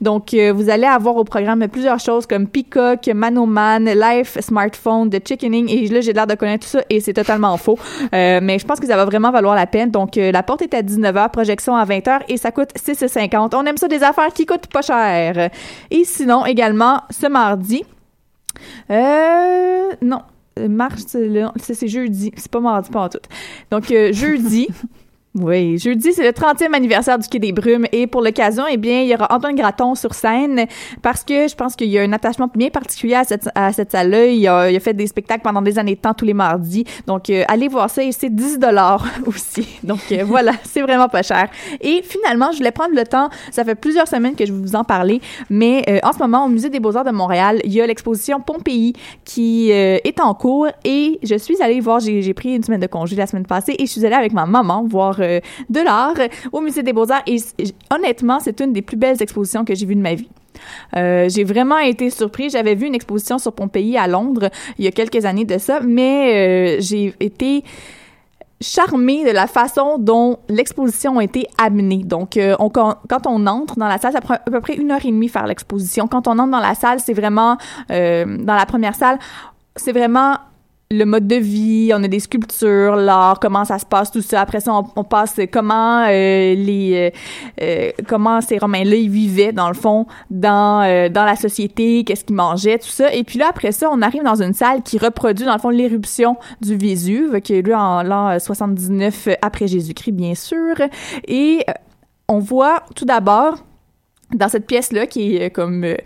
Donc, 0.00 0.34
euh, 0.34 0.52
vous 0.52 0.70
allez 0.70 0.86
avoir 0.86 1.16
au 1.16 1.24
programme 1.24 1.66
plusieurs 1.68 2.00
choses 2.00 2.26
comme 2.26 2.46
Peacock, 2.46 3.06
Manoman, 3.08 3.84
Life, 3.84 4.38
Smartphone, 4.40 5.10
The 5.10 5.26
Chickening. 5.26 5.68
Et 5.68 5.88
là, 5.88 6.00
j'ai 6.00 6.12
l'air 6.12 6.26
de 6.26 6.34
connaître 6.34 6.64
tout 6.64 6.70
ça 6.70 6.82
et 6.90 7.00
c'est 7.00 7.12
totalement 7.12 7.56
faux. 7.56 7.78
Euh, 8.14 8.40
mais 8.42 8.58
je 8.58 8.66
pense 8.66 8.80
que 8.80 8.86
ça 8.86 8.96
va 8.96 9.04
vraiment 9.04 9.30
valoir 9.30 9.54
la 9.54 9.66
peine. 9.66 9.90
Donc, 9.90 10.16
euh, 10.16 10.32
la 10.32 10.42
porte 10.42 10.62
est 10.62 10.74
à 10.74 10.82
19h, 10.82 11.30
projection 11.30 11.76
à 11.76 11.84
20h 11.84 12.20
et 12.28 12.36
ça 12.36 12.50
coûte 12.50 12.70
6,50. 12.76 13.54
On 13.54 13.64
aime 13.66 13.76
ça 13.76 13.88
des 13.88 14.02
affaires 14.02 14.32
qui 14.32 14.46
coûtent 14.46 14.66
pas 14.66 14.82
cher. 14.82 15.50
Et 15.90 16.04
sinon, 16.04 16.44
également, 16.46 17.02
ce 17.10 17.26
mardi, 17.26 17.84
euh, 18.90 19.90
non. 20.02 20.20
Mars, 20.68 21.04
c'est 21.58 21.88
jeudi. 21.88 22.32
C'est 22.36 22.50
pas 22.50 22.60
mardi, 22.60 22.88
pas 22.88 23.02
en 23.02 23.08
tout. 23.08 23.18
Donc, 23.70 23.92
jeudi. 24.12 24.68
Oui, 25.36 25.78
jeudi, 25.78 26.12
c'est 26.12 26.22
le 26.22 26.30
30e 26.30 26.72
anniversaire 26.74 27.18
du 27.18 27.26
Quai 27.26 27.40
des 27.40 27.50
Brumes 27.50 27.86
et 27.90 28.06
pour 28.06 28.22
l'occasion, 28.22 28.66
eh 28.70 28.76
bien, 28.76 29.00
il 29.00 29.08
y 29.08 29.14
aura 29.14 29.26
Antoine 29.34 29.56
Graton 29.56 29.96
sur 29.96 30.14
scène 30.14 30.66
parce 31.02 31.24
que 31.24 31.48
je 31.48 31.56
pense 31.56 31.74
qu'il 31.74 31.88
y 31.88 31.98
a 31.98 32.02
un 32.02 32.12
attachement 32.12 32.48
bien 32.54 32.68
particulier 32.68 33.16
à 33.16 33.24
cette, 33.24 33.48
à 33.56 33.72
cette 33.72 33.90
salle-là. 33.90 34.26
Il 34.26 34.46
a, 34.46 34.78
fait 34.78 34.94
des 34.94 35.08
spectacles 35.08 35.42
pendant 35.42 35.60
des 35.60 35.76
années 35.76 35.96
de 35.96 36.00
temps 36.00 36.14
tous 36.14 36.24
les 36.24 36.34
mardis. 36.34 36.84
Donc, 37.08 37.30
euh, 37.30 37.42
allez 37.48 37.66
voir 37.66 37.90
ça 37.90 38.04
et 38.04 38.12
c'est 38.12 38.32
10 38.32 38.60
dollars 38.60 39.04
aussi. 39.26 39.66
Donc, 39.82 39.98
euh, 40.12 40.22
voilà, 40.24 40.52
c'est 40.62 40.82
vraiment 40.82 41.08
pas 41.08 41.22
cher. 41.22 41.48
Et 41.80 42.02
finalement, 42.04 42.52
je 42.52 42.58
voulais 42.58 42.70
prendre 42.70 42.94
le 42.94 43.04
temps, 43.04 43.28
ça 43.50 43.64
fait 43.64 43.74
plusieurs 43.74 44.06
semaines 44.06 44.36
que 44.36 44.46
je 44.46 44.52
vais 44.52 44.60
vous 44.60 44.76
en 44.76 44.84
parler, 44.84 45.20
mais 45.50 45.82
euh, 45.88 45.98
en 46.04 46.12
ce 46.12 46.18
moment, 46.18 46.44
au 46.44 46.48
Musée 46.48 46.70
des 46.70 46.78
Beaux-Arts 46.78 47.06
de 47.06 47.10
Montréal, 47.10 47.60
il 47.64 47.72
y 47.72 47.80
a 47.80 47.86
l'exposition 47.88 48.40
Pompéi 48.40 48.92
qui 49.24 49.72
est 49.72 50.20
en 50.20 50.32
cours 50.34 50.68
et 50.84 51.18
je 51.24 51.34
suis 51.34 51.60
allée 51.60 51.80
voir, 51.80 51.98
j'ai 51.98 52.34
pris 52.34 52.54
une 52.54 52.62
semaine 52.62 52.80
de 52.80 52.86
congé 52.86 53.16
la 53.16 53.26
semaine 53.26 53.46
passée 53.46 53.74
et 53.76 53.86
je 53.86 53.90
suis 53.90 54.06
allée 54.06 54.14
avec 54.14 54.32
ma 54.32 54.46
maman 54.46 54.84
voir 54.84 55.23
de 55.70 55.80
l'art 55.80 56.14
au 56.52 56.60
Musée 56.60 56.82
des 56.82 56.92
Beaux-Arts 56.92 57.22
et 57.26 57.36
honnêtement, 57.94 58.40
c'est 58.40 58.60
une 58.60 58.72
des 58.72 58.82
plus 58.82 58.96
belles 58.96 59.20
expositions 59.20 59.64
que 59.64 59.74
j'ai 59.74 59.86
vues 59.86 59.96
de 59.96 60.02
ma 60.02 60.14
vie. 60.14 60.28
Euh, 60.96 61.28
j'ai 61.28 61.44
vraiment 61.44 61.78
été 61.78 62.10
surprise. 62.10 62.52
J'avais 62.52 62.74
vu 62.74 62.86
une 62.86 62.94
exposition 62.94 63.38
sur 63.38 63.52
Pompéi 63.52 63.96
à 63.96 64.06
Londres 64.06 64.50
il 64.78 64.84
y 64.84 64.88
a 64.88 64.92
quelques 64.92 65.24
années 65.24 65.44
de 65.44 65.58
ça, 65.58 65.80
mais 65.80 66.76
euh, 66.78 66.80
j'ai 66.80 67.14
été 67.20 67.64
charmée 68.60 69.24
de 69.24 69.30
la 69.30 69.46
façon 69.46 69.98
dont 69.98 70.38
l'exposition 70.48 71.18
a 71.18 71.24
été 71.24 71.46
amenée. 71.58 72.02
Donc, 72.04 72.36
euh, 72.36 72.56
on, 72.58 72.70
quand, 72.70 72.96
quand 73.08 73.26
on 73.26 73.46
entre 73.46 73.76
dans 73.76 73.88
la 73.88 73.98
salle, 73.98 74.12
ça 74.12 74.20
prend 74.20 74.34
à 74.34 74.38
peu 74.38 74.60
près 74.60 74.74
une 74.74 74.90
heure 74.90 75.04
et 75.04 75.10
demie 75.10 75.28
faire 75.28 75.46
l'exposition. 75.46 76.06
Quand 76.06 76.28
on 76.28 76.38
entre 76.38 76.50
dans 76.50 76.60
la 76.60 76.74
salle, 76.74 77.00
c'est 77.00 77.12
vraiment, 77.12 77.58
euh, 77.90 78.38
dans 78.38 78.54
la 78.54 78.64
première 78.66 78.94
salle, 78.94 79.18
c'est 79.76 79.92
vraiment 79.92 80.36
le 80.90 81.04
mode 81.04 81.26
de 81.26 81.36
vie, 81.36 81.92
on 81.94 82.02
a 82.04 82.08
des 82.08 82.20
sculptures, 82.20 82.96
l'art, 82.96 83.40
comment 83.40 83.64
ça 83.64 83.78
se 83.78 83.86
passe, 83.86 84.10
tout 84.10 84.20
ça. 84.20 84.40
Après 84.40 84.60
ça, 84.60 84.72
on, 84.96 85.04
passe 85.04 85.40
comment 85.50 86.04
euh, 86.04 86.54
les 86.54 86.92
euh, 86.94 87.10
euh, 87.60 87.90
comment 88.06 88.40
ces 88.40 88.58
Romains-là 88.58 88.94
ils 88.94 89.10
vivaient 89.10 89.52
dans 89.52 89.68
le 89.68 89.74
fond 89.74 90.06
dans 90.30 90.84
dans 91.10 91.24
la 91.24 91.36
société, 91.36 92.04
qu'est-ce 92.04 92.24
qu'ils 92.24 92.36
mangeaient, 92.36 92.78
tout 92.78 92.88
ça. 92.88 93.12
Et 93.12 93.24
puis 93.24 93.38
là 93.38 93.46
après 93.50 93.72
ça, 93.72 93.88
on 93.90 94.02
arrive 94.02 94.22
dans 94.22 94.40
une 94.42 94.54
salle 94.54 94.82
qui 94.82 94.98
reproduit 94.98 95.46
dans 95.46 95.54
le 95.54 95.60
fond 95.60 95.70
l'éruption 95.70 96.36
du 96.60 96.76
Vésuve 96.76 97.40
qui 97.40 97.54
a 97.54 97.56
eu 97.56 97.62
lieu 97.62 97.74
en 97.74 98.02
l'an 98.02 98.38
79 98.38 99.28
après 99.42 99.66
Jésus-Christ 99.66 100.12
bien 100.12 100.34
sûr. 100.34 100.76
Et 101.26 101.64
on 102.28 102.38
voit 102.38 102.82
tout 102.94 103.04
d'abord 103.04 103.56
dans 104.32 104.48
cette 104.48 104.66
pièce-là, 104.66 105.06
qui 105.06 105.36
est 105.36 105.46
euh, 105.46 105.48
comme... 105.50 105.84
euh, 105.84 105.96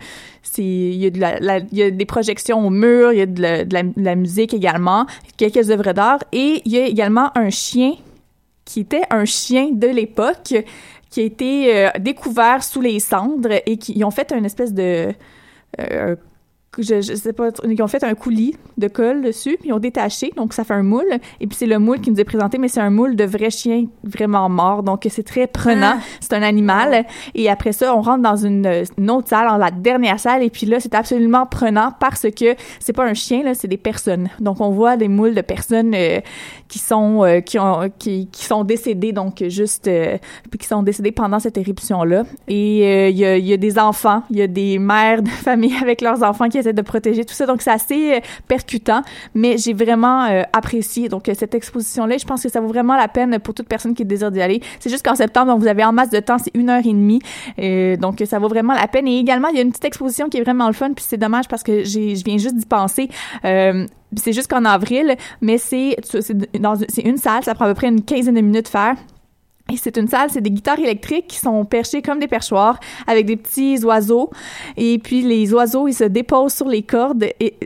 il 0.57 0.95
y, 0.95 1.83
a 1.83 1.91
des 1.91 2.05
projections 2.05 2.65
au 2.65 2.69
mur, 2.69 3.13
il 3.13 3.19
y 3.19 3.21
a 3.21 3.25
de 3.25 4.01
la, 4.01 4.15
musique 4.15 4.53
également, 4.53 5.05
quelques 5.37 5.69
œuvres 5.69 5.93
d'art, 5.93 6.19
et 6.31 6.61
il 6.65 6.71
y 6.71 6.77
a 6.77 6.85
également 6.85 7.29
un 7.37 7.49
chien 7.49 7.93
qui 8.65 8.81
était 8.81 9.03
un 9.09 9.25
chien 9.25 9.69
de 9.71 9.87
l'époque 9.87 10.53
qui 11.09 11.21
a 11.21 11.23
été 11.23 11.75
euh, 11.75 11.89
découvert 11.99 12.63
sous 12.63 12.81
les 12.81 12.99
cendres 12.99 13.61
et 13.65 13.77
qui 13.77 14.03
ont 14.03 14.11
fait 14.11 14.31
une 14.31 14.45
espèce 14.45 14.73
de... 14.73 15.13
euh, 15.79 16.15
je, 16.79 17.01
je 17.01 17.13
sais 17.15 17.33
pas, 17.33 17.49
ils 17.67 17.81
ont 17.81 17.87
fait 17.87 18.03
un 18.03 18.13
coulis 18.13 18.55
de 18.77 18.87
colle 18.87 19.21
dessus, 19.21 19.57
puis 19.59 19.69
ils 19.69 19.73
ont 19.73 19.79
détaché, 19.79 20.31
donc 20.35 20.53
ça 20.53 20.63
fait 20.63 20.73
un 20.73 20.83
moule. 20.83 21.19
Et 21.39 21.47
puis 21.47 21.57
c'est 21.57 21.65
le 21.65 21.79
moule 21.79 21.99
qui 21.99 22.11
nous 22.11 22.19
est 22.19 22.25
présenté, 22.25 22.57
mais 22.57 22.67
c'est 22.67 22.81
un 22.81 22.89
moule 22.89 23.15
de 23.15 23.23
vrai 23.23 23.49
chien 23.49 23.85
vraiment 24.03 24.49
mort, 24.49 24.83
donc 24.83 25.05
c'est 25.09 25.23
très 25.23 25.47
prenant. 25.47 25.95
Ah. 25.97 26.01
C'est 26.19 26.33
un 26.33 26.41
animal. 26.41 27.05
Et 27.35 27.49
après 27.49 27.71
ça, 27.71 27.95
on 27.95 28.01
rentre 28.01 28.21
dans 28.21 28.35
une, 28.35 28.83
une 28.97 29.11
autre 29.11 29.29
salle, 29.29 29.47
dans 29.47 29.57
la 29.57 29.71
dernière 29.71 30.19
salle, 30.19 30.43
et 30.43 30.49
puis 30.49 30.65
là, 30.65 30.79
c'est 30.79 30.95
absolument 30.95 31.45
prenant 31.45 31.93
parce 31.99 32.27
que 32.31 32.55
c'est 32.79 32.93
pas 32.93 33.05
un 33.05 33.13
chien, 33.13 33.43
là, 33.43 33.53
c'est 33.53 33.67
des 33.67 33.77
personnes. 33.77 34.29
Donc 34.39 34.61
on 34.61 34.69
voit 34.69 34.97
des 34.97 35.07
moules 35.07 35.35
de 35.35 35.41
personnes 35.41 35.93
euh, 35.95 36.19
qui 36.69 36.79
sont 36.79 37.25
euh, 37.25 37.41
qui 37.41 37.59
ont 37.59 37.89
qui, 37.97 38.27
qui 38.31 38.45
sont 38.45 38.63
décédées, 38.63 39.11
donc 39.11 39.43
juste 39.47 39.87
euh, 39.87 40.17
qui 40.57 40.67
sont 40.67 40.83
décédées 40.83 41.11
pendant 41.11 41.39
cette 41.39 41.57
éruption 41.57 42.03
là. 42.03 42.23
Et 42.47 42.85
euh, 42.85 43.09
il 43.09 43.17
y, 43.17 43.25
a, 43.25 43.37
il 43.37 43.45
y 43.45 43.53
a 43.53 43.57
des 43.57 43.77
enfants, 43.79 44.23
il 44.29 44.37
y 44.37 44.41
a 44.41 44.47
des 44.47 44.79
mères 44.79 45.21
de 45.21 45.29
famille 45.47 45.75
avec 45.81 46.01
leurs 46.01 46.23
enfants 46.23 46.47
qui 46.47 46.57
essaient 46.59 46.73
de 46.73 46.81
protéger 46.81 47.25
tout 47.25 47.33
ça. 47.33 47.45
Donc 47.45 47.61
c'est 47.61 47.71
assez 47.71 48.13
euh, 48.13 48.19
percutant, 48.47 49.01
mais 49.33 49.57
j'ai 49.57 49.73
vraiment 49.73 50.25
euh, 50.25 50.43
apprécié 50.53 51.09
donc 51.09 51.27
euh, 51.27 51.33
cette 51.37 51.55
exposition 51.55 52.05
là. 52.05 52.17
Je 52.17 52.25
pense 52.25 52.43
que 52.43 52.49
ça 52.49 52.61
vaut 52.61 52.67
vraiment 52.67 52.95
la 52.95 53.07
peine 53.07 53.39
pour 53.39 53.53
toute 53.53 53.67
personne 53.67 53.95
qui 53.95 54.05
désire 54.05 54.31
d'y 54.31 54.41
aller. 54.41 54.61
C'est 54.79 54.89
juste 54.89 55.05
qu'en 55.05 55.15
septembre, 55.15 55.47
donc 55.47 55.61
vous 55.61 55.67
avez 55.67 55.83
en 55.83 55.91
masse 55.91 56.11
de 56.11 56.19
temps, 56.19 56.37
c'est 56.37 56.55
une 56.55 56.69
heure 56.69 56.85
et 56.85 56.93
demie, 56.93 57.21
Euh, 57.59 57.97
donc 57.97 58.21
ça 58.25 58.39
vaut 58.39 58.47
vraiment 58.47 58.73
la 58.73 58.87
peine. 58.87 59.07
Et 59.07 59.17
également 59.17 59.47
il 59.49 59.55
y 59.55 59.59
a 59.59 59.61
une 59.61 59.71
petite 59.71 59.85
exposition 59.85 60.29
qui 60.29 60.37
est 60.37 60.43
vraiment 60.43 60.67
le 60.67 60.73
fun, 60.73 60.91
puis 60.93 61.05
c'est 61.07 61.17
dommage 61.17 61.47
parce 61.47 61.63
que 61.63 61.83
j'ai 61.83 62.15
je 62.15 62.23
viens 62.23 62.37
juste 62.37 62.55
d'y 62.55 62.65
penser. 62.65 63.09
C'est 64.15 64.33
juste 64.33 64.49
qu'en 64.49 64.65
avril, 64.65 65.15
mais 65.41 65.57
c'est 65.57 65.95
c'est 66.03 67.01
une 67.03 67.17
salle, 67.17 67.43
ça 67.43 67.53
prend 67.53 67.65
à 67.65 67.67
peu 67.69 67.75
près 67.75 67.87
une 67.87 68.03
quinzaine 68.03 68.35
de 68.35 68.41
minutes 68.41 68.65
de 68.65 68.69
faire. 68.69 68.95
Et 69.71 69.77
c'est 69.77 69.97
une 69.97 70.07
salle, 70.07 70.29
c'est 70.31 70.41
des 70.41 70.49
guitares 70.51 70.79
électriques 70.79 71.27
qui 71.27 71.37
sont 71.37 71.63
perchées 71.63 72.01
comme 72.01 72.19
des 72.19 72.27
perchoirs 72.27 72.79
avec 73.07 73.25
des 73.27 73.35
petits 73.35 73.77
oiseaux. 73.83 74.29
Et 74.77 74.97
puis 74.97 75.21
les 75.21 75.53
oiseaux, 75.53 75.87
ils 75.87 75.93
se 75.93 76.03
déposent 76.03 76.53
sur 76.53 76.67
les 76.67 76.81
cordes 76.81 77.19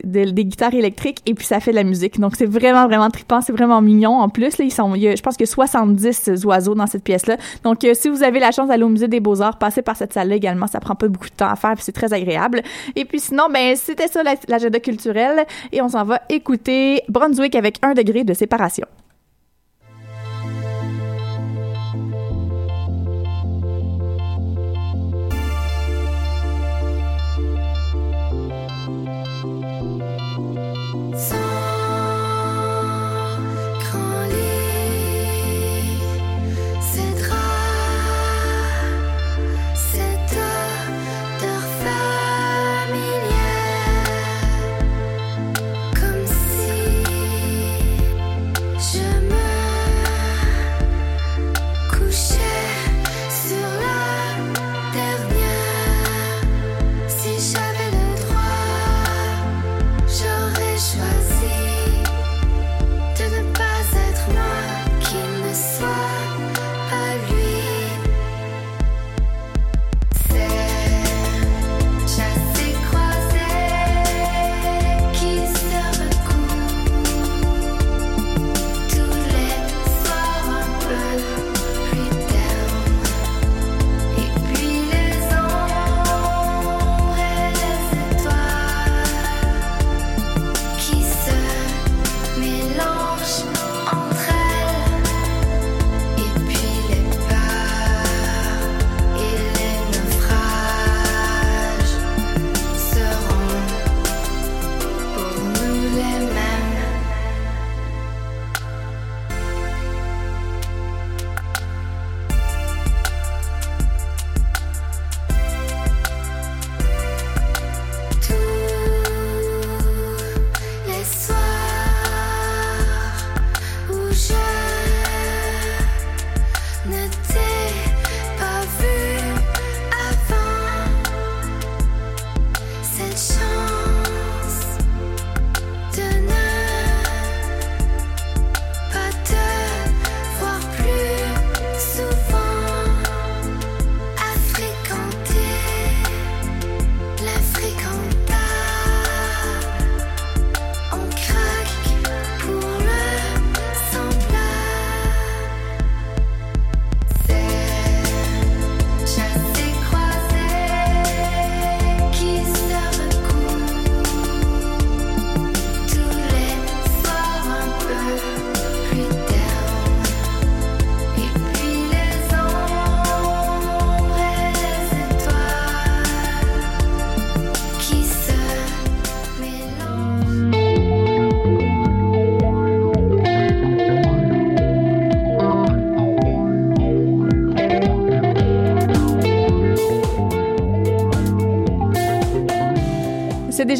des 0.03 0.45
guitares 0.45 0.73
électriques 0.73 1.19
et 1.25 1.33
puis 1.33 1.45
ça 1.45 1.59
fait 1.59 1.71
de 1.71 1.75
la 1.77 1.83
musique. 1.83 2.19
Donc 2.19 2.35
c'est 2.35 2.45
vraiment, 2.45 2.87
vraiment 2.87 3.09
trippant, 3.09 3.39
c'est 3.41 3.53
vraiment 3.53 3.81
mignon. 3.81 4.19
En 4.19 4.29
plus, 4.29 4.57
là, 4.57 4.65
ils 4.65 4.71
sont, 4.71 4.95
il 4.95 5.01
y 5.03 5.07
a- 5.07 5.15
je 5.15 5.21
pense 5.21 5.37
qu'il 5.37 5.45
y 5.47 5.49
a 5.49 5.53
70 5.53 6.43
oiseaux 6.45 6.75
dans 6.75 6.87
cette 6.87 7.03
pièce-là. 7.03 7.37
Donc 7.63 7.83
euh, 7.85 7.93
si 7.93 8.09
vous 8.09 8.21
avez 8.23 8.39
la 8.39 8.51
chance 8.51 8.67
d'aller 8.67 8.83
au 8.83 8.89
Musée 8.89 9.07
des 9.07 9.19
Beaux-Arts, 9.21 9.57
passez 9.57 9.81
par 9.81 9.95
cette 9.95 10.11
salle-là 10.13 10.35
également. 10.35 10.67
Ça 10.67 10.79
prend 10.79 10.95
pas 10.95 11.07
beaucoup 11.07 11.29
de 11.29 11.35
temps 11.35 11.49
à 11.49 11.55
faire 11.55 11.73
puis 11.75 11.83
c'est 11.83 11.91
très 11.93 12.11
agréable. 12.13 12.61
Et 12.95 13.05
puis 13.05 13.19
sinon, 13.21 13.43
ben 13.53 13.75
c'était 13.77 14.07
ça 14.07 14.23
la- 14.23 14.35
l'agenda 14.49 14.79
culturel 14.79 15.45
et 15.71 15.81
on 15.81 15.87
s'en 15.89 16.03
va 16.03 16.21
écouter 16.29 17.01
Brunswick 17.07 17.55
avec 17.55 17.77
un 17.81 17.93
degré 17.93 18.23
de 18.23 18.33
séparation. 18.33 18.85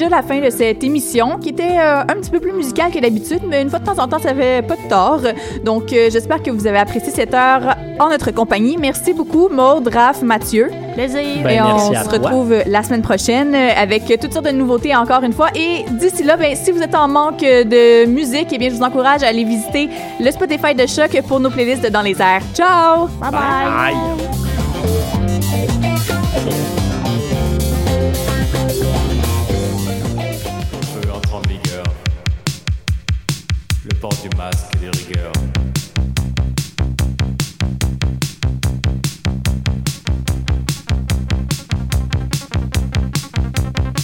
Déjà 0.04 0.16
la 0.16 0.24
fin 0.24 0.40
de 0.40 0.50
cette 0.50 0.84
émission 0.84 1.38
qui 1.40 1.50
était 1.50 1.78
euh, 1.78 2.02
un 2.02 2.16
petit 2.16 2.32
peu 2.32 2.40
plus 2.40 2.54
musicale 2.54 2.92
que 2.92 3.00
d'habitude, 3.00 3.42
mais 3.48 3.62
une 3.62 3.70
fois 3.70 3.80
de 3.80 3.86
temps 3.86 4.00
en 4.00 4.08
temps, 4.08 4.20
ça 4.20 4.34
fait 4.34 4.66
pas 4.66 4.76
de 4.76 4.90
tort. 4.90 5.22
Donc, 5.64 5.94
euh, 5.94 6.10
j'espère 6.12 6.42
que 6.42 6.52
vous 6.52 6.68
avez 6.68 6.78
apprécié 6.78 7.12
cette 7.12 7.34
heure 7.34 7.76
en 8.00 8.10
notre 8.10 8.32
compagnie. 8.32 8.78
Merci 8.80 9.14
beaucoup, 9.14 9.50
Maud, 9.50 9.88
Raph, 9.88 10.22
Mathieu. 10.22 10.70
Plaisir. 10.94 11.22
Ben, 11.44 11.50
et 11.50 11.62
on 11.62 11.94
se 11.94 12.04
toi. 12.04 12.14
retrouve 12.14 12.56
la 12.66 12.84
semaine 12.84 13.02
prochaine 13.02 13.56
avec 13.56 14.06
toutes 14.20 14.34
sortes 14.34 14.46
de 14.46 14.52
nouveautés 14.52 14.96
encore 14.96 15.24
une 15.24 15.34
fois. 15.34 15.48
Et 15.56 15.86
d'ici 15.92 16.24
là, 16.24 16.38
ben, 16.38 16.56
si 16.56 16.72
vous 16.72 16.82
êtes 16.82 16.96
en 16.96 17.08
manque 17.08 17.42
de 17.42 18.06
musique, 18.06 18.48
eh 18.52 18.58
bien, 18.58 18.70
je 18.70 18.76
vous 18.76 18.84
encourage 18.84 19.24
à 19.24 19.28
aller 19.28 19.44
visiter 19.44 19.90
le 20.20 20.32
Spotify 20.32 20.76
de 20.76 20.86
Choc 20.86 21.20
pour 21.28 21.40
nos 21.40 21.50
playlists 21.50 21.84
de 21.84 21.90
Dans 21.90 22.02
les 22.02 22.20
airs. 22.22 22.44
Ciao! 22.54 23.08
bye. 23.20 23.32
bye. 23.32 23.94
Bye. 23.94 24.23